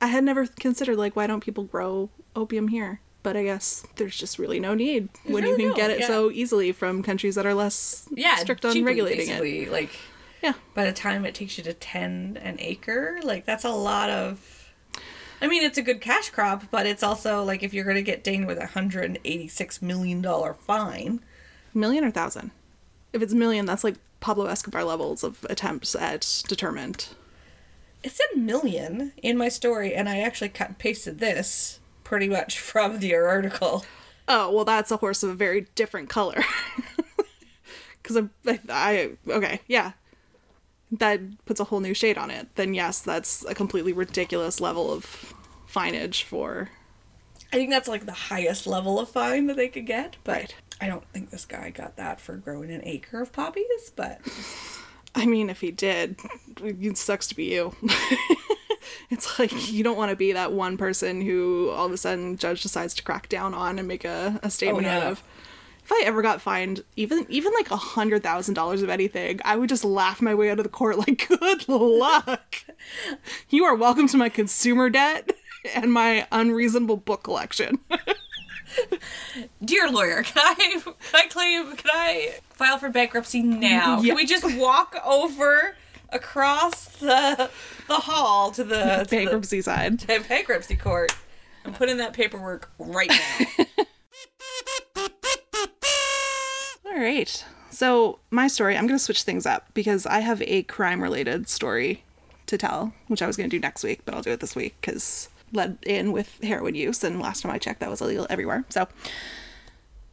I 0.00 0.08
had 0.08 0.24
never 0.24 0.46
considered, 0.46 0.96
like, 0.96 1.16
why 1.16 1.26
don't 1.26 1.40
people 1.40 1.64
grow 1.64 2.10
opium 2.36 2.68
here? 2.68 3.00
But 3.22 3.36
I 3.36 3.44
guess 3.44 3.86
there's 3.96 4.16
just 4.16 4.38
really 4.38 4.60
no 4.60 4.74
need 4.74 5.08
when 5.24 5.46
you 5.46 5.56
can 5.56 5.68
no, 5.68 5.74
get 5.74 5.90
it 5.90 6.00
yeah. 6.00 6.06
so 6.06 6.30
easily 6.30 6.72
from 6.72 7.02
countries 7.02 7.36
that 7.36 7.46
are 7.46 7.54
less 7.54 8.06
Yeah, 8.14 8.36
strict 8.36 8.64
on 8.66 8.72
cheaply, 8.72 8.84
regulating 8.86 9.28
it. 9.30 9.72
Like, 9.72 9.90
Yeah. 10.42 10.52
by 10.74 10.84
the 10.84 10.92
time 10.92 11.24
it 11.24 11.34
takes 11.34 11.56
you 11.56 11.64
to 11.64 11.72
tend 11.72 12.36
an 12.36 12.56
acre, 12.58 13.20
like 13.22 13.46
that's 13.46 13.64
a 13.64 13.70
lot 13.70 14.10
of. 14.10 14.70
I 15.40 15.46
mean, 15.46 15.62
it's 15.62 15.78
a 15.78 15.82
good 15.82 16.02
cash 16.02 16.28
crop, 16.28 16.64
but 16.70 16.84
it's 16.86 17.02
also 17.02 17.42
like 17.42 17.62
if 17.62 17.72
you're 17.72 17.84
going 17.84 17.96
to 17.96 18.02
get 18.02 18.22
dinged 18.22 18.46
with 18.46 18.58
a 18.58 18.66
hundred 18.66 19.18
eighty-six 19.24 19.80
million 19.80 20.20
dollar 20.20 20.52
fine. 20.52 21.20
Million 21.72 22.04
or 22.04 22.10
thousand? 22.10 22.50
If 23.14 23.22
it's 23.22 23.32
million, 23.32 23.64
that's 23.64 23.84
like 23.84 23.96
Pablo 24.20 24.46
Escobar 24.46 24.84
levels 24.84 25.24
of 25.24 25.46
attempts 25.48 25.94
at 25.94 26.42
determined. 26.46 27.08
It 28.04 28.12
said 28.12 28.36
million 28.36 29.12
in 29.22 29.36
my 29.36 29.48
story, 29.48 29.94
and 29.94 30.08
I 30.08 30.20
actually 30.20 30.50
cut 30.50 30.68
and 30.68 30.78
pasted 30.78 31.18
this 31.18 31.80
pretty 32.04 32.28
much 32.28 32.60
from 32.60 33.00
the 33.00 33.14
article. 33.14 33.84
Oh, 34.28 34.50
well, 34.52 34.64
that's 34.64 34.90
a 34.90 34.98
horse 34.98 35.22
of 35.22 35.30
a 35.30 35.34
very 35.34 35.62
different 35.74 36.08
color. 36.08 36.44
Because 38.02 38.28
I, 38.46 38.60
I, 38.68 39.10
okay, 39.28 39.60
yeah. 39.66 39.92
That 40.92 41.20
puts 41.46 41.58
a 41.58 41.64
whole 41.64 41.80
new 41.80 41.94
shade 41.94 42.18
on 42.18 42.30
it. 42.30 42.54
Then, 42.54 42.74
yes, 42.74 43.00
that's 43.00 43.46
a 43.46 43.54
completely 43.54 43.94
ridiculous 43.94 44.60
level 44.60 44.92
of 44.92 45.34
fineage 45.66 46.22
for. 46.22 46.68
I 47.50 47.56
think 47.56 47.70
that's 47.70 47.88
like 47.88 48.04
the 48.04 48.12
highest 48.12 48.66
level 48.66 49.00
of 49.00 49.08
fine 49.08 49.46
that 49.46 49.56
they 49.56 49.68
could 49.68 49.86
get, 49.86 50.16
but 50.22 50.32
Right. 50.36 50.54
I 50.82 50.86
don't 50.88 51.08
think 51.14 51.30
this 51.30 51.46
guy 51.46 51.70
got 51.70 51.96
that 51.96 52.20
for 52.20 52.36
growing 52.36 52.70
an 52.70 52.82
acre 52.84 53.22
of 53.22 53.32
poppies, 53.32 53.90
but 53.96 54.20
I 55.14 55.26
mean, 55.26 55.50
if 55.50 55.60
he 55.60 55.70
did, 55.70 56.18
it 56.62 56.98
sucks 56.98 57.28
to 57.28 57.36
be 57.36 57.44
you. 57.44 57.74
it's 59.10 59.38
like 59.38 59.72
you 59.72 59.84
don't 59.84 59.96
want 59.96 60.10
to 60.10 60.16
be 60.16 60.32
that 60.32 60.52
one 60.52 60.76
person 60.76 61.20
who 61.20 61.70
all 61.70 61.86
of 61.86 61.92
a 61.92 61.96
sudden 61.96 62.36
judge 62.36 62.62
decides 62.62 62.94
to 62.94 63.02
crack 63.02 63.28
down 63.28 63.54
on 63.54 63.78
and 63.78 63.88
make 63.88 64.04
a, 64.04 64.40
a 64.42 64.46
oh, 64.46 64.48
statement 64.48 64.86
out 64.86 65.02
yeah. 65.02 65.10
of. 65.10 65.22
If 65.84 65.92
I 65.92 66.02
ever 66.06 66.22
got 66.22 66.40
fined 66.40 66.82
even 66.96 67.26
even 67.28 67.52
like 67.52 67.70
a 67.70 67.76
hundred 67.76 68.22
thousand 68.22 68.54
dollars 68.54 68.82
of 68.82 68.88
anything, 68.88 69.40
I 69.44 69.56
would 69.56 69.68
just 69.68 69.84
laugh 69.84 70.22
my 70.22 70.34
way 70.34 70.50
out 70.50 70.58
of 70.58 70.64
the 70.64 70.70
court 70.70 70.98
like, 70.98 71.28
"Good 71.40 71.68
luck! 71.68 72.64
You 73.50 73.64
are 73.64 73.74
welcome 73.74 74.08
to 74.08 74.16
my 74.16 74.30
consumer 74.30 74.88
debt 74.88 75.30
and 75.74 75.92
my 75.92 76.26
unreasonable 76.32 76.96
book 76.96 77.22
collection." 77.22 77.80
Dear 79.64 79.90
lawyer, 79.90 80.22
can 80.22 80.42
I 80.44 80.54
can 80.82 80.94
I 81.14 81.26
claim 81.28 81.76
can 81.76 81.90
I 81.92 82.34
file 82.50 82.78
for 82.78 82.88
bankruptcy 82.88 83.42
now? 83.42 84.00
Yeah. 84.00 84.08
Can 84.08 84.16
we 84.16 84.26
just 84.26 84.44
walk 84.56 84.96
over 85.04 85.76
across 86.10 86.86
the 86.98 87.50
the 87.88 87.94
hall 87.94 88.50
to 88.52 88.64
the, 88.64 88.74
to 88.74 89.04
the 89.10 89.16
Bankruptcy 89.16 89.60
side. 89.60 90.00
to 90.00 90.20
bankruptcy 90.28 90.76
court 90.76 91.12
and 91.64 91.74
put 91.74 91.88
in 91.88 91.98
that 91.98 92.12
paperwork 92.12 92.70
right 92.78 93.10
now? 93.10 93.64
All 96.86 97.00
right. 97.00 97.44
So, 97.70 98.20
my 98.30 98.46
story, 98.46 98.76
I'm 98.76 98.86
going 98.86 98.98
to 98.98 99.04
switch 99.04 99.24
things 99.24 99.46
up 99.46 99.66
because 99.74 100.06
I 100.06 100.20
have 100.20 100.40
a 100.42 100.62
crime 100.62 101.02
related 101.02 101.48
story 101.48 102.04
to 102.46 102.56
tell, 102.56 102.92
which 103.08 103.20
I 103.20 103.26
was 103.26 103.36
going 103.36 103.50
to 103.50 103.56
do 103.56 103.60
next 103.60 103.82
week, 103.82 104.02
but 104.04 104.14
I'll 104.14 104.22
do 104.22 104.30
it 104.30 104.38
this 104.38 104.54
week 104.54 104.76
because 104.80 105.28
led 105.54 105.78
in 105.86 106.12
with 106.12 106.42
heroin 106.42 106.74
use, 106.74 107.02
and 107.04 107.20
last 107.20 107.42
time 107.42 107.52
I 107.52 107.58
checked, 107.58 107.80
that 107.80 107.90
was 107.90 108.00
illegal 108.00 108.26
everywhere. 108.28 108.64
So, 108.68 108.88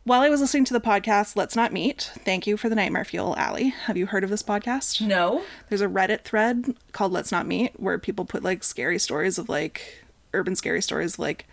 while 0.04 0.22
I 0.22 0.30
was 0.30 0.42
listening 0.42 0.66
to 0.66 0.74
the 0.74 0.82
podcast, 0.82 1.36
Let's 1.36 1.56
Not 1.56 1.72
Meet, 1.72 2.12
thank 2.26 2.48
you 2.48 2.58
for 2.58 2.70
the 2.70 2.76
Nightmare 2.76 3.06
Fuel, 3.06 3.36
Allie. 3.38 3.70
Have 3.70 3.98
you 3.98 4.08
heard 4.08 4.24
of 4.24 4.30
this 4.30 4.42
podcast? 4.42 5.06
no. 5.06 5.44
There's 5.70 5.82
a 5.82 5.88
Reddit 5.88 6.22
thread 6.22 6.76
called 6.92 7.12
Let's 7.12 7.32
Not 7.32 7.46
Meet 7.46 7.80
where 7.80 8.00
people 8.00 8.26
put 8.26 8.44
like 8.44 8.64
scary 8.64 8.98
stories 8.98 9.38
of 9.38 9.48
like 9.48 10.04
urban 10.34 10.56
scary 10.56 10.82
stories 10.82 11.16
of 11.16 11.20
like 11.20 11.46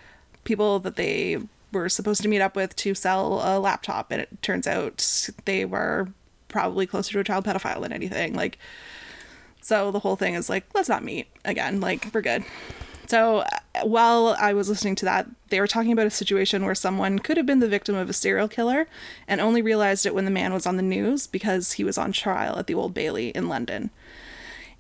people 0.45 0.79
that 0.81 0.97
they 0.97 1.39
were 1.73 1.89
supposed 1.91 2.23
to 2.23 2.29
meet 2.29 2.41
up 2.41 2.57
with 2.57 2.75
to 2.77 2.95
sell 2.95 3.41
a 3.45 3.59
laptop 3.59 4.11
and 4.11 4.23
it 4.23 4.41
turns 4.41 4.67
out 4.67 5.29
they 5.45 5.65
were 5.67 6.09
probably 6.49 6.87
closer 6.87 7.13
to 7.13 7.21
a 7.21 7.25
child 7.25 7.45
pedophile 7.45 7.83
than 7.83 7.93
anything. 7.93 8.33
Like 8.33 8.59
so 9.61 9.91
the 9.91 9.99
whole 9.99 10.17
thing 10.17 10.33
is 10.33 10.49
like 10.49 10.65
let's 10.75 10.89
not 10.89 11.05
meet 11.05 11.27
again. 11.45 11.81
Like 11.81 12.09
we're 12.15 12.23
good. 12.23 12.45
So 13.09 13.39
uh, 13.39 13.49
while 13.85 14.37
I 14.39 14.53
was 14.53 14.69
listening 14.69 14.95
to 14.97 15.07
that, 15.07 15.27
they 15.49 15.61
were 15.61 15.67
talking 15.67 15.93
about 15.93 16.07
a 16.07 16.11
situation 16.11 16.63
where 16.65 16.75
someone 16.75 17.19
could 17.19 17.39
have 17.39 17.47
been 17.47 17.61
the 17.61 17.69
victim 17.69 17.95
of 17.95 18.11
a 18.11 18.13
serial 18.13 18.49
killer 18.49 18.87
and 19.27 19.41
only 19.41 19.63
realized 19.63 20.05
it 20.05 20.15
when 20.15 20.27
the 20.27 20.31
man 20.31 20.53
was 20.53 20.67
on 20.67 20.77
the 20.77 20.83
news 20.83 21.27
because 21.27 21.73
he 21.73 21.85
was 21.85 21.97
on 21.97 22.13
trial 22.13 22.59
at 22.59 22.67
the 22.67 22.75
Old 22.75 22.93
Bailey 22.93 23.31
in 23.31 23.49
London. 23.49 23.89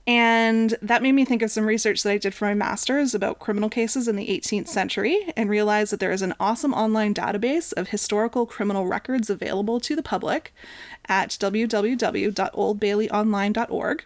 And 0.06 0.76
that 0.80 1.02
made 1.02 1.12
me 1.12 1.24
think 1.24 1.40
of 1.42 1.50
some 1.50 1.66
research 1.66 2.02
that 2.02 2.12
I 2.12 2.18
did 2.18 2.34
for 2.34 2.44
my 2.46 2.54
master's 2.54 3.14
about 3.14 3.38
criminal 3.38 3.70
cases 3.70 4.08
in 4.08 4.16
the 4.16 4.28
18th 4.28 4.68
century 4.68 5.32
and 5.36 5.50
realized 5.50 5.92
that 5.92 6.00
there 6.00 6.12
is 6.12 6.22
an 6.22 6.32
awesome 6.40 6.72
online 6.72 7.12
database 7.14 7.74
of 7.74 7.88
historical 7.88 8.46
criminal 8.46 8.86
records 8.86 9.28
available 9.28 9.80
to 9.80 9.94
the 9.96 10.02
public 10.02 10.54
at 11.08 11.30
www.oldbaileyonline.org. 11.30 14.04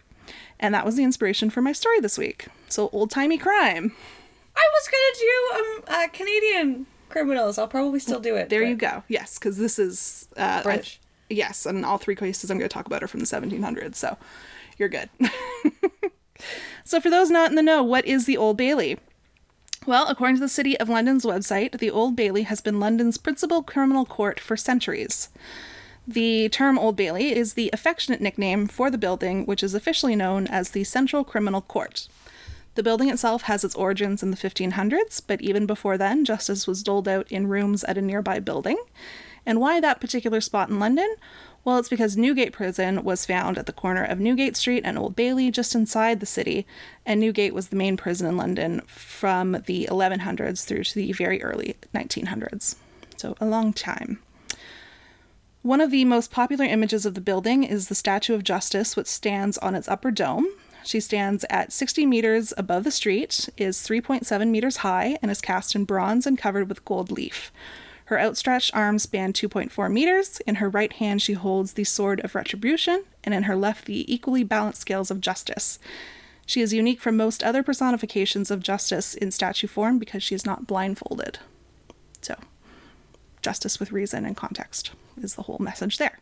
And 0.59 0.73
that 0.73 0.85
was 0.85 0.95
the 0.95 1.03
inspiration 1.03 1.49
for 1.49 1.61
my 1.61 1.71
story 1.71 1.99
this 1.99 2.17
week. 2.17 2.47
So, 2.69 2.89
old 2.91 3.11
timey 3.11 3.37
crime. 3.37 3.93
I 4.55 4.67
was 4.73 4.87
gonna 4.87 5.19
do 5.19 5.55
um 5.57 5.83
uh, 6.03 6.07
Canadian 6.13 6.85
criminals. 7.09 7.57
I'll 7.57 7.67
probably 7.67 7.99
still 7.99 8.19
do 8.19 8.35
it. 8.35 8.49
There 8.49 8.61
but- 8.61 8.69
you 8.69 8.75
go. 8.75 9.03
Yes, 9.07 9.37
because 9.37 9.57
this 9.57 9.77
is. 9.79 10.27
Uh, 10.37 10.59
I- 10.59 10.63
British. 10.63 10.99
yes, 11.29 11.65
and 11.65 11.85
all 11.85 11.97
three 11.97 12.15
cases 12.15 12.49
I'm 12.49 12.57
going 12.57 12.69
to 12.69 12.73
talk 12.73 12.85
about 12.87 13.03
are 13.03 13.07
from 13.07 13.19
the 13.19 13.25
1700s, 13.25 13.95
so 13.95 14.17
you're 14.77 14.89
good. 14.89 15.09
So, 16.83 16.99
for 16.99 17.09
those 17.09 17.29
not 17.29 17.49
in 17.49 17.55
the 17.55 17.61
know, 17.61 17.81
what 17.81 18.05
is 18.05 18.25
the 18.25 18.35
Old 18.35 18.57
Bailey? 18.57 18.99
Well, 19.85 20.07
according 20.09 20.35
to 20.37 20.41
the 20.41 20.49
City 20.49 20.77
of 20.79 20.89
London's 20.89 21.23
website, 21.23 21.79
the 21.79 21.89
Old 21.91 22.15
Bailey 22.15 22.43
has 22.43 22.59
been 22.59 22.79
London's 22.81 23.17
principal 23.17 23.63
criminal 23.63 24.05
court 24.05 24.39
for 24.39 24.57
centuries. 24.57 25.29
The 26.07 26.49
term 26.49 26.77
Old 26.77 26.97
Bailey 26.97 27.33
is 27.33 27.53
the 27.53 27.69
affectionate 27.71 28.19
nickname 28.19 28.67
for 28.67 28.91
the 28.91 28.97
building, 28.97 29.45
which 29.45 29.63
is 29.63 29.73
officially 29.73 30.15
known 30.15 30.47
as 30.47 30.71
the 30.71 30.83
Central 30.83 31.23
Criminal 31.23 31.61
Court. 31.61 32.09
The 32.75 32.83
building 32.83 33.09
itself 33.09 33.43
has 33.43 33.63
its 33.63 33.75
origins 33.75 34.21
in 34.21 34.31
the 34.31 34.37
1500s, 34.37 35.21
but 35.25 35.41
even 35.41 35.65
before 35.65 35.97
then, 35.97 36.25
justice 36.25 36.67
was 36.67 36.83
doled 36.83 37.07
out 37.07 37.31
in 37.31 37.47
rooms 37.47 37.83
at 37.83 37.97
a 37.97 38.01
nearby 38.01 38.39
building. 38.39 38.77
And 39.45 39.61
why 39.61 39.79
that 39.79 40.01
particular 40.01 40.41
spot 40.41 40.69
in 40.69 40.79
London? 40.79 41.15
Well, 41.63 41.77
it's 41.77 41.89
because 41.89 42.17
Newgate 42.17 42.51
Prison 42.51 43.03
was 43.03 43.25
found 43.25 43.57
at 43.57 43.67
the 43.67 43.73
corner 43.73 44.03
of 44.03 44.19
Newgate 44.19 44.57
Street 44.57 44.81
and 44.83 44.97
Old 44.97 45.15
Bailey, 45.15 45.51
just 45.51 45.75
inside 45.75 46.19
the 46.19 46.25
city, 46.25 46.65
and 47.05 47.21
Newgate 47.21 47.53
was 47.53 47.67
the 47.67 47.75
main 47.75 47.95
prison 47.95 48.27
in 48.27 48.35
London 48.35 48.81
from 48.87 49.63
the 49.67 49.87
1100s 49.89 50.65
through 50.65 50.83
to 50.83 50.95
the 50.95 51.13
very 51.13 51.41
early 51.41 51.75
1900s. 51.93 52.75
So, 53.15 53.37
a 53.39 53.45
long 53.45 53.71
time. 53.71 54.19
One 55.63 55.79
of 55.79 55.91
the 55.91 56.03
most 56.03 56.29
popular 56.29 56.65
images 56.65 57.05
of 57.05 57.13
the 57.13 57.21
building 57.21 57.63
is 57.63 57.87
the 57.87 57.95
Statue 57.95 58.33
of 58.33 58.43
Justice, 58.43 58.97
which 58.97 59.07
stands 59.07 59.57
on 59.59 59.75
its 59.75 59.87
upper 59.87 60.11
dome. 60.11 60.45
She 60.83 60.99
stands 60.99 61.45
at 61.49 61.71
60 61.71 62.05
meters 62.05 62.53
above 62.57 62.83
the 62.83 62.91
street, 62.91 63.47
is 63.55 63.77
3.7 63.77 64.49
meters 64.49 64.77
high, 64.77 65.17
and 65.21 65.31
is 65.31 65.39
cast 65.39 65.73
in 65.73 65.85
bronze 65.85 66.27
and 66.27 66.37
covered 66.37 66.67
with 66.67 66.83
gold 66.83 67.11
leaf. 67.11 67.49
Her 68.07 68.19
outstretched 68.19 68.75
arms 68.75 69.03
span 69.03 69.31
2.4 69.31 69.89
meters. 69.89 70.41
In 70.41 70.55
her 70.55 70.67
right 70.67 70.91
hand, 70.91 71.21
she 71.21 71.31
holds 71.31 71.73
the 71.73 71.85
sword 71.85 72.19
of 72.25 72.35
retribution, 72.35 73.05
and 73.23 73.33
in 73.33 73.43
her 73.43 73.55
left, 73.55 73.85
the 73.85 74.13
equally 74.13 74.43
balanced 74.43 74.81
scales 74.81 75.09
of 75.09 75.21
justice. 75.21 75.79
She 76.45 76.59
is 76.59 76.73
unique 76.73 76.99
from 76.99 77.15
most 77.15 77.41
other 77.41 77.63
personifications 77.63 78.51
of 78.51 78.63
justice 78.63 79.15
in 79.15 79.31
statue 79.31 79.67
form 79.67 79.97
because 79.97 80.23
she 80.23 80.35
is 80.35 80.45
not 80.45 80.67
blindfolded. 80.67 81.39
So, 82.19 82.35
justice 83.41 83.79
with 83.79 83.93
reason 83.93 84.25
and 84.25 84.35
context 84.35 84.91
is 85.21 85.35
the 85.35 85.43
whole 85.43 85.59
message 85.59 85.97
there. 85.97 86.19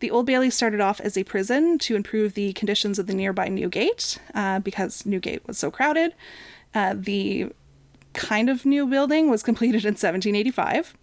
The 0.00 0.10
Old 0.10 0.26
Bailey 0.26 0.50
started 0.50 0.80
off 0.80 1.00
as 1.00 1.16
a 1.16 1.24
prison 1.24 1.78
to 1.78 1.96
improve 1.96 2.34
the 2.34 2.52
conditions 2.52 2.98
of 2.98 3.06
the 3.06 3.14
nearby 3.14 3.48
Newgate 3.48 4.18
uh, 4.34 4.58
because 4.58 5.06
Newgate 5.06 5.46
was 5.46 5.58
so 5.58 5.70
crowded. 5.70 6.14
Uh, 6.74 6.94
the 6.96 7.50
kind 8.12 8.50
of 8.50 8.66
new 8.66 8.86
building 8.86 9.30
was 9.30 9.42
completed 9.42 9.84
in 9.84 9.94
1785. 9.94 10.94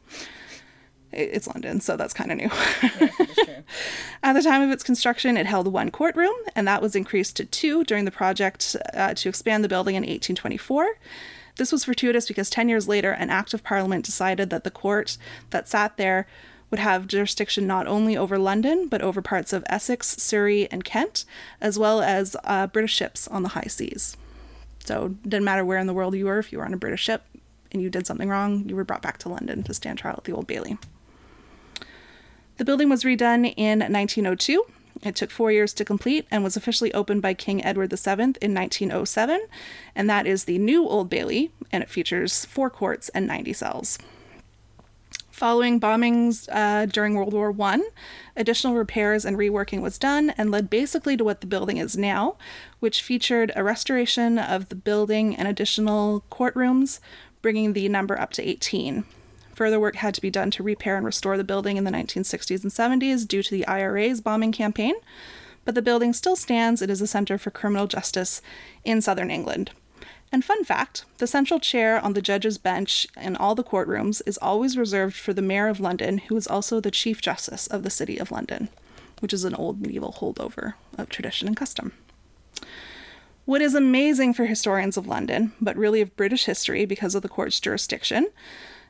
It's 1.12 1.48
London, 1.48 1.80
so 1.80 1.96
that's 1.96 2.14
kind 2.14 2.32
of 2.32 2.38
new. 2.38 2.50
Yeah, 2.84 3.62
At 4.24 4.34
the 4.34 4.42
time 4.42 4.64
of 4.64 4.72
its 4.72 4.84
construction, 4.84 5.38
it 5.38 5.46
held 5.46 5.68
one 5.68 5.92
courtroom, 5.92 6.34
and 6.56 6.68
that 6.68 6.82
was 6.82 6.96
increased 6.96 7.36
to 7.38 7.46
two 7.46 7.84
during 7.84 8.06
the 8.06 8.12
project 8.12 8.76
uh, 8.94 9.14
to 9.16 9.30
expand 9.30 9.64
the 9.64 9.70
building 9.70 9.96
in 9.96 10.02
1824. 10.02 10.98
This 11.58 11.72
was 11.72 11.84
fortuitous 11.84 12.28
because 12.28 12.50
10 12.50 12.68
years 12.68 12.88
later, 12.88 13.12
an 13.12 13.30
Act 13.30 13.54
of 13.54 13.64
Parliament 13.64 14.06
decided 14.06 14.50
that 14.50 14.64
the 14.64 14.72
court 14.72 15.18
that 15.52 15.68
sat 15.68 15.98
there 15.98 16.26
would 16.74 16.80
have 16.80 17.08
jurisdiction 17.08 17.68
not 17.68 17.86
only 17.86 18.18
over 18.18 18.40
London, 18.40 18.88
but 18.88 19.04
over 19.04 19.22
parts 19.22 19.54
of 19.54 19.64
Essex, 19.68 20.18
Surrey, 20.18 20.68
and 20.72 20.84
Kent, 20.84 21.24
as 21.62 21.78
well 21.78 22.02
as 22.02 22.36
uh, 22.46 22.66
British 22.66 22.96
ships 22.96 23.28
on 23.28 23.44
the 23.44 23.50
high 23.50 23.68
seas. 23.68 24.18
So 24.84 25.06
it 25.06 25.22
didn't 25.22 25.44
matter 25.44 25.64
where 25.64 25.78
in 25.78 25.86
the 25.86 25.94
world 25.94 26.16
you 26.16 26.26
were, 26.26 26.40
if 26.40 26.52
you 26.52 26.58
were 26.58 26.66
on 26.66 26.74
a 26.74 26.78
British 26.78 27.04
ship 27.04 27.26
and 27.72 27.80
you 27.80 27.92
did 27.92 28.08
something 28.08 28.28
wrong, 28.28 28.68
you 28.68 28.76
were 28.76 28.84
brought 28.84 29.04
back 29.04 29.20
to 29.20 29.30
London 29.30 29.62
to 29.62 29.74
stand 29.76 30.00
trial 30.00 30.16
at 30.18 30.24
the 30.24 30.32
Old 30.32 30.48
Bailey. 30.48 30.80
The 32.58 32.66
building 32.66 32.90
was 32.90 33.04
redone 33.04 33.54
in 33.56 33.78
1902. 33.78 34.66
It 35.04 35.16
took 35.16 35.30
four 35.30 35.52
years 35.52 35.76
to 35.76 35.86
complete 35.86 36.26
and 36.32 36.44
was 36.44 36.58
officially 36.58 36.92
opened 36.96 37.22
by 37.22 37.36
King 37.36 37.64
Edward 37.64 37.92
VII 37.92 38.14
in 38.42 38.56
1907, 38.56 39.42
and 39.94 40.10
that 40.10 40.26
is 40.26 40.46
the 40.46 40.58
new 40.58 40.88
Old 40.88 41.08
Bailey, 41.08 41.52
and 41.72 41.84
it 41.84 41.90
features 41.92 42.46
four 42.46 42.72
courts 42.72 43.10
and 43.10 43.28
90 43.28 43.54
cells. 43.54 44.00
Following 45.44 45.78
bombings 45.78 46.48
uh, 46.54 46.86
during 46.86 47.16
World 47.16 47.34
War 47.34 47.54
I, 47.60 47.90
additional 48.34 48.76
repairs 48.76 49.26
and 49.26 49.36
reworking 49.36 49.82
was 49.82 49.98
done 49.98 50.30
and 50.38 50.50
led 50.50 50.70
basically 50.70 51.18
to 51.18 51.26
what 51.26 51.42
the 51.42 51.48
building 51.48 51.76
is 51.76 51.98
now, 51.98 52.38
which 52.80 53.02
featured 53.02 53.52
a 53.54 53.62
restoration 53.62 54.40
of 54.40 54.70
the 54.70 54.76
building 54.76 55.36
and 55.36 55.46
additional 55.46 56.24
courtrooms, 56.32 57.02
bringing 57.42 57.74
the 57.74 57.90
number 57.90 58.18
up 58.18 58.32
to 58.32 58.42
18. 58.42 59.04
Further 59.54 59.82
work 59.82 59.98
had 59.98 60.14
to 60.14 60.22
be 60.22 60.30
done 60.30 60.50
to 60.52 60.64
repair 60.64 60.96
and 60.96 61.06
restore 61.06 61.36
the 61.36 61.44
building 61.44 61.76
in 61.76 61.84
the 61.84 61.92
1960s 61.92 62.64
and 62.64 63.02
70s 63.02 63.28
due 63.28 63.44
to 63.44 63.52
the 63.52 63.68
IRA's 63.68 64.22
bombing 64.22 64.54
campaign, 64.54 64.96
but 65.66 65.76
the 65.76 65.82
building 65.82 66.14
still 66.14 66.38
stands. 66.38 66.82
It 66.82 66.90
is 66.90 67.02
a 67.02 67.06
center 67.06 67.38
for 67.38 67.52
criminal 67.52 67.88
justice 67.88 68.42
in 68.86 69.02
southern 69.02 69.30
England. 69.30 69.72
And 70.34 70.44
fun 70.44 70.64
fact 70.64 71.06
the 71.20 71.28
central 71.28 71.60
chair 71.60 72.04
on 72.04 72.14
the 72.14 72.22
judge's 72.22 72.58
bench 72.58 73.06
in 73.16 73.36
all 73.36 73.54
the 73.54 73.64
courtrooms 73.64 74.20
is 74.26 74.40
always 74.42 74.76
reserved 74.76 75.16
for 75.16 75.32
the 75.32 75.44
Mayor 75.44 75.68
of 75.68 75.80
London, 75.80 76.18
who 76.18 76.36
is 76.36 76.48
also 76.48 76.80
the 76.80 76.90
Chief 76.90 77.22
Justice 77.22 77.68
of 77.68 77.84
the 77.84 77.92
City 77.92 78.18
of 78.18 78.32
London, 78.32 78.70
which 79.20 79.32
is 79.32 79.44
an 79.44 79.54
old 79.54 79.80
medieval 79.80 80.14
holdover 80.20 80.74
of 80.98 81.10
tradition 81.10 81.48
and 81.48 81.56
custom. 81.56 81.94
What 83.46 83.62
is 83.62 83.76
amazing 83.76 84.34
for 84.34 84.46
historians 84.46 84.98
of 84.98 85.06
London, 85.06 85.54
but 85.62 85.78
really 85.78 86.02
of 86.02 86.16
British 86.16 86.46
history 86.46 86.86
because 86.86 87.14
of 87.14 87.22
the 87.22 87.30
court's 87.30 87.60
jurisdiction, 87.60 88.30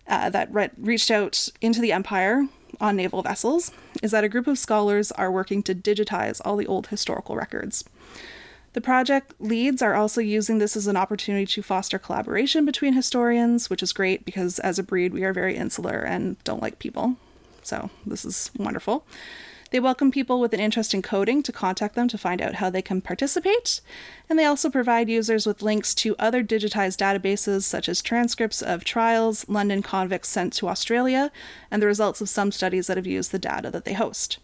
uh, 0.08 0.30
that 0.30 0.54
re- 0.54 0.70
reached 0.78 1.12
out 1.12 1.50
into 1.60 1.82
the 1.82 1.92
empire 1.92 2.48
on 2.80 2.96
naval 2.96 3.22
vessels, 3.22 3.72
is 4.02 4.12
that 4.12 4.24
a 4.24 4.30
group 4.30 4.48
of 4.48 4.58
scholars 4.58 5.12
are 5.12 5.32
working 5.32 5.62
to 5.64 5.76
digitize 5.76 6.40
all 6.46 6.56
the 6.56 6.68
old 6.68 6.88
historical 6.88 7.36
records. 7.36 7.84
The 8.74 8.82
project 8.82 9.34
leads 9.40 9.82
are 9.82 9.94
also 9.94 10.20
using 10.20 10.58
this 10.58 10.76
as 10.76 10.88
an 10.88 10.98
opportunity 10.98 11.46
to 11.46 11.62
foster 11.62 12.00
collaboration 12.00 12.66
between 12.66 12.94
historians, 12.94 13.70
which 13.70 13.84
is 13.84 13.94
great 13.94 14.26
because 14.26 14.60
as 14.60 14.80
a 14.80 14.84
breed 14.84 15.14
we 15.14 15.24
are 15.24 15.34
very 15.34 15.56
insular 15.56 16.00
and 16.00 16.44
don't 16.44 16.62
like 16.62 16.80
people. 16.80 17.16
So, 17.62 17.92
this 18.06 18.26
is 18.26 18.52
wonderful. 18.58 19.06
They 19.70 19.80
welcome 19.80 20.12
people 20.12 20.40
with 20.40 20.54
an 20.54 20.60
interest 20.60 20.94
in 20.94 21.02
coding 21.02 21.42
to 21.42 21.52
contact 21.52 21.96
them 21.96 22.08
to 22.10 22.18
find 22.18 22.44
out 22.44 22.56
how 22.56 22.70
they 22.70 22.84
can 22.84 23.02
participate. 23.02 23.82
And 24.30 24.38
they 24.38 24.46
also 24.46 24.70
provide 24.70 25.10
users 25.10 25.48
with 25.48 25.64
links 25.64 25.96
to 25.96 26.16
other 26.20 26.44
digitized 26.44 26.98
databases, 26.98 27.64
such 27.64 27.90
as 27.90 28.04
transcripts 28.04 28.62
of 28.62 28.84
trials 28.84 29.50
London 29.50 29.82
convicts 29.82 30.30
sent 30.30 30.54
to 30.54 30.70
Australia, 30.70 31.32
and 31.72 31.82
the 31.82 31.88
results 31.88 32.22
of 32.22 32.30
some 32.30 32.52
studies 32.52 32.86
that 32.86 32.98
have 32.98 33.08
used 33.08 33.32
the 33.32 33.40
data 33.40 33.72
that 33.72 33.84
they 33.84 33.94
host. 33.94 34.38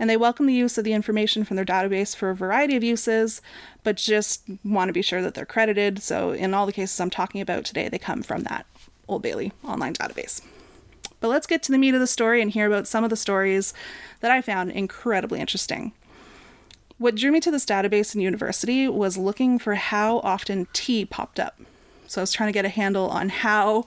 And 0.00 0.08
they 0.08 0.16
welcome 0.16 0.46
the 0.46 0.54
use 0.54 0.78
of 0.78 0.84
the 0.84 0.94
information 0.94 1.44
from 1.44 1.56
their 1.56 1.64
database 1.64 2.16
for 2.16 2.30
a 2.30 2.34
variety 2.34 2.74
of 2.74 2.82
uses, 2.82 3.42
but 3.84 3.98
just 3.98 4.42
want 4.64 4.88
to 4.88 4.94
be 4.94 5.02
sure 5.02 5.20
that 5.20 5.34
they're 5.34 5.44
credited. 5.44 6.02
So, 6.02 6.32
in 6.32 6.54
all 6.54 6.64
the 6.64 6.72
cases 6.72 6.98
I'm 6.98 7.10
talking 7.10 7.42
about 7.42 7.66
today, 7.66 7.86
they 7.90 7.98
come 7.98 8.22
from 8.22 8.44
that 8.44 8.64
Old 9.08 9.20
Bailey 9.20 9.52
online 9.62 9.92
database. 9.92 10.40
But 11.20 11.28
let's 11.28 11.46
get 11.46 11.62
to 11.64 11.72
the 11.72 11.76
meat 11.76 11.92
of 11.92 12.00
the 12.00 12.06
story 12.06 12.40
and 12.40 12.50
hear 12.50 12.66
about 12.66 12.88
some 12.88 13.04
of 13.04 13.10
the 13.10 13.16
stories 13.16 13.74
that 14.20 14.30
I 14.30 14.40
found 14.40 14.70
incredibly 14.70 15.38
interesting. 15.38 15.92
What 16.96 17.14
drew 17.14 17.30
me 17.30 17.40
to 17.40 17.50
this 17.50 17.66
database 17.66 18.14
in 18.14 18.22
university 18.22 18.88
was 18.88 19.18
looking 19.18 19.58
for 19.58 19.74
how 19.74 20.20
often 20.20 20.66
tea 20.72 21.04
popped 21.04 21.38
up. 21.38 21.60
So 22.06 22.20
I 22.20 22.24
was 22.24 22.32
trying 22.32 22.48
to 22.48 22.54
get 22.54 22.64
a 22.64 22.70
handle 22.70 23.10
on 23.10 23.28
how 23.28 23.84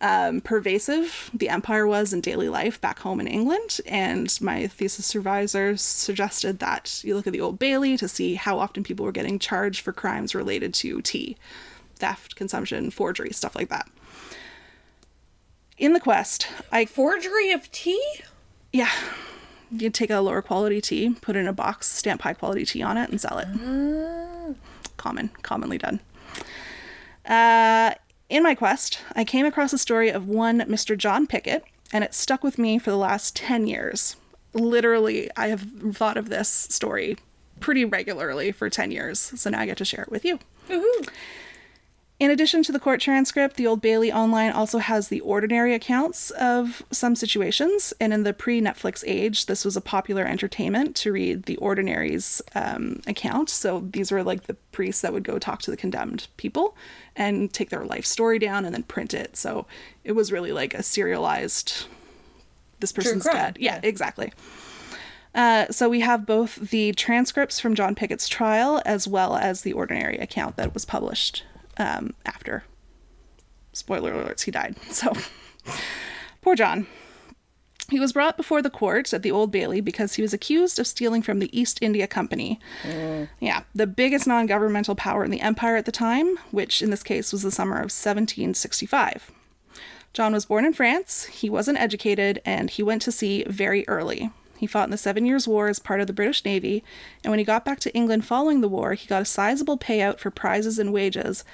um, 0.00 0.40
pervasive 0.40 1.30
the 1.34 1.48
empire 1.48 1.86
was 1.86 2.12
in 2.12 2.20
daily 2.20 2.48
life 2.48 2.80
back 2.80 3.00
home 3.00 3.20
in 3.20 3.26
England. 3.26 3.80
And 3.86 4.36
my 4.40 4.66
thesis 4.68 5.06
supervisor 5.06 5.76
suggested 5.76 6.60
that 6.60 7.02
you 7.02 7.16
look 7.16 7.26
at 7.26 7.32
the 7.32 7.40
Old 7.40 7.58
Bailey 7.58 7.96
to 7.96 8.08
see 8.08 8.34
how 8.34 8.58
often 8.58 8.84
people 8.84 9.04
were 9.04 9.12
getting 9.12 9.38
charged 9.38 9.80
for 9.80 9.92
crimes 9.92 10.34
related 10.34 10.72
to 10.74 11.00
tea 11.02 11.36
theft, 11.96 12.36
consumption, 12.36 12.90
forgery, 12.90 13.30
stuff 13.32 13.56
like 13.56 13.68
that. 13.70 13.88
In 15.76 15.92
the 15.94 16.00
quest, 16.00 16.46
I 16.70 16.84
Forgery 16.86 17.50
of 17.50 17.70
tea? 17.72 18.02
yeah. 18.72 18.90
You 19.70 19.90
take 19.90 20.08
a 20.10 20.20
lower 20.20 20.40
quality 20.40 20.80
tea, 20.80 21.14
put 21.20 21.36
it 21.36 21.40
in 21.40 21.46
a 21.46 21.52
box, 21.52 21.90
stamp 21.90 22.22
high 22.22 22.32
quality 22.32 22.64
tea 22.64 22.80
on 22.82 22.96
it, 22.96 23.10
and 23.10 23.20
sell 23.20 23.38
it. 23.38 24.56
Common, 24.96 25.28
commonly 25.42 25.76
done. 25.76 26.00
Uh, 27.26 27.92
in 28.28 28.42
my 28.42 28.54
quest, 28.54 29.00
I 29.14 29.24
came 29.24 29.46
across 29.46 29.72
a 29.72 29.78
story 29.78 30.10
of 30.10 30.28
one 30.28 30.60
Mr. 30.60 30.96
John 30.96 31.26
Pickett, 31.26 31.64
and 31.92 32.04
it 32.04 32.14
stuck 32.14 32.44
with 32.44 32.58
me 32.58 32.78
for 32.78 32.90
the 32.90 32.96
last 32.96 33.34
10 33.36 33.66
years. 33.66 34.16
Literally, 34.52 35.30
I 35.36 35.48
have 35.48 35.66
thought 35.92 36.16
of 36.16 36.28
this 36.28 36.48
story 36.48 37.16
pretty 37.60 37.84
regularly 37.84 38.52
for 38.52 38.68
10 38.70 38.90
years, 38.90 39.18
so 39.18 39.50
now 39.50 39.60
I 39.60 39.66
get 39.66 39.78
to 39.78 39.84
share 39.84 40.02
it 40.02 40.10
with 40.10 40.24
you. 40.24 40.38
Woohoo. 40.68 41.08
In 42.20 42.32
addition 42.32 42.64
to 42.64 42.72
the 42.72 42.80
court 42.80 43.00
transcript, 43.00 43.54
the 43.54 43.66
Old 43.68 43.80
Bailey 43.80 44.12
Online 44.12 44.50
also 44.50 44.78
has 44.78 45.06
the 45.06 45.20
ordinary 45.20 45.72
accounts 45.72 46.32
of 46.32 46.82
some 46.90 47.14
situations. 47.14 47.92
And 48.00 48.12
in 48.12 48.24
the 48.24 48.32
pre 48.32 48.60
Netflix 48.60 49.04
age, 49.06 49.46
this 49.46 49.64
was 49.64 49.76
a 49.76 49.80
popular 49.80 50.24
entertainment 50.24 50.96
to 50.96 51.12
read 51.12 51.44
the 51.44 51.56
ordinary's 51.58 52.42
um, 52.56 53.00
account. 53.06 53.50
So 53.50 53.86
these 53.92 54.10
were 54.10 54.24
like 54.24 54.44
the 54.44 54.54
priests 54.72 55.02
that 55.02 55.12
would 55.12 55.22
go 55.22 55.38
talk 55.38 55.62
to 55.62 55.70
the 55.70 55.76
condemned 55.76 56.26
people 56.36 56.76
and 57.14 57.52
take 57.52 57.70
their 57.70 57.84
life 57.84 58.04
story 58.04 58.40
down 58.40 58.64
and 58.64 58.74
then 58.74 58.82
print 58.82 59.14
it. 59.14 59.36
So 59.36 59.66
it 60.02 60.12
was 60.12 60.32
really 60.32 60.50
like 60.50 60.74
a 60.74 60.82
serialized, 60.82 61.86
this 62.80 62.90
person's 62.90 63.24
dead. 63.26 63.58
Yeah, 63.60 63.74
yeah. 63.74 63.88
exactly. 63.88 64.32
Uh, 65.36 65.66
so 65.70 65.88
we 65.88 66.00
have 66.00 66.26
both 66.26 66.56
the 66.56 66.90
transcripts 66.94 67.60
from 67.60 67.76
John 67.76 67.94
Pickett's 67.94 68.26
trial 68.28 68.82
as 68.84 69.06
well 69.06 69.36
as 69.36 69.62
the 69.62 69.72
ordinary 69.72 70.18
account 70.18 70.56
that 70.56 70.74
was 70.74 70.84
published 70.84 71.44
um, 71.78 72.14
after. 72.26 72.64
Spoiler 73.72 74.12
alerts, 74.12 74.42
he 74.42 74.50
died. 74.50 74.76
So, 74.90 75.12
poor 76.42 76.54
John. 76.54 76.86
He 77.90 78.00
was 78.00 78.12
brought 78.12 78.36
before 78.36 78.60
the 78.60 78.68
court 78.68 79.14
at 79.14 79.22
the 79.22 79.30
Old 79.30 79.50
Bailey 79.50 79.80
because 79.80 80.14
he 80.14 80.22
was 80.22 80.34
accused 80.34 80.78
of 80.78 80.86
stealing 80.86 81.22
from 81.22 81.38
the 81.38 81.58
East 81.58 81.78
India 81.80 82.06
Company. 82.06 82.60
Yeah, 83.40 83.62
the 83.74 83.86
biggest 83.86 84.26
non 84.26 84.44
governmental 84.46 84.94
power 84.94 85.24
in 85.24 85.30
the 85.30 85.40
empire 85.40 85.76
at 85.76 85.86
the 85.86 85.92
time, 85.92 86.36
which 86.50 86.82
in 86.82 86.90
this 86.90 87.02
case 87.02 87.32
was 87.32 87.42
the 87.42 87.50
summer 87.50 87.76
of 87.76 87.90
1765. 87.90 89.30
John 90.12 90.32
was 90.32 90.46
born 90.46 90.66
in 90.66 90.72
France, 90.74 91.24
he 91.26 91.48
wasn't 91.48 91.78
educated, 91.78 92.42
and 92.44 92.68
he 92.68 92.82
went 92.82 93.02
to 93.02 93.12
sea 93.12 93.44
very 93.46 93.88
early. 93.88 94.30
He 94.58 94.66
fought 94.66 94.88
in 94.88 94.90
the 94.90 94.98
Seven 94.98 95.24
Years' 95.24 95.46
War 95.46 95.68
as 95.68 95.78
part 95.78 96.00
of 96.00 96.06
the 96.06 96.12
British 96.12 96.44
Navy, 96.44 96.82
and 97.22 97.30
when 97.30 97.38
he 97.38 97.44
got 97.44 97.64
back 97.64 97.78
to 97.80 97.94
England 97.94 98.24
following 98.24 98.60
the 98.60 98.68
war, 98.68 98.94
he 98.94 99.06
got 99.06 99.22
a 99.22 99.24
sizable 99.24 99.78
payout 99.78 100.18
for 100.18 100.30
prizes 100.30 100.78
and 100.78 100.92
wages, 100.92 101.44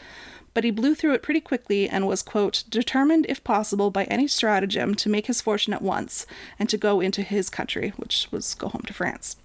but 0.54 0.64
he 0.64 0.70
blew 0.70 0.94
through 0.94 1.12
it 1.12 1.22
pretty 1.22 1.40
quickly 1.40 1.88
and 1.88 2.06
was, 2.06 2.22
quote, 2.22 2.64
determined, 2.68 3.26
if 3.28 3.44
possible, 3.44 3.90
by 3.90 4.04
any 4.04 4.26
stratagem 4.26 4.94
to 4.94 5.10
make 5.10 5.26
his 5.26 5.42
fortune 5.42 5.74
at 5.74 5.82
once 5.82 6.26
and 6.58 6.68
to 6.70 6.78
go 6.78 7.00
into 7.00 7.22
his 7.22 7.50
country, 7.50 7.92
which 7.96 8.28
was 8.30 8.54
go 8.54 8.68
home 8.68 8.84
to 8.86 8.94
France. 8.94 9.36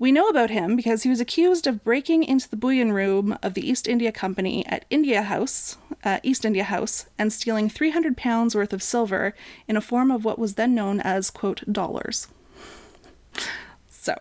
We 0.00 0.12
know 0.12 0.28
about 0.28 0.48
him 0.48 0.76
because 0.76 1.02
he 1.02 1.10
was 1.10 1.20
accused 1.20 1.66
of 1.66 1.84
breaking 1.84 2.24
into 2.24 2.48
the 2.48 2.56
bullion 2.56 2.90
room 2.90 3.36
of 3.42 3.52
the 3.52 3.68
East 3.68 3.86
India 3.86 4.10
Company 4.10 4.64
at 4.64 4.86
India 4.88 5.20
House, 5.20 5.76
uh, 6.02 6.20
East 6.22 6.46
India 6.46 6.64
House, 6.64 7.04
and 7.18 7.30
stealing 7.30 7.68
300 7.68 8.16
pounds 8.16 8.54
worth 8.54 8.72
of 8.72 8.82
silver 8.82 9.34
in 9.68 9.76
a 9.76 9.82
form 9.82 10.10
of 10.10 10.24
what 10.24 10.38
was 10.38 10.54
then 10.54 10.74
known 10.74 11.00
as, 11.00 11.28
quote, 11.28 11.70
dollars. 11.70 12.28
So, 13.90 14.14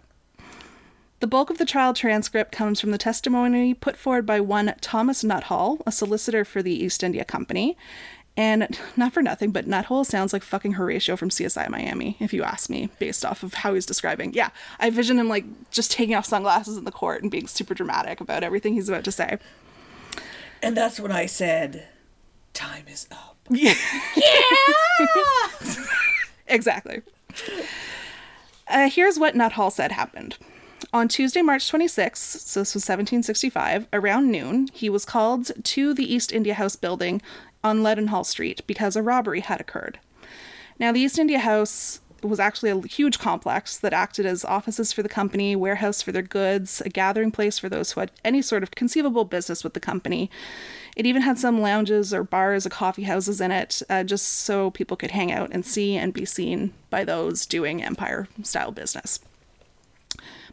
the 1.22 1.28
bulk 1.28 1.50
of 1.50 1.58
the 1.58 1.66
trial 1.66 1.94
transcript 1.94 2.52
comes 2.52 2.82
from 2.82 2.92
the 2.92 2.98
testimony 2.98 3.74
put 3.74 3.96
forward 3.96 4.26
by 4.26 4.42
one 4.42 4.74
Thomas 4.82 5.24
Nuthall, 5.24 5.82
a 5.88 5.94
solicitor 5.94 6.44
for 6.44 6.62
the 6.62 6.74
East 6.74 7.04
India 7.04 7.24
Company. 7.24 7.78
And 8.40 8.80
not 8.96 9.12
for 9.12 9.22
nothing, 9.22 9.52
but 9.52 9.68
Nuthall 9.68 10.06
sounds 10.06 10.32
like 10.32 10.44
fucking 10.44 10.74
Horatio 10.74 11.18
from 11.18 11.30
CSI 11.30 11.68
Miami, 11.70 12.16
if 12.22 12.34
you 12.34 12.42
ask 12.42 12.70
me, 12.70 12.90
based 12.98 13.26
off 13.26 13.44
of 13.44 13.54
how 13.54 13.74
he's 13.74 13.86
describing. 13.86 14.34
Yeah, 14.34 14.50
I 14.80 14.90
vision 14.90 15.20
him 15.20 15.28
like 15.28 15.44
just 15.72 15.92
taking 15.92 16.16
off 16.16 16.26
sunglasses 16.26 16.78
in 16.78 16.86
the 16.86 16.92
court 16.92 17.22
and 17.22 17.30
being 17.30 17.48
super 17.48 17.74
dramatic 17.74 18.22
about 18.22 18.44
everything 18.44 18.76
he's 18.76 18.88
about 18.88 19.04
to 19.04 19.12
say. 19.12 19.38
And 20.64 20.76
that's 20.76 21.02
when 21.02 21.12
I 21.12 21.26
said, 21.26 21.88
time 22.54 22.86
is 22.88 23.08
up. 23.12 23.36
Yeah. 23.52 23.74
exactly. 26.48 27.02
Uh, 28.68 28.90
here's 28.90 29.18
what 29.18 29.36
Nuthall 29.36 29.72
said 29.72 29.92
happened. 29.92 30.38
On 30.94 31.08
Tuesday, 31.08 31.42
March 31.42 31.72
26th, 31.72 32.16
so 32.16 32.62
this 32.62 32.74
was 32.74 32.84
1765, 32.84 33.88
around 33.92 34.32
noon, 34.32 34.70
he 34.74 34.90
was 34.90 35.04
called 35.06 35.52
to 35.64 35.94
the 35.94 36.14
East 36.14 36.32
India 36.32 36.54
House 36.54 36.76
building 36.76 37.22
on 37.64 37.82
Leadenhall 37.82 38.26
Street 38.26 38.62
because 38.68 38.96
a 38.96 39.04
robbery 39.04 39.42
had 39.42 39.60
occurred. 39.60 40.00
Now, 40.80 40.92
the 40.92 41.02
East 41.02 41.20
India 41.20 41.40
House 41.40 42.00
was 42.24 42.40
actually 42.40 42.70
a 42.70 42.82
huge 42.82 43.20
complex 43.20 43.78
that 43.78 43.94
acted 43.94 44.26
as 44.26 44.44
offices 44.46 44.92
for 44.92 45.04
the 45.04 45.10
company, 45.10 45.56
warehouse 45.56 46.02
for 46.02 46.12
their 46.12 46.22
goods, 46.22 46.82
a 46.86 46.90
gathering 46.90 47.32
place 47.32 47.60
for 47.60 47.70
those 47.70 47.92
who 47.92 48.00
had 48.00 48.12
any 48.24 48.42
sort 48.42 48.64
of 48.64 48.72
conceivable 48.72 49.26
business 49.26 49.64
with 49.64 49.74
the 49.74 49.80
company. 49.80 50.30
It 50.96 51.06
even 51.06 51.22
had 51.22 51.38
some 51.38 51.62
lounges 51.62 52.14
or 52.14 52.24
bars 52.24 52.66
or 52.66 52.70
coffee 52.70 53.04
houses 53.04 53.40
in 53.40 53.52
it, 53.52 53.82
uh, 53.90 54.04
just 54.04 54.28
so 54.28 54.72
people 54.72 54.98
could 54.98 55.12
hang 55.12 55.32
out 55.32 55.50
and 55.52 55.66
see 55.66 55.96
and 55.96 56.14
be 56.14 56.26
seen 56.26 56.74
by 56.90 57.06
those 57.06 57.46
doing 57.46 57.84
empire 57.84 58.28
style 58.44 58.72
business. 58.72 59.20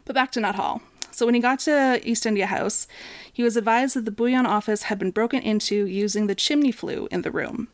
But 0.05 0.13
back 0.13 0.31
to 0.33 0.39
Nuthall. 0.39 0.81
So 1.17 1.25
when 1.25 1.33
he 1.33 1.41
got 1.41 1.57
to 1.61 1.99
East 2.07 2.27
India 2.27 2.45
House, 2.45 2.87
he 3.33 3.41
was 3.41 3.57
advised 3.57 3.95
that 3.95 4.05
the 4.05 4.11
bullion 4.11 4.45
office 4.45 4.83
had 4.83 4.99
been 4.99 5.09
broken 5.09 5.41
into 5.41 5.87
using 5.87 6.27
the 6.27 6.35
chimney 6.35 6.71
flue 6.71 7.07
in 7.09 7.23
the 7.23 7.31
room. 7.31 7.69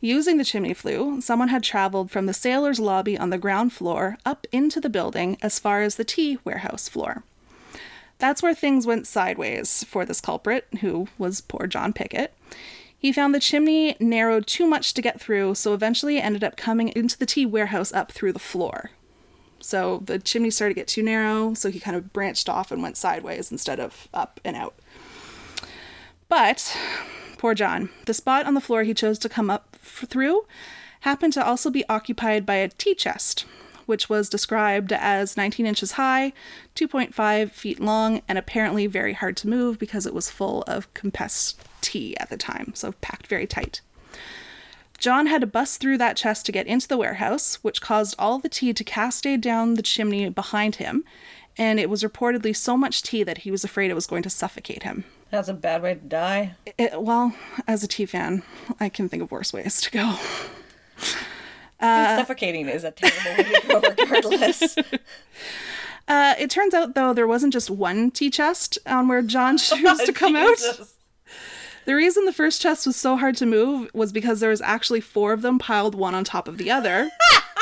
Using 0.00 0.36
the 0.36 0.44
chimney 0.44 0.72
flue, 0.72 1.20
someone 1.20 1.48
had 1.48 1.64
traveled 1.64 2.12
from 2.12 2.26
the 2.26 2.32
sailor's 2.32 2.78
lobby 2.78 3.18
on 3.18 3.30
the 3.30 3.38
ground 3.38 3.72
floor 3.72 4.18
up 4.24 4.46
into 4.52 4.78
the 4.78 4.88
building 4.88 5.36
as 5.42 5.58
far 5.58 5.82
as 5.82 5.96
the 5.96 6.04
tea 6.04 6.38
warehouse 6.44 6.88
floor. 6.88 7.24
That's 8.18 8.40
where 8.40 8.54
things 8.54 8.86
went 8.86 9.08
sideways 9.08 9.82
for 9.82 10.04
this 10.04 10.20
culprit, 10.20 10.68
who 10.80 11.08
was 11.18 11.40
poor 11.40 11.66
John 11.66 11.92
Pickett. 11.92 12.32
He 12.96 13.12
found 13.12 13.34
the 13.34 13.40
chimney 13.40 13.96
narrowed 13.98 14.46
too 14.46 14.68
much 14.68 14.94
to 14.94 15.02
get 15.02 15.20
through, 15.20 15.56
so 15.56 15.74
eventually 15.74 16.20
ended 16.20 16.44
up 16.44 16.56
coming 16.56 16.90
into 16.90 17.18
the 17.18 17.26
tea 17.26 17.46
warehouse 17.46 17.92
up 17.92 18.12
through 18.12 18.32
the 18.32 18.38
floor. 18.38 18.92
So 19.60 20.02
the 20.04 20.18
chimney 20.18 20.50
started 20.50 20.74
to 20.74 20.80
get 20.80 20.88
too 20.88 21.02
narrow, 21.02 21.54
so 21.54 21.70
he 21.70 21.80
kind 21.80 21.96
of 21.96 22.12
branched 22.12 22.48
off 22.48 22.70
and 22.70 22.82
went 22.82 22.96
sideways 22.96 23.50
instead 23.52 23.80
of 23.80 24.08
up 24.12 24.40
and 24.44 24.56
out. 24.56 24.74
But, 26.28 26.76
poor 27.38 27.54
John, 27.54 27.90
the 28.06 28.14
spot 28.14 28.46
on 28.46 28.54
the 28.54 28.60
floor 28.60 28.84
he 28.84 28.94
chose 28.94 29.18
to 29.20 29.28
come 29.28 29.50
up 29.50 29.76
f- 29.82 30.04
through 30.08 30.46
happened 31.00 31.32
to 31.32 31.44
also 31.44 31.70
be 31.70 31.88
occupied 31.88 32.46
by 32.46 32.56
a 32.56 32.68
tea 32.68 32.94
chest, 32.94 33.46
which 33.86 34.08
was 34.08 34.28
described 34.28 34.92
as 34.92 35.36
19 35.36 35.66
inches 35.66 35.92
high, 35.92 36.32
2.5 36.76 37.50
feet 37.50 37.80
long, 37.80 38.22
and 38.28 38.38
apparently 38.38 38.86
very 38.86 39.14
hard 39.14 39.36
to 39.38 39.48
move 39.48 39.78
because 39.78 40.06
it 40.06 40.14
was 40.14 40.30
full 40.30 40.62
of 40.62 40.92
compressed 40.94 41.60
tea 41.80 42.16
at 42.18 42.30
the 42.30 42.36
time, 42.36 42.72
so 42.74 42.92
packed 43.00 43.26
very 43.26 43.46
tight. 43.46 43.80
John 45.00 45.26
had 45.26 45.40
to 45.40 45.46
bust 45.46 45.80
through 45.80 45.98
that 45.98 46.16
chest 46.16 46.46
to 46.46 46.52
get 46.52 46.66
into 46.66 46.86
the 46.86 46.96
warehouse, 46.98 47.56
which 47.62 47.80
caused 47.80 48.14
all 48.18 48.38
the 48.38 48.48
tea 48.48 48.72
to 48.72 48.84
cascade 48.84 49.40
down 49.40 49.74
the 49.74 49.82
chimney 49.82 50.28
behind 50.28 50.76
him, 50.76 51.04
and 51.56 51.80
it 51.80 51.90
was 51.90 52.02
reportedly 52.04 52.54
so 52.54 52.76
much 52.76 53.02
tea 53.02 53.22
that 53.22 53.38
he 53.38 53.50
was 53.50 53.64
afraid 53.64 53.90
it 53.90 53.94
was 53.94 54.06
going 54.06 54.22
to 54.22 54.30
suffocate 54.30 54.82
him. 54.82 55.04
That's 55.30 55.48
a 55.48 55.54
bad 55.54 55.82
way 55.82 55.94
to 55.94 56.00
die. 56.00 56.54
It, 56.78 57.00
well, 57.00 57.34
as 57.66 57.82
a 57.82 57.88
tea 57.88 58.06
fan, 58.06 58.42
I 58.78 58.88
can 58.88 59.08
think 59.08 59.22
of 59.22 59.30
worse 59.30 59.52
ways 59.52 59.80
to 59.82 59.90
go. 59.90 60.16
Suffocating 61.80 62.68
is 62.68 62.84
a 62.84 62.90
terrible 62.90 63.44
way 63.44 63.60
to 63.60 63.66
go, 63.66 63.80
regardless. 64.04 64.76
Uh, 66.06 66.34
it 66.38 66.50
turns 66.50 66.74
out, 66.74 66.94
though, 66.94 67.14
there 67.14 67.26
wasn't 67.26 67.52
just 67.52 67.70
one 67.70 68.10
tea 68.10 68.30
chest 68.30 68.78
on 68.84 69.08
where 69.08 69.22
John 69.22 69.56
chose 69.58 69.98
to 70.00 70.12
come 70.12 70.36
out. 70.36 70.58
The 71.90 71.96
reason 71.96 72.24
the 72.24 72.32
first 72.32 72.62
chest 72.62 72.86
was 72.86 72.94
so 72.94 73.16
hard 73.16 73.36
to 73.38 73.46
move 73.46 73.90
was 73.92 74.12
because 74.12 74.38
there 74.38 74.50
was 74.50 74.60
actually 74.60 75.00
four 75.00 75.32
of 75.32 75.42
them 75.42 75.58
piled 75.58 75.96
one 75.96 76.14
on 76.14 76.22
top 76.22 76.46
of 76.46 76.56
the 76.56 76.70
other. 76.70 77.10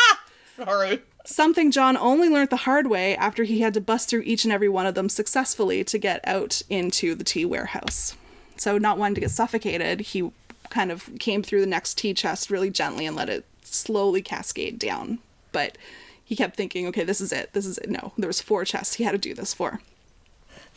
Sorry. 0.59 1.01
Something 1.25 1.71
John 1.71 1.97
only 1.97 2.29
learned 2.29 2.51
the 2.51 2.57
hard 2.57 2.88
way 2.88 3.17
after 3.17 3.45
he 3.45 3.62
had 3.62 3.73
to 3.73 3.81
bust 3.81 4.11
through 4.11 4.25
each 4.27 4.45
and 4.45 4.53
every 4.53 4.69
one 4.69 4.85
of 4.85 4.95
them 4.95 5.09
successfully 5.09 5.83
to 5.85 5.97
get 5.97 6.21
out 6.25 6.61
into 6.69 7.14
the 7.14 7.25
tea 7.25 7.47
warehouse. 7.47 8.19
So, 8.59 8.77
not 8.77 8.99
wanting 8.99 9.14
to 9.14 9.23
get 9.23 9.31
suffocated, 9.31 10.01
he 10.01 10.31
kind 10.69 10.93
of 10.93 11.09
came 11.19 11.43
through 11.43 11.62
the 11.62 11.67
next 11.67 11.97
tea 11.97 12.12
chest 12.12 12.51
really 12.51 12.69
gently 12.69 13.07
and 13.07 13.17
let 13.17 13.31
it 13.31 13.47
slowly 13.62 14.21
cascade 14.21 14.79
down. 14.79 15.21
But 15.53 15.79
he 16.23 16.37
kept 16.37 16.55
thinking, 16.55 16.87
okay, 16.88 17.05
this 17.05 17.23
is 17.23 17.33
it. 17.33 17.55
This 17.55 17.64
is 17.64 17.79
it. 17.79 17.88
No, 17.88 18.12
there 18.19 18.29
was 18.29 18.43
four 18.43 18.67
chests 18.67 18.97
he 18.97 19.05
had 19.05 19.12
to 19.12 19.17
do 19.19 19.33
this 19.33 19.55
for. 19.55 19.81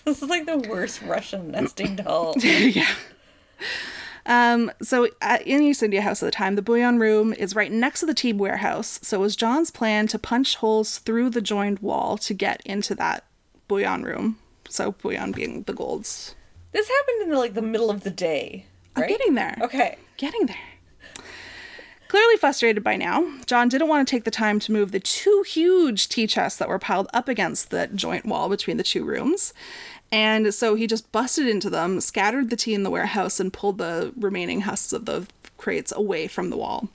This 0.06 0.22
is 0.22 0.30
like 0.30 0.46
the 0.46 0.58
worst 0.58 1.02
Russian 1.02 1.52
nesting 1.52 1.98
doll. 1.98 2.36
yeah. 2.40 2.88
Um, 4.26 4.71
so 4.82 5.10
at, 5.21 5.41
in 5.47 5.63
East 5.63 5.82
India 5.82 6.02
House 6.02 6.21
at 6.21 6.28
the 6.28 6.32
time, 6.32 6.56
the 6.56 6.62
bullion 6.62 7.00
room 7.00 7.34
is 7.34 7.56
right 7.56 7.71
next 7.71 8.02
to 8.02 8.06
the 8.06 8.13
tea 8.13 8.34
warehouse. 8.34 9.00
So 9.02 9.17
it 9.17 9.21
was 9.21 9.36
John's 9.36 9.71
plan 9.71 10.08
to 10.08 10.19
punch 10.19 10.58
holes 10.58 11.00
through 11.00 11.32
the 11.32 11.41
joined 11.41 11.80
wall 11.80 12.17
to 12.19 12.34
get 12.34 12.62
into 12.65 12.93
that 12.95 13.26
bullion 13.67 14.04
room. 14.04 14.38
So 14.69 14.91
bullion 14.91 15.32
being 15.32 15.63
the 15.63 15.74
golds. 15.74 16.36
This 16.71 16.88
happened 16.88 17.24
in 17.24 17.30
the, 17.32 17.38
like 17.38 17.54
the 17.54 17.62
middle 17.62 17.89
of 17.89 18.04
the 18.04 18.12
day, 18.12 18.65
I'm 18.95 19.08
getting 19.08 19.36
there. 19.36 19.58
Okay. 19.62 19.97
Getting 20.17 20.45
there. 20.45 20.58
Clearly 22.08 22.36
frustrated 22.36 22.84
by 22.84 22.97
now, 22.97 23.26
John 23.45 23.69
didn't 23.69 23.88
want 23.88 24.06
to 24.06 24.12
take 24.12 24.26
the 24.26 24.32
time 24.32 24.60
to 24.60 24.74
move 24.74 24.91
the 24.91 25.00
two 25.00 25.45
huge 25.47 26.10
tea 26.10 26.28
chests 26.28 26.60
that 26.60 26.67
were 26.67 26.78
piled 26.78 27.08
up 27.13 27.30
against 27.30 27.69
the 27.69 27.88
joint 27.88 28.26
wall 28.26 28.50
between 28.50 28.76
the 28.76 28.84
two 28.84 29.06
rooms. 29.06 29.54
And 30.12 30.54
so 30.54 30.76
he 30.76 30.88
just 30.88 31.12
busted 31.12 31.47
into 31.47 31.70
them, 31.70 32.01
scattered 32.01 32.49
the 32.49 32.57
tea 32.57 32.74
in 32.74 32.84
the 32.84 32.89
warehouse, 32.89 33.39
and 33.39 33.53
pulled 33.53 33.78
the 33.78 34.12
remaining 34.18 34.62
husks 34.62 34.91
of 34.91 35.05
the 35.05 35.26
crates 35.57 35.93
away 35.95 36.28
from 36.28 36.49
the 36.49 36.57
wall. 36.57 36.89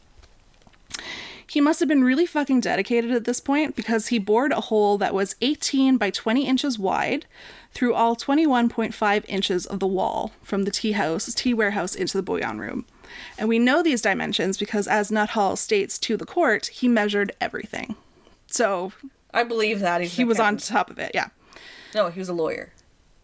He 1.49 1.61
must 1.61 1.81
have 1.81 1.89
been 1.89 2.05
really 2.05 2.27
fucking 2.27 2.61
dedicated 2.61 3.13
at 3.13 3.25
this 3.25 3.41
point 3.41 3.77
because 3.77 4.09
he 4.09 4.19
bored 4.19 4.53
a 4.53 4.63
hole 4.63 4.99
that 4.99 5.15
was 5.15 5.37
18 5.41 5.97
by 5.97 6.11
20 6.11 6.47
inches 6.47 6.79
wide 6.79 7.25
through 7.73 7.95
all 7.95 8.17
21.5 8.17 9.25
inches 9.29 9.65
of 9.65 9.79
the 9.79 9.87
wall 9.87 10.33
from 10.43 10.65
the 10.65 10.71
tea 10.71 10.93
house, 10.93 11.33
tea 11.33 11.55
warehouse 11.55 11.95
into 11.95 12.19
the 12.19 12.23
bullion 12.23 12.59
room. 12.59 12.85
And 13.39 13.49
we 13.49 13.59
know 13.59 13.83
these 13.83 14.03
dimensions 14.03 14.59
because, 14.59 14.89
as 14.89 15.13
Nuthall 15.13 15.57
states 15.57 15.99
to 16.01 16.17
the 16.17 16.27
court, 16.27 16.67
he 16.67 16.89
measured 16.89 17.33
everything. 17.41 17.95
So 18.49 18.93
I 19.33 19.45
believe 19.45 19.81
that. 19.81 20.03
He 20.03 20.25
was 20.25 20.41
on 20.41 20.57
top 20.57 20.91
of 20.91 20.99
it, 20.99 21.13
yeah. 21.15 21.29
No, 21.95 22.11
he 22.11 22.19
was 22.19 22.29
a 22.29 22.35
lawyer. 22.35 22.73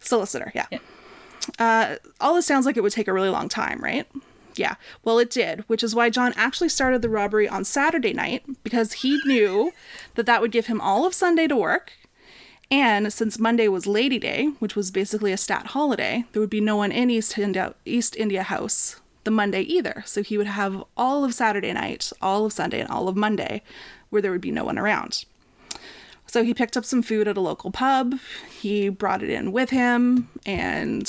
Solicitor, 0.03 0.51
yeah. 0.55 0.65
Yeah. 0.71 0.79
Uh, 1.59 1.95
all 2.21 2.35
this 2.35 2.45
sounds 2.45 2.65
like 2.65 2.77
it 2.77 2.83
would 2.83 2.91
take 2.91 3.07
a 3.07 3.13
really 3.13 3.29
long 3.29 3.49
time, 3.49 3.81
right? 3.81 4.07
Yeah, 4.55 4.75
well, 5.03 5.19
it 5.19 5.29
did, 5.29 5.61
which 5.61 5.83
is 5.83 5.95
why 5.95 6.09
John 6.09 6.33
actually 6.35 6.69
started 6.69 7.01
the 7.01 7.09
robbery 7.09 7.47
on 7.47 7.63
Saturday 7.63 8.13
night 8.13 8.43
because 8.63 8.93
he 8.93 9.19
knew 9.25 9.71
that 10.15 10.25
that 10.27 10.41
would 10.41 10.51
give 10.51 10.67
him 10.67 10.79
all 10.79 11.05
of 11.05 11.13
Sunday 11.13 11.47
to 11.47 11.55
work. 11.55 11.93
And 12.69 13.11
since 13.11 13.39
Monday 13.39 13.67
was 13.67 13.87
Lady 13.87 14.19
Day, 14.19 14.47
which 14.59 14.75
was 14.75 14.91
basically 14.91 15.31
a 15.31 15.37
stat 15.37 15.67
holiday, 15.67 16.25
there 16.31 16.39
would 16.39 16.49
be 16.49 16.61
no 16.61 16.75
one 16.75 16.91
in 16.91 17.09
East 17.09 17.37
India, 17.37 17.75
East 17.85 18.15
India 18.15 18.43
House 18.43 19.01
the 19.23 19.31
Monday 19.31 19.61
either. 19.61 20.03
So 20.05 20.21
he 20.21 20.37
would 20.37 20.47
have 20.47 20.83
all 20.97 21.23
of 21.23 21.33
Saturday 21.33 21.73
night, 21.73 22.11
all 22.21 22.45
of 22.45 22.53
Sunday, 22.53 22.81
and 22.81 22.89
all 22.89 23.07
of 23.07 23.15
Monday 23.15 23.61
where 24.09 24.21
there 24.21 24.31
would 24.31 24.41
be 24.41 24.51
no 24.51 24.63
one 24.63 24.77
around. 24.77 25.25
So 26.33 26.43
he 26.43 26.55
picked 26.55 26.75
up 26.75 26.83
some 26.83 27.03
food 27.03 27.27
at 27.27 27.37
a 27.37 27.41
local 27.41 27.69
pub. 27.69 28.15
He 28.59 28.89
brought 28.89 29.21
it 29.21 29.29
in 29.29 29.51
with 29.51 29.69
him 29.69 30.29
and 30.47 31.07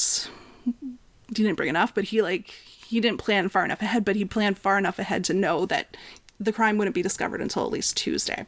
he 1.28 1.34
didn't 1.34 1.54
bring 1.54 1.70
enough, 1.70 1.94
but 1.94 2.04
he 2.04 2.20
like 2.20 2.50
he 2.50 3.00
didn't 3.00 3.20
plan 3.20 3.48
far 3.48 3.64
enough 3.64 3.80
ahead, 3.80 4.04
but 4.04 4.16
he 4.16 4.26
planned 4.26 4.58
far 4.58 4.76
enough 4.76 4.98
ahead 4.98 5.24
to 5.24 5.32
know 5.32 5.64
that 5.64 5.96
the 6.38 6.52
crime 6.52 6.76
wouldn't 6.76 6.94
be 6.94 7.00
discovered 7.00 7.40
until 7.40 7.64
at 7.64 7.70
least 7.70 7.96
Tuesday. 7.96 8.44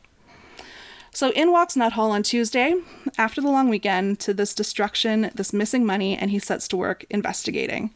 So 1.13 1.31
in 1.31 1.51
walks 1.51 1.77
Nuthall 1.77 2.11
on 2.11 2.23
Tuesday 2.23 2.75
after 3.17 3.41
the 3.41 3.49
long 3.49 3.71
weekend 3.71 4.21
to 4.21 4.35
this 4.35 4.55
destruction, 4.55 5.31
this 5.35 5.55
missing 5.55 5.87
money, 5.87 6.15
and 6.15 6.31
he 6.31 6.39
sets 6.39 6.69
to 6.69 6.77
work 6.77 7.07
investigating. 7.09 7.95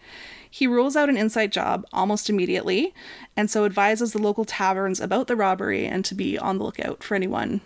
He 0.50 0.66
rules 0.66 0.96
out 0.96 1.10
an 1.10 1.18
inside 1.18 1.52
job 1.52 1.84
almost 1.92 2.30
immediately, 2.30 2.94
and 3.36 3.50
so 3.50 3.66
advises 3.66 4.14
the 4.14 4.22
local 4.22 4.46
taverns 4.46 5.00
about 5.00 5.26
the 5.26 5.36
robbery 5.36 5.84
and 5.84 6.02
to 6.06 6.14
be 6.14 6.38
on 6.38 6.56
the 6.56 6.64
lookout 6.64 7.04
for 7.04 7.14
anyone 7.14 7.60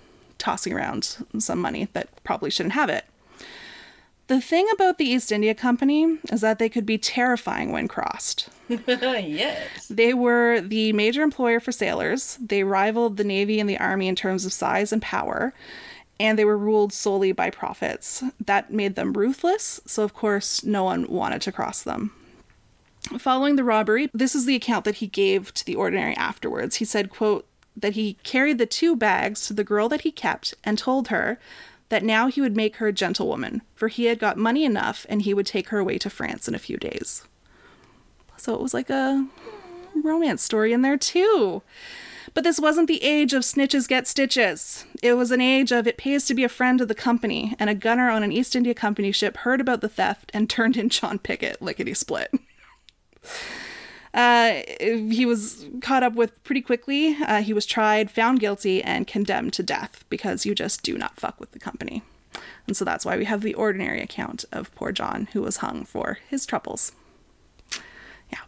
tossing 0.44 0.74
around 0.74 1.16
some 1.38 1.58
money 1.58 1.88
that 1.94 2.22
probably 2.22 2.50
shouldn't 2.50 2.74
have 2.74 2.90
it. 2.90 3.06
The 4.26 4.42
thing 4.42 4.68
about 4.74 4.98
the 4.98 5.06
East 5.06 5.32
India 5.32 5.54
Company 5.54 6.18
is 6.30 6.42
that 6.42 6.58
they 6.58 6.68
could 6.68 6.84
be 6.84 6.98
terrifying 6.98 7.72
when 7.72 7.88
crossed. 7.88 8.50
yes. 8.68 9.88
They 9.88 10.12
were 10.12 10.60
the 10.60 10.92
major 10.92 11.22
employer 11.22 11.60
for 11.60 11.72
sailors. 11.72 12.38
They 12.40 12.62
rivaled 12.62 13.16
the 13.16 13.24
Navy 13.24 13.58
and 13.58 13.68
the 13.68 13.78
Army 13.78 14.06
in 14.06 14.16
terms 14.16 14.44
of 14.44 14.52
size 14.52 14.92
and 14.92 15.00
power, 15.00 15.54
and 16.20 16.38
they 16.38 16.44
were 16.44 16.58
ruled 16.58 16.92
solely 16.92 17.32
by 17.32 17.48
profits. 17.48 18.22
That 18.38 18.70
made 18.70 18.96
them 18.96 19.14
ruthless, 19.14 19.80
so 19.86 20.02
of 20.02 20.12
course, 20.12 20.62
no 20.62 20.84
one 20.84 21.08
wanted 21.08 21.40
to 21.42 21.52
cross 21.52 21.82
them. 21.82 22.12
Following 23.18 23.56
the 23.56 23.64
robbery, 23.64 24.10
this 24.12 24.34
is 24.34 24.44
the 24.44 24.56
account 24.56 24.84
that 24.84 24.96
he 24.96 25.06
gave 25.06 25.54
to 25.54 25.64
the 25.64 25.74
ordinary 25.74 26.16
afterwards. 26.16 26.76
He 26.76 26.84
said, 26.84 27.10
quote, 27.10 27.46
that 27.76 27.94
he 27.94 28.14
carried 28.22 28.58
the 28.58 28.66
two 28.66 28.96
bags 28.96 29.46
to 29.46 29.52
the 29.52 29.64
girl 29.64 29.88
that 29.88 30.02
he 30.02 30.12
kept 30.12 30.54
and 30.64 30.78
told 30.78 31.08
her 31.08 31.38
that 31.88 32.02
now 32.02 32.28
he 32.28 32.40
would 32.40 32.56
make 32.56 32.76
her 32.76 32.88
a 32.88 32.92
gentlewoman, 32.92 33.62
for 33.74 33.88
he 33.88 34.06
had 34.06 34.18
got 34.18 34.36
money 34.36 34.64
enough 34.64 35.06
and 35.08 35.22
he 35.22 35.34
would 35.34 35.46
take 35.46 35.68
her 35.68 35.78
away 35.78 35.98
to 35.98 36.10
France 36.10 36.48
in 36.48 36.54
a 36.54 36.58
few 36.58 36.76
days. 36.76 37.24
So 38.36 38.54
it 38.54 38.60
was 38.60 38.74
like 38.74 38.90
a 38.90 39.26
romance 39.94 40.42
story 40.42 40.72
in 40.72 40.82
there 40.82 40.96
too. 40.96 41.62
But 42.32 42.42
this 42.42 42.58
wasn't 42.58 42.88
the 42.88 43.02
age 43.02 43.32
of 43.32 43.42
snitches 43.42 43.86
get 43.86 44.08
stitches. 44.08 44.86
It 45.02 45.14
was 45.14 45.30
an 45.30 45.40
age 45.40 45.72
of 45.72 45.86
it 45.86 45.96
pays 45.96 46.24
to 46.26 46.34
be 46.34 46.42
a 46.42 46.48
friend 46.48 46.80
of 46.80 46.88
the 46.88 46.94
company, 46.94 47.54
and 47.58 47.70
a 47.70 47.74
gunner 47.74 48.10
on 48.10 48.22
an 48.22 48.32
East 48.32 48.56
India 48.56 48.74
Company 48.74 49.12
ship 49.12 49.36
heard 49.38 49.60
about 49.60 49.82
the 49.82 49.88
theft 49.88 50.30
and 50.34 50.50
turned 50.50 50.76
in 50.76 50.88
John 50.88 51.18
Pickett 51.18 51.62
lickety 51.62 51.94
split. 51.94 52.32
Uh, 54.14 54.62
he 54.78 55.26
was 55.26 55.66
caught 55.80 56.04
up 56.04 56.14
with 56.14 56.42
pretty 56.44 56.60
quickly. 56.60 57.16
Uh, 57.20 57.42
he 57.42 57.52
was 57.52 57.66
tried, 57.66 58.10
found 58.10 58.38
guilty, 58.38 58.82
and 58.82 59.08
condemned 59.08 59.52
to 59.54 59.62
death 59.62 60.04
because 60.08 60.46
you 60.46 60.54
just 60.54 60.82
do 60.82 60.96
not 60.96 61.18
fuck 61.18 61.40
with 61.40 61.50
the 61.50 61.58
company. 61.58 62.02
And 62.66 62.76
so 62.76 62.84
that's 62.84 63.04
why 63.04 63.16
we 63.16 63.24
have 63.24 63.42
the 63.42 63.54
ordinary 63.54 64.00
account 64.00 64.44
of 64.52 64.74
poor 64.76 64.92
John, 64.92 65.28
who 65.32 65.42
was 65.42 65.58
hung 65.58 65.84
for 65.84 66.18
his 66.28 66.46
troubles. 66.46 66.92
Yeah. 68.30 68.38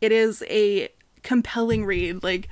It 0.00 0.10
is 0.10 0.42
a 0.48 0.88
compelling 1.22 1.84
read. 1.84 2.22
Like, 2.22 2.48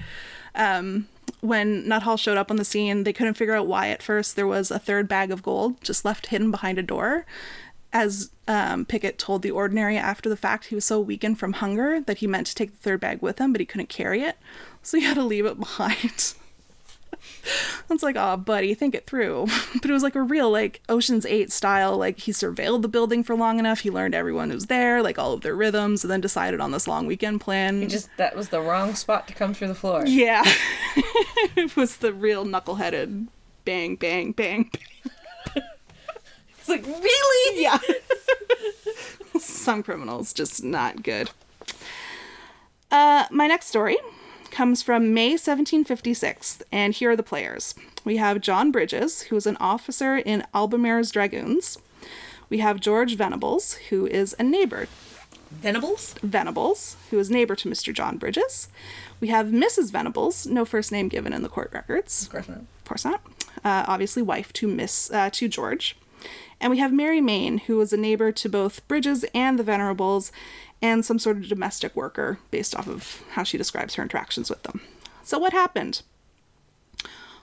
um, 0.55 1.09
when 1.41 1.89
Nuthall 1.89 2.19
showed 2.19 2.39
up 2.39 2.51
on 2.51 2.57
the 2.57 2.65
scene, 2.65 3.05
they 3.05 3.13
couldn't 3.15 3.35
figure 3.35 3.55
out 3.55 3.67
why 3.67 3.89
at 3.89 4.03
first 4.03 4.37
there 4.37 4.47
was 4.47 4.71
a 4.71 4.79
third 4.79 5.09
bag 5.09 5.31
of 5.31 5.43
gold 5.43 5.81
just 5.83 6.05
left 6.05 6.27
hidden 6.27 6.51
behind 6.51 6.79
a 6.79 6.83
door 6.83 7.25
as 7.93 8.31
um, 8.49 8.85
Pickett 8.85 9.19
told 9.19 9.43
the 9.43 9.51
ordinary 9.51 9.97
after 9.97 10.29
the 10.29 10.37
fact, 10.37 10.67
he 10.67 10.75
was 10.75 10.85
so 10.85 11.01
weakened 11.01 11.39
from 11.39 11.55
hunger 11.55 12.01
that 12.01 12.19
he 12.19 12.27
meant 12.27 12.47
to 12.49 12.55
take 12.55 12.71
the 12.71 12.79
third 12.79 13.01
bag 13.01 13.23
with 13.23 13.39
him, 13.39 13.53
but 13.53 13.61
he 13.61 13.67
couldn't 13.67 13.89
carry 13.89 14.23
it, 14.23 14.37
so 14.83 14.99
he 14.99 15.05
had 15.05 15.15
to 15.15 15.23
leave 15.23 15.47
it 15.47 15.59
behind. 15.59 16.35
It's 17.91 18.03
like, 18.03 18.17
oh, 18.19 18.37
buddy, 18.37 18.75
think 18.75 18.95
it 18.95 19.07
through. 19.07 19.47
but 19.81 19.91
it 19.91 19.93
was 19.93 20.03
like 20.03 20.15
a 20.15 20.23
real, 20.23 20.51
like, 20.51 20.81
Ocean's 20.89 21.27
8 21.27 21.53
style. 21.53 21.97
Like, 21.97 22.19
he 22.21 22.33
surveilled 22.33 22.83
the 22.83 22.89
building 22.89 23.23
for 23.23 23.37
long 23.37 23.59
enough. 23.59 23.81
He 23.81 23.91
learned 23.91 24.15
everyone 24.15 24.51
who's 24.51 24.67
there, 24.67 25.03
like, 25.03 25.19
all 25.19 25.33
of 25.33 25.43
their 25.43 25.55
rhythms, 25.55 26.03
and 26.03 26.11
then 26.11 26.21
decided 26.21 26.61
on 26.61 26.71
this 26.71 26.89
long 26.89 27.07
weekend 27.07 27.41
plan. 27.41 27.83
He 27.83 27.87
just, 27.87 28.09
that 28.17 28.35
was 28.35 28.49
the 28.49 28.61
wrong 28.61 28.95
spot 28.95 29.29
to 29.29 29.35
come 29.35 29.55
through 29.55 29.69
the 29.69 29.75
floor. 29.75 30.05
Yeah. 30.07 30.43
it 31.57 31.77
was 31.77 31.99
the 31.99 32.13
real 32.13 32.45
knuckleheaded 32.45 33.29
bang, 33.65 33.97
bang, 33.97 34.33
bang, 34.33 34.71
bang. 34.71 35.13
Like, 36.73 36.87
really? 36.87 37.63
Yeah. 37.63 37.79
Some 39.39 39.83
criminals 39.83 40.33
just 40.33 40.65
not 40.65 41.03
good. 41.03 41.31
Uh, 42.91 43.27
my 43.31 43.47
next 43.47 43.67
story 43.67 43.99
comes 44.51 44.83
from 44.83 45.13
May 45.13 45.33
1756, 45.33 46.63
and 46.73 46.95
here 46.95 47.11
are 47.11 47.17
the 47.17 47.23
players. 47.23 47.75
We 48.07 48.17
have 48.17 48.41
John 48.41 48.71
Bridges, 48.71 49.23
who 49.23 49.37
is 49.37 49.47
an 49.47 49.59
officer 49.61 50.17
in 50.17 50.45
Albemarle's 50.55 51.11
Dragoons. 51.11 51.77
We 52.49 52.59
have 52.59 52.81
George 52.81 53.17
Venables, 53.17 53.75
who 53.91 54.07
is 54.07 54.35
a 54.39 54.43
neighbor. 54.43 54.89
Venables? 55.51 56.15
Venables, 56.23 56.97
who 57.11 57.19
is 57.19 57.31
neighbor 57.31 57.55
to 57.55 57.69
Mr. 57.69 57.93
John 57.93 58.17
Bridges. 58.17 58.69
We 59.21 59.29
have 59.29 59.49
Mrs. 59.49 59.93
Venables, 59.93 60.47
no 60.47 60.65
first 60.65 60.91
name 60.91 61.09
given 61.09 61.35
in 61.35 61.43
the 61.43 61.51
court 61.51 61.71
records. 61.75 62.25
Of 62.25 62.31
course 62.31 62.49
not. 62.49 62.59
Of 62.59 62.85
course 62.87 63.05
not. 63.05 63.21
Uh, 63.63 63.85
obviously, 63.87 64.23
wife 64.23 64.55
to 64.55 64.67
Miss 64.67 65.11
uh, 65.11 65.29
to 65.35 65.49
George. 65.49 65.97
And 66.61 66.71
we 66.71 66.79
have 66.79 66.93
Mary 66.93 67.21
Main, 67.21 67.59
who 67.59 67.77
was 67.77 67.93
a 67.93 67.97
neighbor 67.97 68.33
to 68.33 68.49
both 68.49 68.87
Bridges 68.89 69.25
and 69.35 69.59
the 69.59 69.65
Venerables, 69.65 70.33
and 70.81 71.05
some 71.05 71.19
sort 71.19 71.37
of 71.37 71.49
domestic 71.49 71.95
worker 71.95 72.39
based 72.51 72.75
off 72.75 72.89
of 72.89 73.23
how 73.31 73.43
she 73.43 73.59
describes 73.59 73.95
her 73.95 74.03
interactions 74.03 74.51
with 74.51 74.63
them. 74.63 74.81
So, 75.23 75.39
what 75.39 75.53
happened? 75.53 76.03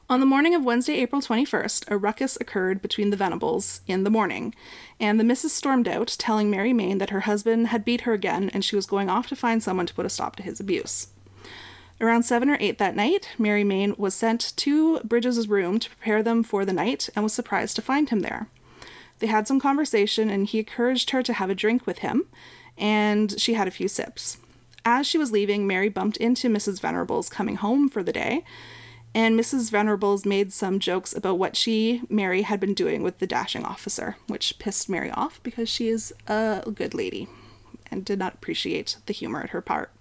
On 0.10 0.20
the 0.20 0.26
morning 0.26 0.56
of 0.56 0.66
Wednesday, 0.66 0.96
April 0.96 1.22
21st, 1.22 1.92
a 1.92 1.96
ruckus 1.96 2.36
occurred 2.42 2.82
between 2.82 3.12
the 3.12 3.18
Venables 3.18 3.82
in 3.86 4.04
the 4.04 4.10
morning, 4.10 4.56
and 5.00 5.20
the 5.20 5.24
missus 5.24 5.54
stormed 5.54 5.88
out, 5.88 6.16
telling 6.18 6.50
Mary 6.50 6.74
Main 6.74 6.98
that 6.98 7.12
her 7.12 7.20
husband 7.22 7.68
had 7.68 7.86
beat 7.86 8.02
her 8.02 8.14
again 8.14 8.50
and 8.52 8.66
she 8.66 8.76
was 8.76 8.88
going 8.88 9.08
off 9.08 9.28
to 9.28 9.36
find 9.36 9.62
someone 9.62 9.86
to 9.86 9.94
put 9.94 10.08
a 10.08 10.10
stop 10.10 10.36
to 10.38 10.44
his 10.44 10.60
abuse. 10.60 11.10
Around 12.02 12.24
7 12.24 12.50
or 12.50 12.58
8 12.60 12.80
that 12.80 12.96
night, 12.96 13.30
Mary 13.38 13.64
Main 13.64 13.94
was 14.00 14.16
sent 14.16 14.54
to 14.58 15.00
Bridges' 15.02 15.48
room 15.48 15.78
to 15.78 15.90
prepare 15.90 16.24
them 16.24 16.42
for 16.42 16.66
the 16.66 16.74
night 16.74 17.10
and 17.16 17.24
was 17.24 17.34
surprised 17.34 17.76
to 17.76 17.82
find 17.84 18.10
him 18.10 18.22
there. 18.22 18.48
They 19.20 19.28
had 19.28 19.48
some 19.48 19.60
conversation, 19.60 20.30
and 20.30 20.48
he 20.48 20.60
encouraged 20.60 21.12
her 21.12 21.22
to 21.24 21.34
have 21.34 21.50
a 21.50 21.56
drink 21.56 21.86
with 21.86 22.00
him, 22.00 22.26
and 22.78 23.40
she 23.40 23.54
had 23.54 23.68
a 23.68 23.72
few 23.72 23.88
sips. 23.88 24.38
As 24.86 25.06
she 25.06 25.18
was 25.18 25.32
leaving, 25.32 25.68
Mary 25.68 25.90
bumped 25.90 26.18
into 26.18 26.50
Mrs. 26.50 26.82
Venerables 26.82 27.30
coming 27.30 27.58
home 27.58 27.90
for 27.90 28.02
the 28.02 28.14
day, 28.14 28.44
and 29.14 29.40
Mrs. 29.40 29.72
Venerables 29.72 30.26
made 30.26 30.54
some 30.54 30.80
jokes 30.80 31.16
about 31.16 31.40
what 31.40 31.56
she, 31.56 32.04
Mary, 32.10 32.44
had 32.44 32.60
been 32.60 32.74
doing 32.74 33.04
with 33.04 33.20
the 33.20 33.28
dashing 33.28 33.66
officer, 33.66 34.16
which 34.28 34.60
pissed 34.60 34.88
Mary 34.88 35.12
off 35.12 35.42
because 35.44 35.68
she 35.68 35.90
is 35.90 36.14
a 36.28 36.64
good 36.74 36.94
lady 36.94 37.28
and 37.92 38.06
did 38.06 38.20
not 38.20 38.36
appreciate 38.36 38.98
the 39.08 39.14
humor 39.14 39.42
at 39.42 39.50
her 39.50 39.62
part. 39.62 39.92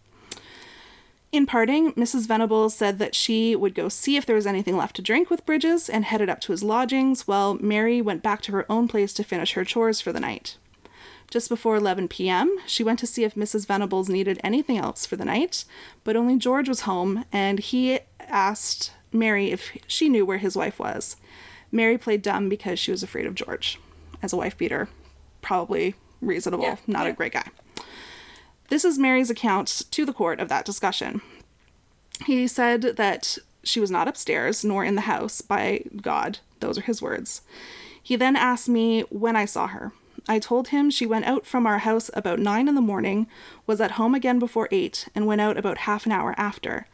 In 1.30 1.44
parting, 1.44 1.92
Mrs. 1.92 2.26
Venables 2.26 2.74
said 2.74 2.98
that 2.98 3.14
she 3.14 3.54
would 3.54 3.74
go 3.74 3.88
see 3.90 4.16
if 4.16 4.24
there 4.24 4.36
was 4.36 4.46
anything 4.46 4.76
left 4.78 4.96
to 4.96 5.02
drink 5.02 5.28
with 5.28 5.44
Bridges 5.44 5.88
and 5.90 6.04
headed 6.06 6.30
up 6.30 6.40
to 6.42 6.52
his 6.52 6.62
lodgings 6.62 7.28
while 7.28 7.54
Mary 7.54 8.00
went 8.00 8.22
back 8.22 8.40
to 8.42 8.52
her 8.52 8.70
own 8.70 8.88
place 8.88 9.12
to 9.14 9.24
finish 9.24 9.52
her 9.52 9.64
chores 9.64 10.00
for 10.00 10.10
the 10.10 10.20
night. 10.20 10.56
Just 11.30 11.50
before 11.50 11.76
11 11.76 12.08
p.m., 12.08 12.56
she 12.66 12.82
went 12.82 12.98
to 13.00 13.06
see 13.06 13.24
if 13.24 13.34
Mrs. 13.34 13.66
Venables 13.66 14.08
needed 14.08 14.40
anything 14.42 14.78
else 14.78 15.04
for 15.04 15.16
the 15.16 15.26
night, 15.26 15.66
but 16.02 16.16
only 16.16 16.38
George 16.38 16.68
was 16.68 16.82
home 16.82 17.26
and 17.30 17.58
he 17.58 18.00
asked 18.20 18.92
Mary 19.12 19.50
if 19.52 19.76
she 19.86 20.08
knew 20.08 20.24
where 20.24 20.38
his 20.38 20.56
wife 20.56 20.78
was. 20.78 21.16
Mary 21.70 21.98
played 21.98 22.22
dumb 22.22 22.48
because 22.48 22.78
she 22.78 22.90
was 22.90 23.02
afraid 23.02 23.26
of 23.26 23.34
George. 23.34 23.78
As 24.22 24.32
a 24.32 24.36
wife 24.38 24.56
beater, 24.56 24.88
probably 25.42 25.94
reasonable, 26.22 26.64
Yeah, 26.64 26.76
not 26.86 27.04
yeah. 27.04 27.12
a 27.12 27.14
great 27.14 27.32
guy. 27.34 27.44
This 28.68 28.84
is 28.84 28.98
Mary's 28.98 29.30
account 29.30 29.82
to 29.90 30.04
the 30.04 30.12
court 30.12 30.40
of 30.40 30.48
that 30.48 30.64
discussion. 30.64 31.20
He 32.26 32.46
said 32.46 32.82
that 32.82 33.38
she 33.62 33.80
was 33.80 33.90
not 33.90 34.08
upstairs 34.08 34.64
nor 34.64 34.84
in 34.84 34.94
the 34.94 35.02
house 35.02 35.40
by 35.40 35.84
God. 36.00 36.38
Those 36.60 36.78
are 36.78 36.82
his 36.82 37.00
words. 37.00 37.42
He 38.02 38.16
then 38.16 38.36
asked 38.36 38.68
me 38.68 39.02
when 39.10 39.36
I 39.36 39.44
saw 39.44 39.68
her. 39.68 39.92
I 40.28 40.38
told 40.38 40.68
him 40.68 40.90
she 40.90 41.06
went 41.06 41.24
out 41.24 41.46
from 41.46 41.66
our 41.66 41.78
house 41.78 42.10
about 42.12 42.38
nine 42.38 42.68
in 42.68 42.74
the 42.74 42.82
morning, 42.82 43.26
was 43.66 43.80
at 43.80 43.92
home 43.92 44.14
again 44.14 44.38
before 44.38 44.68
eight, 44.70 45.08
and 45.14 45.26
went 45.26 45.40
out 45.40 45.56
about 45.56 45.78
half 45.78 46.04
an 46.04 46.12
hour 46.12 46.34
after. 46.36 46.86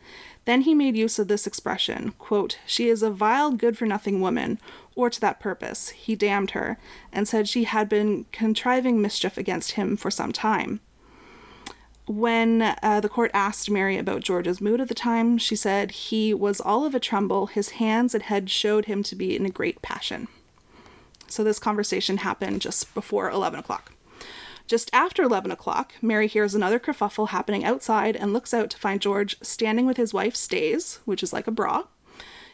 Then 0.45 0.61
he 0.61 0.75
made 0.75 0.97
use 0.97 1.19
of 1.19 1.27
this 1.27 1.47
expression, 1.47 2.15
quote, 2.19 2.59
She 2.67 2.89
is 2.89 3.03
a 3.03 3.11
vile, 3.11 3.51
good 3.51 3.77
for 3.77 3.87
nothing 3.87 4.21
woman, 4.21 4.61
or 4.95 5.11
to 5.11 5.21
that 5.21 5.41
purpose. 5.41 5.89
He 5.91 6.15
damned 6.15 6.53
her, 6.53 6.79
and 7.13 7.27
said 7.27 7.49
she 7.49 7.65
had 7.65 7.89
been 7.89 8.27
contriving 8.31 9.01
mischief 9.01 9.37
against 9.37 9.73
him 9.73 9.97
for 9.97 10.11
some 10.11 10.31
time. 10.31 10.81
When 12.07 12.61
uh, 12.83 13.01
the 13.01 13.09
court 13.09 13.31
asked 13.33 13.71
Mary 13.71 13.97
about 13.97 14.21
George's 14.23 14.61
mood 14.61 14.81
at 14.81 14.89
the 14.89 14.95
time, 14.95 15.39
she 15.39 15.57
said 15.57 15.91
he 15.91 16.35
was 16.35 16.61
all 16.61 16.85
of 16.85 16.95
a 16.95 17.01
tremble. 17.01 17.47
His 17.47 17.71
hands 17.71 18.15
and 18.15 18.23
head 18.23 18.51
showed 18.51 18.85
him 18.85 19.03
to 19.05 19.17
be 19.17 19.35
in 19.35 19.47
a 19.47 19.51
great 19.51 19.81
passion. 19.81 20.29
So 21.29 21.43
this 21.43 21.59
conversation 21.59 22.19
happened 22.19 22.61
just 22.61 22.93
before 22.95 23.31
11 23.31 23.59
o'clock. 23.59 23.93
Just 24.67 24.91
after 24.93 25.23
11 25.23 25.51
o'clock, 25.51 25.95
Mary 26.03 26.27
hears 26.27 26.55
another 26.55 26.79
kerfuffle 26.79 27.31
happening 27.31 27.65
outside 27.65 28.17
and 28.17 28.33
looks 28.33 28.53
out 28.53 28.71
to 28.71 28.79
find 28.79 29.01
George 29.01 29.37
standing 29.43 29.87
with 29.87 29.97
his 29.97 30.15
wife's 30.15 30.41
stays, 30.41 31.01
which 31.07 31.23
is 31.23 31.33
like 31.33 31.47
a 31.47 31.51
bra, 31.51 31.85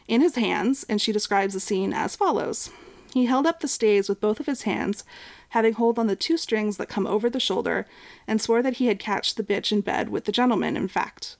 in 0.07 0.21
his 0.21 0.35
hands, 0.35 0.85
and 0.89 1.01
she 1.01 1.11
describes 1.11 1.53
the 1.53 1.59
scene 1.59 1.93
as 1.93 2.15
follows. 2.15 2.69
He 3.13 3.25
held 3.25 3.45
up 3.45 3.59
the 3.59 3.67
stays 3.67 4.07
with 4.07 4.21
both 4.21 4.39
of 4.39 4.45
his 4.45 4.63
hands, 4.63 5.03
having 5.49 5.73
hold 5.73 5.99
on 5.99 6.07
the 6.07 6.15
two 6.15 6.37
strings 6.37 6.77
that 6.77 6.89
come 6.89 7.05
over 7.05 7.29
the 7.29 7.39
shoulder, 7.39 7.85
and 8.25 8.41
swore 8.41 8.61
that 8.61 8.77
he 8.77 8.87
had 8.87 8.99
catched 8.99 9.35
the 9.35 9.43
bitch 9.43 9.71
in 9.71 9.81
bed 9.81 10.09
with 10.09 10.25
the 10.25 10.31
gentleman, 10.31 10.77
in 10.77 10.87
fact. 10.87 11.35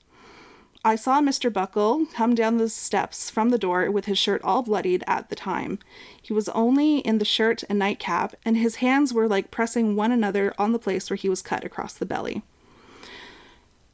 I 0.83 0.95
saw 0.95 1.21
Mr. 1.21 1.53
Buckle 1.53 2.07
come 2.07 2.33
down 2.33 2.57
the 2.57 2.67
steps 2.67 3.29
from 3.29 3.49
the 3.49 3.59
door 3.59 3.91
with 3.91 4.05
his 4.05 4.17
shirt 4.17 4.41
all 4.43 4.63
bloodied 4.63 5.03
at 5.05 5.29
the 5.29 5.35
time. 5.35 5.77
He 6.19 6.33
was 6.33 6.49
only 6.49 6.99
in 6.99 7.19
the 7.19 7.25
shirt 7.25 7.63
and 7.69 7.77
nightcap, 7.77 8.35
and 8.43 8.57
his 8.57 8.77
hands 8.77 9.13
were 9.13 9.27
like 9.27 9.51
pressing 9.51 9.95
one 9.95 10.11
another 10.11 10.55
on 10.57 10.71
the 10.71 10.79
place 10.79 11.09
where 11.09 11.17
he 11.17 11.29
was 11.29 11.43
cut 11.43 11.63
across 11.63 11.93
the 11.93 12.05
belly. 12.05 12.41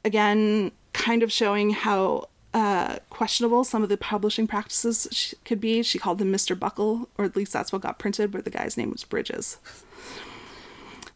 Again, 0.05 0.71
kind 0.93 1.23
of 1.23 1.31
showing 1.31 1.71
how 1.71 2.29
uh, 2.57 2.97
questionable 3.11 3.63
some 3.63 3.83
of 3.83 3.89
the 3.89 3.97
publishing 3.97 4.47
practices 4.47 5.07
sh- 5.11 5.35
could 5.45 5.61
be. 5.61 5.83
She 5.83 5.99
called 5.99 6.19
him 6.19 6.33
Mr. 6.33 6.57
Buckle, 6.57 7.07
or 7.15 7.23
at 7.23 7.35
least 7.35 7.53
that's 7.53 7.71
what 7.71 7.83
got 7.83 7.99
printed, 7.99 8.31
but 8.31 8.45
the 8.45 8.49
guy's 8.49 8.75
name 8.75 8.89
was 8.89 9.03
Bridges. 9.03 9.57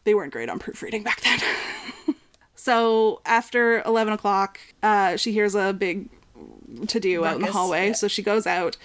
They 0.04 0.14
weren't 0.14 0.32
great 0.32 0.48
on 0.48 0.60
proofreading 0.60 1.02
back 1.02 1.20
then. 1.22 1.40
so 2.54 3.20
after 3.26 3.82
11 3.82 4.12
o'clock, 4.12 4.60
uh, 4.84 5.16
she 5.16 5.32
hears 5.32 5.56
a 5.56 5.72
big 5.72 6.08
to 6.86 7.00
do 7.00 7.24
out 7.24 7.36
in 7.36 7.42
the 7.42 7.50
hallway. 7.50 7.88
yeah. 7.88 7.94
So 7.94 8.06
she 8.06 8.22
goes 8.22 8.46
out. 8.46 8.76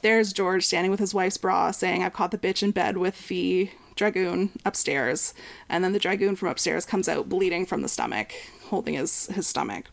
There's 0.00 0.32
George 0.32 0.64
standing 0.64 0.90
with 0.90 1.00
his 1.00 1.12
wife's 1.12 1.36
bra 1.36 1.70
saying, 1.70 2.02
I've 2.02 2.14
caught 2.14 2.30
the 2.30 2.38
bitch 2.38 2.62
in 2.62 2.70
bed 2.70 2.96
with 2.96 3.28
the 3.28 3.70
dragoon 3.94 4.52
upstairs. 4.64 5.34
And 5.68 5.84
then 5.84 5.92
the 5.92 5.98
dragoon 5.98 6.34
from 6.34 6.48
upstairs 6.48 6.86
comes 6.86 7.10
out 7.10 7.28
bleeding 7.28 7.66
from 7.66 7.82
the 7.82 7.88
stomach, 7.88 8.32
holding 8.70 8.94
his, 8.94 9.26
his 9.26 9.46
stomach. 9.46 9.90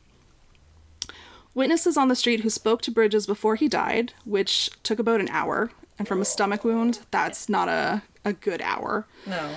Witnesses 1.56 1.98
on 1.98 2.08
the 2.08 2.16
street 2.16 2.42
who 2.42 2.50
spoke 2.50 2.82
to 2.82 2.92
Bridges 2.92 3.28
before 3.28 3.56
he 3.56 3.68
died, 3.68 4.14
which 4.26 4.72
took 4.82 5.00
about 5.00 5.20
an 5.20 5.30
hour, 5.30 5.72
and 6.00 6.08
from 6.08 6.22
a 6.22 6.26
stomach 6.26 6.64
wound, 6.64 7.02
that's 7.12 7.48
not 7.48 7.70
a, 7.70 8.02
a 8.26 8.34
good 8.34 8.62
hour. 8.62 9.06
No. 9.28 9.56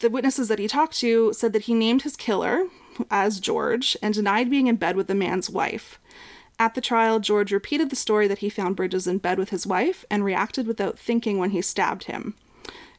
The 0.00 0.10
witnesses 0.10 0.48
that 0.48 0.58
he 0.58 0.66
talked 0.66 0.98
to 0.98 1.32
said 1.32 1.52
that 1.52 1.62
he 1.62 1.74
named 1.74 2.02
his 2.02 2.16
killer 2.16 2.66
as 3.10 3.40
George 3.40 3.96
and 4.02 4.12
denied 4.12 4.50
being 4.50 4.66
in 4.66 4.76
bed 4.76 4.96
with 4.96 5.06
the 5.06 5.14
man's 5.14 5.48
wife. 5.48 5.98
At 6.58 6.74
the 6.74 6.80
trial, 6.80 7.20
George 7.20 7.52
repeated 7.52 7.90
the 7.90 7.96
story 7.96 8.26
that 8.28 8.38
he 8.38 8.48
found 8.48 8.76
Bridges 8.76 9.06
in 9.06 9.18
bed 9.18 9.38
with 9.38 9.50
his 9.50 9.66
wife 9.66 10.04
and 10.10 10.24
reacted 10.24 10.66
without 10.66 10.98
thinking 10.98 11.38
when 11.38 11.50
he 11.50 11.62
stabbed 11.62 12.04
him. 12.04 12.34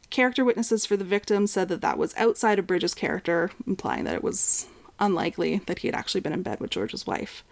Character 0.10 0.46
witnesses 0.46 0.86
for 0.86 0.96
the 0.96 1.04
victim 1.04 1.48
said 1.48 1.68
that 1.70 1.82
that 1.82 1.98
was 1.98 2.16
outside 2.18 2.60
of 2.60 2.68
Bridges' 2.68 2.94
character, 2.94 3.52
implying 3.66 4.06
that 4.06 4.16
it 4.16 4.24
was 4.24 4.68
unlikely 5.00 5.62
that 5.68 5.80
he 5.80 5.88
had 5.88 5.96
actually 5.96 6.22
been 6.22 6.34
in 6.34 6.42
bed 6.44 6.60
with 6.60 6.70
George's 6.72 7.06
wife. 7.08 7.44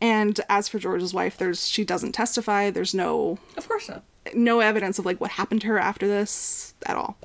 And 0.00 0.38
as 0.48 0.68
for 0.68 0.78
George's 0.78 1.14
wife, 1.14 1.38
there's 1.38 1.68
she 1.68 1.84
doesn't 1.84 2.12
testify. 2.12 2.70
There's 2.70 2.94
no 2.94 3.38
Of 3.56 3.68
course 3.68 3.88
not. 3.88 4.02
no 4.34 4.60
evidence 4.60 4.98
of 4.98 5.06
like 5.06 5.20
what 5.20 5.32
happened 5.32 5.62
to 5.62 5.66
her 5.68 5.78
after 5.78 6.06
this 6.06 6.74
at 6.84 6.96
all. 6.96 7.16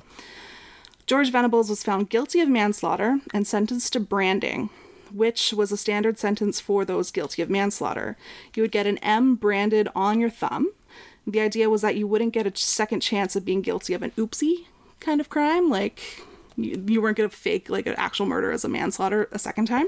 George 1.06 1.30
Venables 1.30 1.68
was 1.68 1.82
found 1.82 2.08
guilty 2.10 2.40
of 2.40 2.48
manslaughter 2.48 3.18
and 3.34 3.46
sentenced 3.46 3.92
to 3.92 4.00
branding, 4.00 4.70
which 5.12 5.52
was 5.52 5.70
a 5.72 5.76
standard 5.76 6.18
sentence 6.18 6.60
for 6.60 6.84
those 6.84 7.10
guilty 7.10 7.42
of 7.42 7.50
manslaughter. 7.50 8.16
You 8.54 8.62
would 8.62 8.72
get 8.72 8.86
an 8.86 8.98
M 8.98 9.34
branded 9.34 9.88
on 9.94 10.20
your 10.20 10.30
thumb. 10.30 10.72
The 11.26 11.40
idea 11.40 11.68
was 11.68 11.82
that 11.82 11.96
you 11.96 12.06
wouldn't 12.06 12.32
get 12.32 12.46
a 12.46 12.56
second 12.56 13.00
chance 13.00 13.36
of 13.36 13.44
being 13.44 13.60
guilty 13.62 13.92
of 13.94 14.02
an 14.02 14.12
oopsie 14.12 14.66
kind 15.00 15.20
of 15.20 15.28
crime, 15.28 15.68
like 15.68 16.00
you, 16.56 16.82
you 16.86 17.02
weren't 17.02 17.16
going 17.16 17.28
to 17.28 17.36
fake 17.36 17.68
like 17.70 17.86
an 17.86 17.94
actual 17.96 18.26
murder 18.26 18.52
as 18.52 18.64
a 18.64 18.68
manslaughter 18.68 19.28
a 19.32 19.38
second 19.38 19.66
time. 19.66 19.86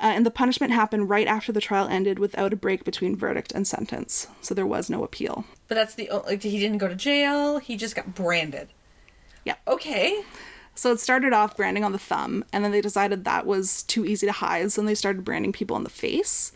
Uh, 0.00 0.12
and 0.14 0.24
the 0.24 0.30
punishment 0.30 0.72
happened 0.72 1.10
right 1.10 1.26
after 1.26 1.52
the 1.52 1.60
trial 1.60 1.86
ended 1.88 2.18
without 2.18 2.52
a 2.54 2.56
break 2.56 2.84
between 2.84 3.14
verdict 3.14 3.52
and 3.52 3.66
sentence. 3.66 4.28
So 4.40 4.54
there 4.54 4.66
was 4.66 4.88
no 4.88 5.04
appeal. 5.04 5.44
But 5.68 5.74
that's 5.74 5.94
the 5.94 6.08
o- 6.08 6.24
like 6.26 6.42
he 6.42 6.58
didn't 6.58 6.78
go 6.78 6.88
to 6.88 6.94
jail. 6.94 7.58
He 7.58 7.76
just 7.76 7.94
got 7.94 8.14
branded. 8.14 8.68
Yeah. 9.44 9.56
Okay. 9.68 10.22
So 10.74 10.92
it 10.92 11.00
started 11.00 11.34
off 11.34 11.56
branding 11.56 11.84
on 11.84 11.92
the 11.92 11.98
thumb, 11.98 12.44
and 12.52 12.64
then 12.64 12.72
they 12.72 12.80
decided 12.80 13.24
that 13.24 13.44
was 13.44 13.82
too 13.82 14.06
easy 14.06 14.26
to 14.26 14.32
hide, 14.32 14.72
so 14.72 14.80
then 14.80 14.86
they 14.86 14.94
started 14.94 15.24
branding 15.24 15.52
people 15.52 15.76
on 15.76 15.84
the 15.84 15.90
face. 15.90 16.52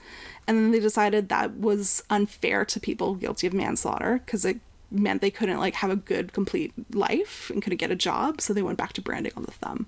And 0.47 0.57
then 0.57 0.71
they 0.71 0.81
decided 0.81 1.29
that 1.29 1.59
was 1.59 2.03
unfair 2.09 2.65
to 2.67 2.81
people 2.81 3.15
guilty 3.15 3.47
of 3.47 3.53
manslaughter 3.53 4.23
because 4.25 4.45
it 4.45 4.61
meant 4.91 5.20
they 5.20 5.30
couldn't 5.30 5.59
like 5.59 5.74
have 5.76 5.91
a 5.91 5.97
good 5.97 6.32
complete 6.32 6.72
life 6.95 7.51
and 7.51 7.62
couldn't 7.62 7.78
get 7.78 7.91
a 7.91 7.97
job, 7.97 8.41
so 8.41 8.53
they 8.53 8.62
went 8.62 8.78
back 8.78 8.93
to 8.95 9.01
branding 9.03 9.32
on 9.37 9.43
the 9.45 9.51
thumb. 9.53 9.87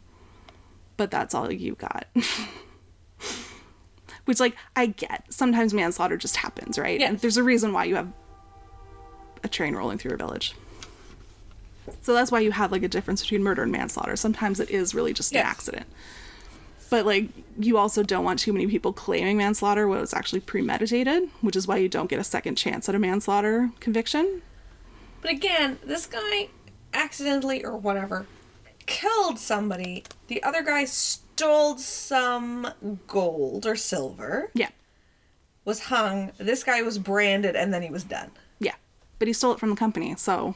But 0.96 1.10
that's 1.10 1.34
all 1.34 1.52
you 1.52 1.74
got. 1.74 2.06
Which 4.24 4.40
like 4.40 4.56
I 4.74 4.86
get. 4.86 5.24
Sometimes 5.32 5.72
manslaughter 5.72 6.16
just 6.16 6.36
happens, 6.36 6.78
right? 6.78 6.98
Yes. 6.98 7.08
And 7.10 7.18
there's 7.20 7.36
a 7.36 7.42
reason 7.44 7.72
why 7.72 7.84
you 7.84 7.94
have 7.94 8.10
a 9.44 9.48
train 9.48 9.74
rolling 9.76 9.98
through 9.98 10.10
your 10.10 10.18
village. 10.18 10.54
So 12.02 12.12
that's 12.12 12.32
why 12.32 12.40
you 12.40 12.50
have 12.50 12.72
like 12.72 12.82
a 12.82 12.88
difference 12.88 13.22
between 13.22 13.44
murder 13.44 13.62
and 13.62 13.70
manslaughter. 13.70 14.16
Sometimes 14.16 14.58
it 14.58 14.70
is 14.70 14.94
really 14.94 15.12
just 15.12 15.32
Yes. 15.32 15.44
an 15.44 15.48
accident. 15.48 15.86
But 16.90 17.06
like 17.06 17.28
you 17.58 17.78
also 17.78 18.02
don't 18.02 18.24
want 18.24 18.40
too 18.40 18.52
many 18.52 18.66
people 18.66 18.92
claiming 18.92 19.36
manslaughter 19.36 19.86
when 19.86 20.00
it's 20.00 20.14
actually 20.14 20.40
premeditated, 20.40 21.28
which 21.40 21.54
is 21.54 21.68
why 21.68 21.76
you 21.76 21.88
don't 21.88 22.10
get 22.10 22.18
a 22.18 22.24
second 22.24 22.56
chance 22.56 22.88
at 22.88 22.94
a 22.96 22.98
manslaughter 22.98 23.70
conviction. 23.78 24.42
But 25.20 25.30
again, 25.30 25.78
this 25.84 26.06
guy 26.06 26.48
accidentally 26.94 27.64
or 27.64 27.76
whatever 27.76 28.26
killed 28.86 29.38
somebody. 29.38 30.04
The 30.28 30.42
other 30.42 30.62
guy 30.62 30.84
stole 30.84 31.76
some 31.78 32.68
gold 33.08 33.66
or 33.66 33.74
silver, 33.76 34.50
Yeah. 34.54 34.68
was 35.64 35.80
hung. 35.84 36.32
This 36.38 36.62
guy 36.62 36.82
was 36.82 36.98
branded, 36.98 37.56
and 37.56 37.74
then 37.74 37.82
he 37.82 37.90
was 37.90 38.04
done. 38.04 38.30
Yeah. 38.60 38.74
But 39.18 39.26
he 39.28 39.34
stole 39.34 39.52
it 39.52 39.58
from 39.58 39.70
the 39.70 39.76
company, 39.76 40.14
so 40.16 40.54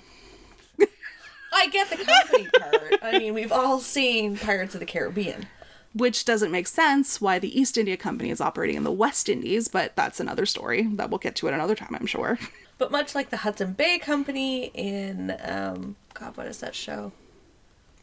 I 1.53 1.67
get 1.69 1.91
the 1.91 1.97
company 2.05 2.49
part. 2.59 2.95
I 3.03 3.19
mean, 3.19 3.35
we've 3.35 3.51
all 3.53 3.81
seen 3.81 4.37
Pirates 4.39 4.75
of 4.75 4.81
the 4.81 4.87
Caribbean. 4.87 5.47
which 5.93 6.25
doesn't 6.25 6.53
make 6.53 6.69
sense 6.69 7.21
why 7.21 7.41
the 7.41 7.59
East 7.61 7.77
India 7.77 7.97
Company 7.97 8.31
is 8.31 8.41
operating 8.41 8.77
in 8.77 8.85
the 8.85 8.93
West 8.93 9.29
Indies, 9.29 9.67
but 9.67 9.97
that's 9.97 10.21
another 10.21 10.47
story 10.47 10.83
that 10.93 11.11
we'll 11.11 11.19
get 11.19 11.35
to 11.37 11.49
at 11.49 11.55
another 11.55 11.75
time, 11.75 11.97
I'm 11.99 12.07
sure. 12.07 12.39
But 12.81 12.91
much 12.91 13.14
like 13.14 13.28
the 13.28 13.37
Hudson 13.37 13.74
Bay 13.74 13.99
Company 13.99 14.70
in, 14.72 15.37
um, 15.45 15.97
God, 16.14 16.35
what 16.39 16.47
is 16.47 16.59
that 16.61 16.74
show? 16.74 17.12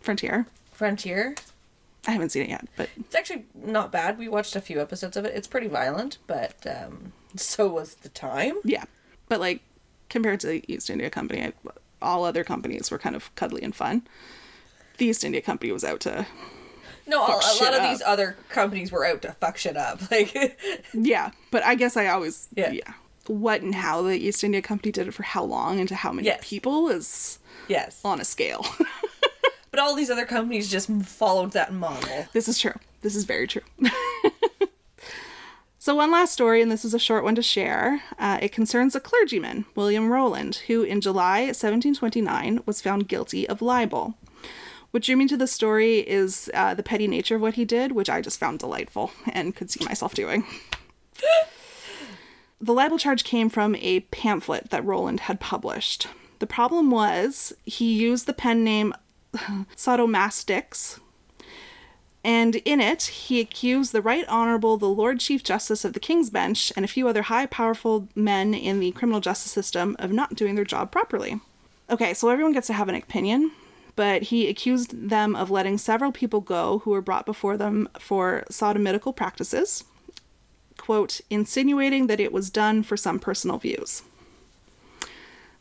Frontier. 0.01 0.45
Frontier. 0.71 1.33
I 2.07 2.11
haven't 2.11 2.29
seen 2.29 2.43
it 2.43 2.49
yet, 2.49 2.67
but 2.77 2.87
It's 2.97 3.15
actually 3.15 3.45
not 3.55 3.91
bad. 3.91 4.19
We 4.19 4.29
watched 4.29 4.55
a 4.55 4.61
few 4.61 4.79
episodes 4.79 5.17
of 5.17 5.25
it. 5.25 5.35
It's 5.35 5.47
pretty 5.47 5.67
violent, 5.67 6.19
but 6.27 6.53
um, 6.67 7.11
so 7.35 7.67
was 7.67 7.95
the 7.95 8.09
time. 8.09 8.57
yeah. 8.63 8.83
But 9.27 9.39
like 9.39 9.61
compared 10.09 10.39
to 10.41 10.47
the 10.47 10.63
East 10.71 10.91
India 10.91 11.09
Company, 11.09 11.41
I, 11.43 11.53
all 11.99 12.23
other 12.23 12.43
companies 12.43 12.91
were 12.91 12.99
kind 12.99 13.15
of 13.15 13.33
cuddly 13.35 13.63
and 13.63 13.75
fun. 13.75 14.03
The 14.99 15.07
East 15.07 15.23
India 15.25 15.41
Company 15.41 15.71
was 15.71 15.83
out 15.83 15.99
to 16.01 16.27
No, 17.07 17.23
a, 17.25 17.29
a 17.31 17.57
lot 17.61 17.73
of 17.73 17.81
up. 17.81 17.89
these 17.89 18.03
other 18.05 18.37
companies 18.49 18.91
were 18.91 19.05
out 19.05 19.23
to 19.23 19.31
fuck 19.33 19.57
shit 19.57 19.75
up. 19.75 19.99
Like, 20.11 20.59
Yeah, 20.93 21.31
but 21.51 21.63
I 21.63 21.73
guess 21.73 21.97
I 21.97 22.07
always 22.07 22.47
Yeah. 22.55 22.71
yeah. 22.71 22.93
What 23.27 23.61
and 23.61 23.75
how 23.75 24.01
the 24.01 24.17
East 24.17 24.43
India 24.43 24.61
Company 24.61 24.91
did 24.91 25.07
it 25.07 25.13
for 25.13 25.23
how 25.23 25.43
long 25.43 25.79
and 25.79 25.87
to 25.89 25.95
how 25.95 26.11
many 26.11 26.25
Yes. 26.27 26.39
people 26.41 26.89
is 26.89 27.39
yes. 27.67 27.99
on 28.03 28.19
a 28.21 28.25
scale. 28.25 28.65
But 29.69 29.81
all 29.81 29.95
these 29.95 30.09
other 30.09 30.25
companies 30.25 30.71
just 30.71 30.89
followed 31.03 31.51
that 31.51 31.71
model. 31.71 32.25
this 32.33 32.47
is 32.47 32.57
true. 32.57 32.73
This 33.01 33.15
is 33.15 33.25
very 33.25 33.45
true. 33.45 33.61
so 35.77 35.93
one 35.93 36.09
last 36.09 36.33
story, 36.33 36.61
and 36.63 36.71
this 36.71 36.83
is 36.83 36.93
a 36.95 36.99
short 36.99 37.23
one 37.23 37.35
to 37.35 37.43
share. 37.43 38.01
Uh, 38.17 38.39
it 38.41 38.51
concerns 38.51 38.95
a 38.95 38.99
clergyman, 38.99 39.65
William 39.75 40.09
Rowland, 40.09 40.63
who 40.67 40.81
in 40.81 40.99
July 41.01 41.41
1729 41.41 42.61
was 42.65 42.81
found 42.81 43.07
guilty 43.07 43.47
of 43.47 43.61
libel. 43.61 44.15
What 44.91 45.03
drew 45.03 45.15
me 45.15 45.27
to 45.27 45.37
the 45.37 45.47
story 45.47 45.99
is 45.99 46.49
uh, 46.55 46.73
the 46.73 46.81
petty 46.81 47.07
nature 47.07 47.35
of 47.35 47.41
what 47.41 47.53
he 47.55 47.65
did, 47.65 47.91
which 47.91 48.09
I 48.09 48.21
just 48.21 48.39
found 48.39 48.57
delightful 48.59 49.11
and 49.31 49.55
could 49.55 49.69
see 49.69 49.85
myself 49.85 50.15
doing. 50.15 50.43
The 52.59 52.73
libel 52.73 52.97
charge 52.97 53.23
came 53.23 53.49
from 53.49 53.75
a 53.75 53.99
pamphlet 53.99 54.71
that 54.71 54.85
Rowland 54.85 55.21
had 55.21 55.39
published. 55.39 56.07
The 56.39 56.47
problem 56.47 56.89
was 56.91 57.53
he 57.65 57.93
used 57.93 58.25
the 58.25 58.33
pen 58.33 58.63
name 58.63 58.93
Sotomastix, 59.75 60.99
and 62.23 62.55
in 62.57 62.81
it 62.81 63.03
he 63.03 63.39
accused 63.39 63.93
the 63.93 64.01
Right 64.01 64.27
Honorable 64.27 64.77
the 64.77 64.89
Lord 64.89 65.19
Chief 65.19 65.43
Justice 65.43 65.85
of 65.85 65.93
the 65.93 65.99
King's 65.99 66.29
Bench 66.29 66.73
and 66.75 66.83
a 66.83 66.87
few 66.87 67.07
other 67.07 67.23
high 67.23 67.45
powerful 67.45 68.07
men 68.15 68.53
in 68.53 68.79
the 68.79 68.91
criminal 68.91 69.21
justice 69.21 69.51
system 69.51 69.95
of 69.99 70.11
not 70.11 70.35
doing 70.35 70.55
their 70.55 70.65
job 70.65 70.91
properly. 70.91 71.39
Okay, 71.89 72.13
so 72.13 72.29
everyone 72.29 72.53
gets 72.53 72.67
to 72.67 72.73
have 72.73 72.89
an 72.89 72.95
opinion, 72.95 73.51
but 73.95 74.23
he 74.23 74.49
accused 74.49 75.09
them 75.09 75.35
of 75.35 75.49
letting 75.49 75.77
several 75.77 76.11
people 76.11 76.41
go 76.41 76.79
who 76.79 76.91
were 76.91 77.01
brought 77.01 77.25
before 77.25 77.55
them 77.55 77.87
for 77.97 78.43
sodomitical 78.49 79.15
practices, 79.15 79.85
quote, 80.77 81.21
insinuating 81.29 82.07
that 82.07 82.19
it 82.19 82.31
was 82.31 82.49
done 82.49 82.83
for 82.83 82.95
some 82.97 83.19
personal 83.19 83.57
views. 83.57 84.03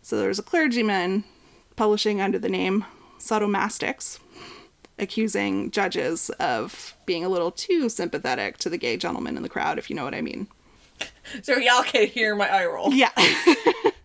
So 0.02 0.18
there 0.18 0.28
was 0.28 0.38
a 0.38 0.42
clergyman 0.42 1.24
publishing 1.74 2.20
under 2.20 2.38
the 2.38 2.48
name 2.48 2.84
Sodomastics, 3.18 4.20
accusing 4.98 5.70
judges 5.70 6.30
of 6.38 6.94
being 7.06 7.24
a 7.24 7.28
little 7.28 7.50
too 7.50 7.88
sympathetic 7.88 8.58
to 8.58 8.70
the 8.70 8.78
gay 8.78 8.96
gentleman 8.96 9.36
in 9.36 9.42
the 9.42 9.48
crowd, 9.48 9.78
if 9.78 9.90
you 9.90 9.96
know 9.96 10.04
what 10.04 10.14
I 10.14 10.20
mean. 10.20 10.46
So 11.42 11.56
y'all 11.56 11.82
can 11.82 12.06
hear 12.06 12.36
my 12.36 12.48
eye 12.48 12.66
roll. 12.66 12.92
Yeah. 12.92 13.10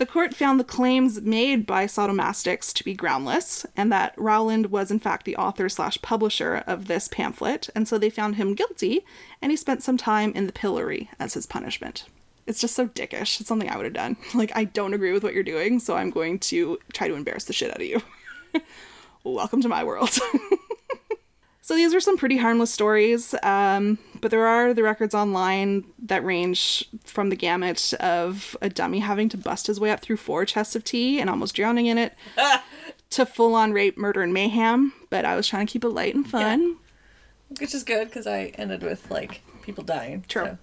the 0.00 0.06
court 0.06 0.34
found 0.34 0.58
the 0.58 0.64
claims 0.64 1.20
made 1.20 1.66
by 1.66 1.84
Sodomastics 1.84 2.72
to 2.72 2.82
be 2.82 2.94
groundless, 2.94 3.66
and 3.76 3.92
that 3.92 4.14
Rowland 4.16 4.70
was 4.70 4.90
in 4.90 4.98
fact 4.98 5.26
the 5.26 5.36
author 5.36 5.68
slash 5.68 6.00
publisher 6.00 6.64
of 6.66 6.86
this 6.86 7.06
pamphlet, 7.06 7.68
and 7.74 7.86
so 7.86 7.98
they 7.98 8.08
found 8.08 8.36
him 8.36 8.54
guilty, 8.54 9.04
and 9.42 9.52
he 9.52 9.56
spent 9.56 9.82
some 9.82 9.98
time 9.98 10.32
in 10.32 10.46
the 10.46 10.54
pillory 10.54 11.10
as 11.18 11.34
his 11.34 11.44
punishment. 11.44 12.06
It's 12.46 12.62
just 12.62 12.74
so 12.74 12.88
dickish. 12.88 13.40
It's 13.40 13.46
something 13.46 13.68
I 13.68 13.76
would 13.76 13.84
have 13.84 13.92
done. 13.92 14.16
Like, 14.34 14.52
I 14.56 14.64
don't 14.64 14.94
agree 14.94 15.12
with 15.12 15.22
what 15.22 15.34
you're 15.34 15.42
doing, 15.42 15.78
so 15.78 15.96
I'm 15.96 16.08
going 16.08 16.38
to 16.38 16.78
try 16.94 17.06
to 17.06 17.14
embarrass 17.14 17.44
the 17.44 17.52
shit 17.52 17.70
out 17.70 17.76
of 17.76 17.86
you. 17.86 18.00
Welcome 19.22 19.60
to 19.60 19.68
my 19.68 19.84
world. 19.84 20.18
So 21.70 21.76
these 21.76 21.94
are 21.94 22.00
some 22.00 22.16
pretty 22.16 22.36
harmless 22.36 22.72
stories, 22.72 23.32
um, 23.44 23.96
but 24.20 24.32
there 24.32 24.44
are 24.44 24.74
the 24.74 24.82
records 24.82 25.14
online 25.14 25.84
that 26.00 26.24
range 26.24 26.84
from 27.04 27.28
the 27.28 27.36
gamut 27.36 27.94
of 28.00 28.56
a 28.60 28.68
dummy 28.68 28.98
having 28.98 29.28
to 29.28 29.36
bust 29.38 29.68
his 29.68 29.78
way 29.78 29.92
up 29.92 30.00
through 30.00 30.16
four 30.16 30.44
chests 30.44 30.74
of 30.74 30.82
tea 30.82 31.20
and 31.20 31.30
almost 31.30 31.54
drowning 31.54 31.86
in 31.86 31.96
it, 31.96 32.12
to 33.10 33.24
full 33.24 33.54
on 33.54 33.72
rape, 33.72 33.96
murder, 33.96 34.20
and 34.20 34.34
mayhem. 34.34 34.92
But 35.10 35.24
I 35.24 35.36
was 35.36 35.46
trying 35.46 35.64
to 35.64 35.72
keep 35.72 35.84
it 35.84 35.90
light 35.90 36.12
and 36.12 36.28
fun. 36.28 36.76
Which 37.60 37.72
is 37.72 37.84
good 37.84 38.08
because 38.08 38.26
I 38.26 38.46
ended 38.56 38.82
with 38.82 39.08
like 39.08 39.40
people 39.62 39.84
dying. 39.84 40.24
True. 40.26 40.58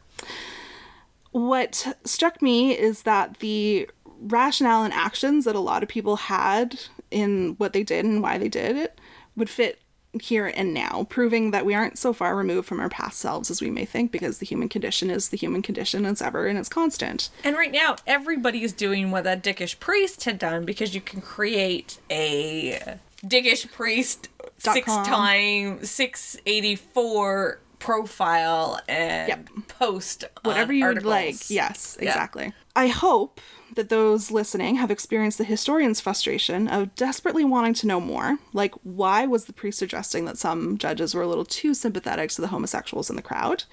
What 1.32 1.88
struck 2.04 2.42
me 2.42 2.78
is 2.78 3.04
that 3.04 3.40
the 3.40 3.90
rationale 4.20 4.84
and 4.84 4.94
actions 4.94 5.46
that 5.46 5.56
a 5.56 5.62
lot 5.62 5.84
of 5.84 5.88
people 5.88 6.18
had 6.18 6.78
in 7.12 7.56
what 7.60 7.72
they 7.72 7.84
did 7.84 8.04
and 8.04 8.22
why 8.22 8.38
they 8.38 8.50
did 8.50 8.76
it 8.76 9.00
would 9.38 9.50
fit 9.50 9.80
here 10.22 10.48
and 10.48 10.74
now, 10.74 11.06
proving 11.10 11.52
that 11.52 11.66
we 11.66 11.74
aren't 11.74 11.98
so 11.98 12.14
far 12.14 12.36
removed 12.36 12.68
from 12.68 12.80
our 12.80 12.90
past 12.90 13.20
selves 13.20 13.52
as 13.52 13.62
we 13.62 13.70
may 13.70 13.86
think, 13.86 14.12
because 14.12 14.40
the 14.40 14.46
human 14.46 14.70
condition 14.70 15.10
is 15.10 15.30
the 15.30 15.38
human 15.38 15.62
condition, 15.62 16.06
it's 16.06 16.22
ever 16.22 16.48
and 16.48 16.58
it's 16.58 16.70
constant. 16.70 17.30
And 17.44 17.56
right 17.56 17.72
now, 17.72 17.98
everybody 18.08 18.64
is 18.64 18.74
doing 18.74 19.12
what 19.12 19.26
that 19.26 19.44
dickish 19.44 19.80
priest 19.80 20.24
had 20.24 20.40
done 20.40 20.66
because 20.66 20.96
you 20.96 21.02
can 21.02 21.22
create 21.22 22.00
a 22.10 22.98
dickish 23.26 23.72
priest 23.72 24.30
six 24.58 24.86
time 24.86 25.84
six 25.84 26.38
eighty 26.46 26.76
four 26.76 27.60
profile 27.80 28.80
and 28.88 29.28
Yep. 29.30 29.50
post 29.68 30.26
Whatever 30.44 30.74
you 30.74 30.86
would 30.88 31.06
like. 31.06 31.50
Yes, 31.50 31.98
exactly. 32.00 32.54
I 32.76 32.88
hope 32.88 33.40
that 33.76 33.90
those 33.90 34.32
listening 34.32 34.76
have 34.76 34.90
experienced 34.90 35.38
the 35.38 35.44
historian's 35.44 36.00
frustration 36.00 36.68
of 36.68 36.96
desperately 36.96 37.44
wanting 37.44 37.74
to 37.76 37.88
know 37.88 38.00
more. 38.00 38.38
Like, 38.54 38.74
why 38.84 39.26
was 39.26 39.46
the 39.46 39.54
priest 39.54 39.78
suggesting 39.80 40.26
that 40.26 40.38
some 40.38 40.78
judges 40.78 41.14
were 41.14 41.22
a 41.22 41.28
little 41.28 41.46
too 41.46 41.74
sympathetic 41.74 42.30
to 42.32 42.42
the 42.42 42.48
homosexuals 42.48 43.10
in 43.10 43.16
the 43.16 43.22
crowd? 43.22 43.66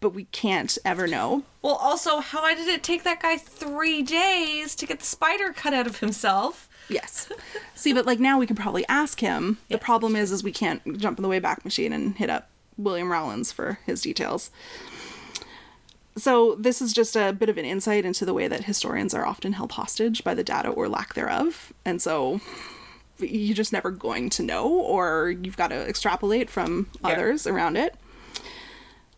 But 0.00 0.10
we 0.14 0.24
can't 0.24 0.76
ever 0.84 1.06
know. 1.06 1.42
Well, 1.62 1.74
also, 1.74 2.20
how 2.20 2.48
did 2.54 2.68
it 2.68 2.82
take 2.82 3.02
that 3.04 3.20
guy 3.20 3.36
three 3.36 4.02
days 4.02 4.74
to 4.76 4.86
get 4.86 4.98
the 5.00 5.06
spider 5.06 5.52
cut 5.52 5.74
out 5.74 5.86
of 5.86 6.00
himself? 6.00 6.68
Yes. 6.88 7.30
See, 7.74 7.92
but 7.92 8.06
like 8.06 8.18
now 8.18 8.38
we 8.38 8.46
can 8.46 8.56
probably 8.56 8.86
ask 8.88 9.20
him. 9.20 9.58
The 9.68 9.78
problem 9.78 10.16
is, 10.16 10.32
is 10.32 10.42
we 10.42 10.52
can't 10.52 10.98
jump 10.98 11.18
in 11.18 11.22
the 11.22 11.28
Wayback 11.28 11.64
Machine 11.64 11.92
and 11.92 12.16
hit 12.16 12.30
up 12.30 12.48
William 12.82 13.10
Rowlands 13.10 13.52
for 13.52 13.78
his 13.86 14.02
details. 14.02 14.50
So 16.16 16.54
this 16.56 16.82
is 16.82 16.92
just 16.92 17.16
a 17.16 17.32
bit 17.32 17.48
of 17.48 17.56
an 17.56 17.64
insight 17.64 18.04
into 18.04 18.24
the 18.24 18.34
way 18.34 18.48
that 18.48 18.64
historians 18.64 19.14
are 19.14 19.24
often 19.24 19.52
held 19.54 19.72
hostage 19.72 20.24
by 20.24 20.34
the 20.34 20.44
data 20.44 20.68
or 20.68 20.88
lack 20.88 21.14
thereof, 21.14 21.72
and 21.84 22.02
so 22.02 22.40
you're 23.18 23.54
just 23.54 23.72
never 23.72 23.90
going 23.90 24.28
to 24.30 24.42
know, 24.42 24.66
or 24.68 25.30
you've 25.42 25.56
got 25.56 25.68
to 25.68 25.88
extrapolate 25.88 26.50
from 26.50 26.88
Yeah. 27.02 27.10
others 27.10 27.46
around 27.46 27.76
it. 27.76 27.94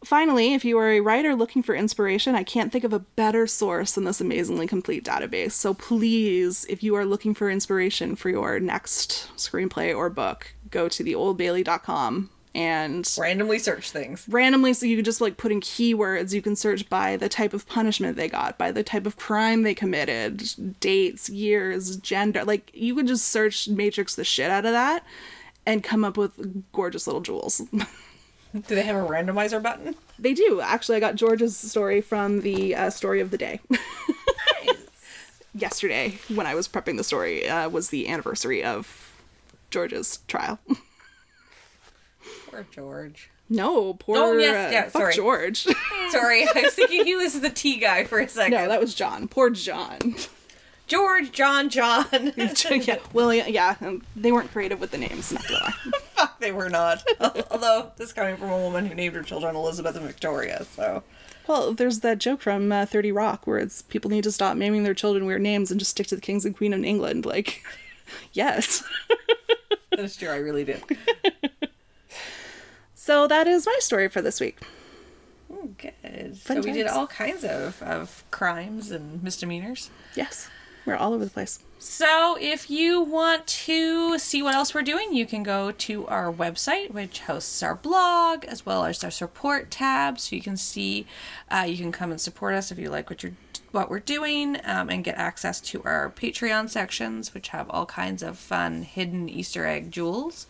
Finally, 0.04 0.52
if 0.52 0.64
you 0.64 0.76
are 0.78 0.90
a 0.90 0.98
writer 1.00 1.36
looking 1.36 1.62
for 1.62 1.76
inspiration, 1.76 2.34
I 2.34 2.42
can't 2.42 2.72
think 2.72 2.82
of 2.82 2.92
a 2.92 2.98
better 2.98 3.46
source 3.46 3.92
than 3.92 4.02
this 4.02 4.20
amazingly 4.20 4.66
complete 4.66 5.04
database. 5.04 5.52
So 5.52 5.74
please, 5.74 6.66
if 6.68 6.82
you 6.82 6.96
are 6.96 7.06
looking 7.06 7.34
for 7.34 7.48
inspiration 7.48 8.16
for 8.16 8.28
your 8.28 8.58
next 8.58 9.30
screenplay 9.36 9.96
or 9.96 10.10
book, 10.10 10.54
go 10.70 10.88
to 10.88 11.04
theoldbailey.com 11.04 12.30
and 12.54 13.08
Randomly 13.18 13.58
search 13.58 13.90
things. 13.90 14.26
randomly 14.28 14.74
so 14.74 14.84
you 14.86 14.96
can 14.96 15.04
just 15.04 15.20
like 15.20 15.36
put 15.38 15.52
in 15.52 15.60
keywords 15.60 16.32
you 16.34 16.42
can 16.42 16.54
search 16.54 16.88
by 16.88 17.16
the 17.16 17.28
type 17.28 17.54
of 17.54 17.66
punishment 17.66 18.16
they 18.16 18.28
got 18.28 18.58
by 18.58 18.70
the 18.70 18.82
type 18.82 19.06
of 19.06 19.16
crime 19.16 19.62
they 19.62 19.74
committed 19.74 20.42
dates 20.80 21.30
years 21.30 21.96
gender 21.96 22.44
like 22.44 22.70
you 22.74 22.94
could 22.94 23.06
just 23.06 23.28
search 23.28 23.68
matrix 23.68 24.14
the 24.14 24.24
shit 24.24 24.50
out 24.50 24.66
of 24.66 24.72
that 24.72 25.02
and 25.64 25.82
come 25.82 26.04
up 26.04 26.16
with 26.16 26.70
gorgeous 26.72 27.06
little 27.06 27.22
jewels 27.22 27.62
Do 28.52 28.74
they 28.74 28.82
have 28.82 28.96
a 28.96 29.08
randomizer 29.08 29.62
button? 29.62 29.94
They 30.18 30.34
do. 30.34 30.60
Actually, 30.60 30.96
I 30.96 31.00
got 31.00 31.14
George's 31.14 31.56
story 31.56 32.02
from 32.02 32.42
the 32.42 32.74
uh, 32.74 32.90
story 32.90 33.20
of 33.20 33.30
the 33.30 33.38
day. 33.38 33.60
Yesterday, 35.54 36.18
when 36.28 36.46
I 36.46 36.54
was 36.54 36.68
prepping 36.68 36.98
the 36.98 37.04
story, 37.04 37.48
uh, 37.48 37.70
was 37.70 37.88
the 37.88 38.08
anniversary 38.08 38.62
of 38.62 39.14
George's 39.70 40.18
trial. 40.28 40.58
Poor 42.52 42.66
George. 42.70 43.30
no, 43.48 43.94
poor 43.94 44.18
Oh, 44.18 44.32
yes, 44.38 44.74
uh, 44.74 44.90
fuck 44.90 45.02
sorry. 45.02 45.14
George. 45.14 45.66
Sorry, 46.10 46.46
I 46.46 46.60
was 46.62 46.74
thinking 46.74 47.06
he 47.06 47.14
was 47.16 47.40
the 47.40 47.48
tea 47.48 47.78
guy 47.78 48.04
for 48.04 48.20
a 48.20 48.28
second. 48.28 48.52
no, 48.52 48.68
that 48.68 48.78
was 48.80 48.94
John. 48.94 49.26
Poor 49.26 49.48
John. 49.48 50.14
George, 50.86 51.32
John, 51.32 51.70
John. 51.70 52.06
yeah, 52.36 52.98
William. 53.14 53.46
Yeah, 53.48 53.76
um, 53.80 54.02
they 54.14 54.30
weren't 54.30 54.50
creative 54.52 54.78
with 54.78 54.90
the 54.90 54.98
names. 54.98 55.32
Not 55.32 55.50
lie. 55.50 55.72
Fuck, 56.14 56.38
they 56.40 56.52
were 56.52 56.68
not. 56.68 57.02
Although 57.50 57.92
this 57.96 58.12
coming 58.12 58.36
from 58.36 58.50
a 58.50 58.58
woman 58.58 58.84
who 58.84 58.94
named 58.94 59.14
her 59.14 59.22
children 59.22 59.56
Elizabeth 59.56 59.96
and 59.96 60.04
Victoria, 60.06 60.66
so 60.76 61.02
Well, 61.46 61.72
there's 61.72 62.00
that 62.00 62.18
joke 62.18 62.42
from 62.42 62.70
uh, 62.70 62.84
Thirty 62.84 63.10
Rock 63.12 63.46
where 63.46 63.58
it's 63.58 63.80
people 63.80 64.10
need 64.10 64.24
to 64.24 64.32
stop 64.32 64.58
naming 64.58 64.82
their 64.82 64.92
children 64.92 65.24
weird 65.24 65.40
names 65.40 65.70
and 65.70 65.80
just 65.80 65.92
stick 65.92 66.08
to 66.08 66.14
the 66.14 66.20
kings 66.20 66.44
and 66.44 66.54
queen 66.54 66.74
of 66.74 66.84
England. 66.84 67.24
Like, 67.24 67.62
yes. 68.34 68.84
that 69.90 70.00
is 70.00 70.16
true. 70.16 70.28
I 70.28 70.36
really 70.36 70.64
did. 70.64 70.82
So 73.02 73.26
that 73.26 73.48
is 73.48 73.66
my 73.66 73.76
story 73.80 74.06
for 74.06 74.22
this 74.22 74.38
week. 74.38 74.60
Oh, 75.52 75.70
good. 75.76 76.38
Fun 76.38 76.38
so 76.38 76.60
we 76.60 76.70
did 76.70 76.86
all 76.86 77.08
kinds 77.08 77.42
of, 77.42 77.82
of 77.82 78.22
crimes 78.30 78.92
and 78.92 79.20
misdemeanors. 79.24 79.90
Yes, 80.14 80.48
we're 80.86 80.94
all 80.94 81.12
over 81.12 81.24
the 81.24 81.30
place. 81.32 81.58
So, 81.80 82.38
if 82.40 82.70
you 82.70 83.00
want 83.00 83.48
to 83.48 84.20
see 84.20 84.40
what 84.40 84.54
else 84.54 84.72
we're 84.72 84.82
doing, 84.82 85.12
you 85.12 85.26
can 85.26 85.42
go 85.42 85.72
to 85.72 86.06
our 86.06 86.32
website, 86.32 86.92
which 86.92 87.22
hosts 87.22 87.60
our 87.60 87.74
blog 87.74 88.44
as 88.44 88.64
well 88.64 88.84
as 88.84 89.02
our 89.02 89.10
support 89.10 89.72
tab. 89.72 90.20
So 90.20 90.36
you 90.36 90.42
can 90.42 90.56
see, 90.56 91.04
uh, 91.50 91.64
you 91.66 91.78
can 91.78 91.90
come 91.90 92.12
and 92.12 92.20
support 92.20 92.54
us 92.54 92.70
if 92.70 92.78
you 92.78 92.88
like 92.88 93.10
what 93.10 93.24
you're 93.24 93.32
what 93.72 93.90
we're 93.90 93.98
doing, 93.98 94.58
um, 94.62 94.88
and 94.90 95.02
get 95.02 95.16
access 95.16 95.60
to 95.62 95.82
our 95.82 96.08
Patreon 96.08 96.70
sections, 96.70 97.34
which 97.34 97.48
have 97.48 97.68
all 97.68 97.84
kinds 97.84 98.22
of 98.22 98.38
fun 98.38 98.82
hidden 98.82 99.28
Easter 99.28 99.66
egg 99.66 99.90
jewels. 99.90 100.46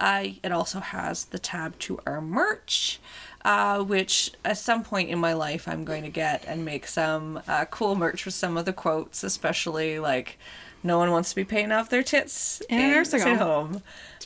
Uh, 0.00 0.28
it 0.42 0.50
also 0.50 0.80
has 0.80 1.26
the 1.26 1.38
tab 1.38 1.78
to 1.80 2.00
our 2.06 2.20
merch, 2.20 2.98
uh, 3.44 3.82
which 3.84 4.32
at 4.44 4.56
some 4.58 4.82
point 4.82 5.10
in 5.10 5.18
my 5.18 5.34
life 5.34 5.68
I'm 5.68 5.84
going 5.84 6.02
to 6.02 6.08
get 6.08 6.44
and 6.46 6.64
make 6.64 6.86
some 6.86 7.42
uh, 7.46 7.66
cool 7.66 7.94
merch 7.94 8.24
with 8.24 8.34
some 8.34 8.56
of 8.56 8.64
the 8.64 8.72
quotes, 8.72 9.22
especially 9.22 9.98
like 9.98 10.38
"No 10.82 10.96
one 10.98 11.10
wants 11.10 11.30
to 11.30 11.36
be 11.36 11.44
paying 11.44 11.70
off 11.70 11.90
their 11.90 12.02
tits 12.02 12.62
In 12.70 12.80
a 12.80 12.88
nursing 12.88 13.20
at 13.20 13.38
home." 13.38 13.72
home." 13.74 13.82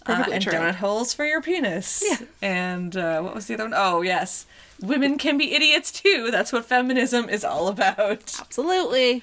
Uh, 0.06 0.24
and 0.30 0.42
true. 0.42 0.52
donut 0.52 0.74
holes 0.76 1.14
for 1.14 1.24
your 1.24 1.40
penis. 1.40 2.04
Yeah. 2.06 2.26
And 2.42 2.96
uh, 2.96 3.22
what 3.22 3.34
was 3.34 3.46
the 3.46 3.54
other 3.54 3.64
one? 3.64 3.74
Oh, 3.74 4.02
yes. 4.02 4.44
Women 4.80 5.16
can 5.16 5.38
be 5.38 5.54
idiots 5.54 5.90
too. 5.90 6.30
That's 6.30 6.52
what 6.52 6.66
feminism 6.66 7.28
is 7.28 7.42
all 7.42 7.68
about. 7.68 8.36
Absolutely. 8.38 9.22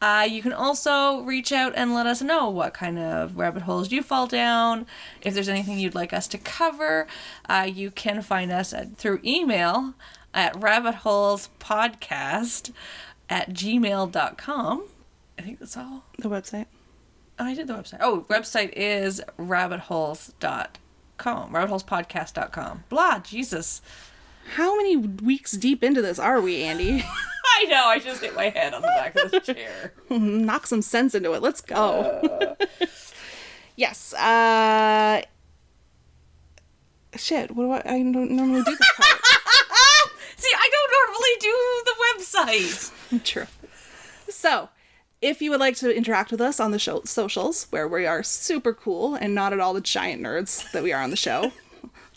Uh, 0.00 0.26
you 0.28 0.42
can 0.42 0.52
also 0.52 1.22
reach 1.22 1.52
out 1.52 1.72
and 1.76 1.94
let 1.94 2.06
us 2.06 2.20
know 2.20 2.50
what 2.50 2.74
kind 2.74 2.98
of 2.98 3.38
rabbit 3.38 3.62
holes 3.62 3.90
you 3.90 4.02
fall 4.02 4.26
down. 4.26 4.86
If 5.22 5.34
there's 5.34 5.48
anything 5.48 5.78
you'd 5.78 5.94
like 5.94 6.12
us 6.12 6.26
to 6.28 6.38
cover, 6.38 7.06
uh, 7.48 7.68
you 7.72 7.90
can 7.90 8.20
find 8.20 8.52
us 8.52 8.74
at, 8.74 8.96
through 8.96 9.20
email 9.24 9.94
at 10.34 10.52
rabbitholespodcast 10.54 12.72
at 13.30 13.50
gmail.com. 13.50 14.84
I 15.38 15.42
think 15.42 15.58
that's 15.58 15.76
all. 15.76 16.04
The 16.18 16.28
website. 16.28 16.66
Oh, 17.38 17.46
I 17.46 17.54
did 17.54 17.66
the 17.66 17.74
website. 17.74 17.98
Oh, 18.00 18.26
website 18.28 18.72
is 18.76 19.20
rabbitholes.com, 19.38 21.50
rabbitholespodcast.com. 21.50 22.84
Blah, 22.88 23.18
Jesus. 23.20 23.80
How 24.56 24.76
many 24.76 24.96
weeks 24.96 25.52
deep 25.52 25.82
into 25.82 26.02
this 26.02 26.18
are 26.18 26.38
we, 26.40 26.62
Andy? 26.62 27.04
I 27.56 27.64
know, 27.68 27.86
I 27.86 27.98
just 27.98 28.20
hit 28.22 28.34
my 28.34 28.48
head 28.48 28.74
on 28.74 28.82
the 28.82 28.88
back 28.88 29.16
of 29.16 29.30
this 29.30 29.46
chair. 29.46 29.92
Knock 30.10 30.66
some 30.66 30.82
sense 30.82 31.14
into 31.14 31.32
it. 31.32 31.42
Let's 31.42 31.60
go. 31.60 32.56
Yes. 33.76 34.14
Uh. 34.14 35.22
Shit. 37.16 37.50
What 37.50 37.64
do 37.64 37.70
I? 37.72 37.78
I 37.84 38.02
don't 38.02 38.30
normally 38.30 38.62
do 38.62 38.70
this 38.76 38.92
part. 38.96 39.20
See, 40.36 40.50
I 40.54 40.70
don't 40.72 40.92
normally 41.00 41.36
do 41.40 41.84
the 41.84 41.94
website. 43.18 43.24
True. 43.24 43.46
So, 44.28 44.68
if 45.20 45.42
you 45.42 45.50
would 45.50 45.60
like 45.60 45.76
to 45.78 45.92
interact 45.92 46.30
with 46.30 46.40
us 46.40 46.60
on 46.60 46.70
the 46.70 46.78
show 46.78 47.02
socials, 47.04 47.66
where 47.70 47.88
we 47.88 48.06
are 48.06 48.22
super 48.22 48.72
cool 48.72 49.14
and 49.16 49.34
not 49.34 49.52
at 49.52 49.60
all 49.60 49.74
the 49.74 49.80
giant 49.80 50.22
nerds 50.22 50.70
that 50.72 50.82
we 50.82 50.92
are 50.92 51.02
on 51.02 51.10
the 51.10 51.16
show, 51.16 51.52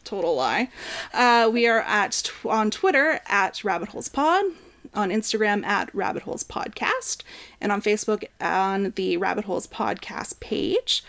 total 0.04 0.36
lie. 0.36 0.70
Uh, 1.14 1.50
we 1.52 1.68
are 1.68 1.82
at 1.82 2.32
on 2.46 2.70
Twitter 2.70 3.20
at 3.28 3.64
Rabbit 3.64 3.90
Holes 3.90 4.10
Pod, 4.10 4.46
on 4.98 5.12
Instagram 5.12 5.64
at 5.64 5.93
Rabbit 5.95 6.24
Holes 6.24 6.43
Podcast, 6.43 7.22
and 7.62 7.72
on 7.72 7.82
Facebook 7.82 8.26
on 8.41 8.91
the 8.95 9.16
Rabbit 9.16 9.45
Holes 9.45 9.68
Podcast 9.68 10.39
page. 10.41 11.04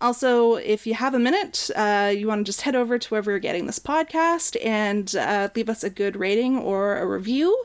Also, 0.00 0.54
if 0.54 0.86
you 0.86 0.94
have 0.94 1.14
a 1.14 1.18
minute, 1.18 1.70
uh, 1.76 2.12
you 2.14 2.26
want 2.26 2.40
to 2.40 2.44
just 2.44 2.62
head 2.62 2.74
over 2.74 2.98
to 2.98 3.08
wherever 3.08 3.30
you're 3.30 3.38
getting 3.38 3.66
this 3.66 3.78
podcast 3.78 4.56
and 4.64 5.14
uh, 5.14 5.48
leave 5.54 5.68
us 5.68 5.84
a 5.84 5.90
good 5.90 6.16
rating 6.16 6.58
or 6.58 6.98
a 6.98 7.06
review. 7.06 7.64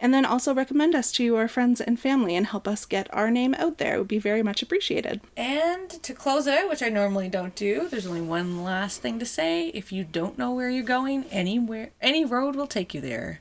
And 0.00 0.12
then 0.12 0.24
also 0.24 0.54
recommend 0.54 0.94
us 0.94 1.12
to 1.12 1.24
your 1.24 1.46
friends 1.46 1.80
and 1.80 2.00
family 2.00 2.36
and 2.36 2.46
help 2.46 2.66
us 2.66 2.84
get 2.84 3.12
our 3.14 3.30
name 3.30 3.54
out 3.54 3.78
there. 3.78 3.94
It 3.94 3.98
would 3.98 4.08
be 4.08 4.18
very 4.18 4.42
much 4.42 4.62
appreciated. 4.62 5.20
And 5.36 5.90
to 6.02 6.14
close 6.14 6.46
it 6.46 6.58
out, 6.58 6.68
which 6.68 6.82
I 6.82 6.88
normally 6.88 7.28
don't 7.28 7.54
do, 7.54 7.88
there's 7.88 8.06
only 8.06 8.20
one 8.22 8.64
last 8.64 9.02
thing 9.02 9.18
to 9.18 9.26
say. 9.26 9.68
If 9.68 9.92
you 9.92 10.04
don't 10.04 10.38
know 10.38 10.52
where 10.52 10.70
you're 10.70 10.82
going, 10.82 11.24
anywhere, 11.30 11.90
any 12.00 12.24
road 12.24 12.56
will 12.56 12.66
take 12.66 12.94
you 12.94 13.00
there. 13.00 13.40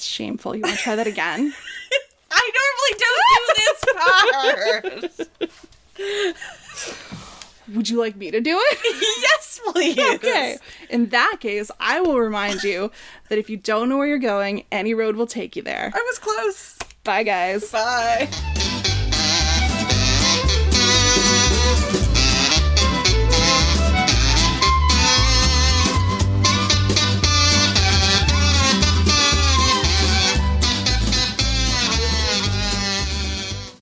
It's 0.00 0.06
shameful. 0.06 0.56
You 0.56 0.62
want 0.62 0.76
to 0.76 0.80
try 0.82 0.96
that 0.96 1.06
again? 1.06 1.52
I 2.30 2.50
normally 2.56 2.94
don't 3.04 3.28
do 3.46 5.04
this 5.04 5.28
part. 5.98 6.36
Would 7.76 7.90
you 7.90 8.00
like 8.00 8.16
me 8.16 8.30
to 8.30 8.40
do 8.40 8.58
it? 8.58 8.78
yes, 9.20 9.60
please. 9.62 9.98
okay. 9.98 10.56
In 10.88 11.10
that 11.10 11.36
case, 11.40 11.70
I 11.78 12.00
will 12.00 12.18
remind 12.18 12.62
you 12.62 12.90
that 13.28 13.38
if 13.38 13.50
you 13.50 13.58
don't 13.58 13.90
know 13.90 13.98
where 13.98 14.06
you're 14.06 14.16
going, 14.16 14.64
any 14.72 14.94
road 14.94 15.16
will 15.16 15.26
take 15.26 15.54
you 15.54 15.60
there. 15.60 15.92
I 15.94 15.98
was 15.98 16.18
close. 16.18 16.78
Bye, 17.04 17.24
guys. 17.24 17.70
Bye. 17.70 18.30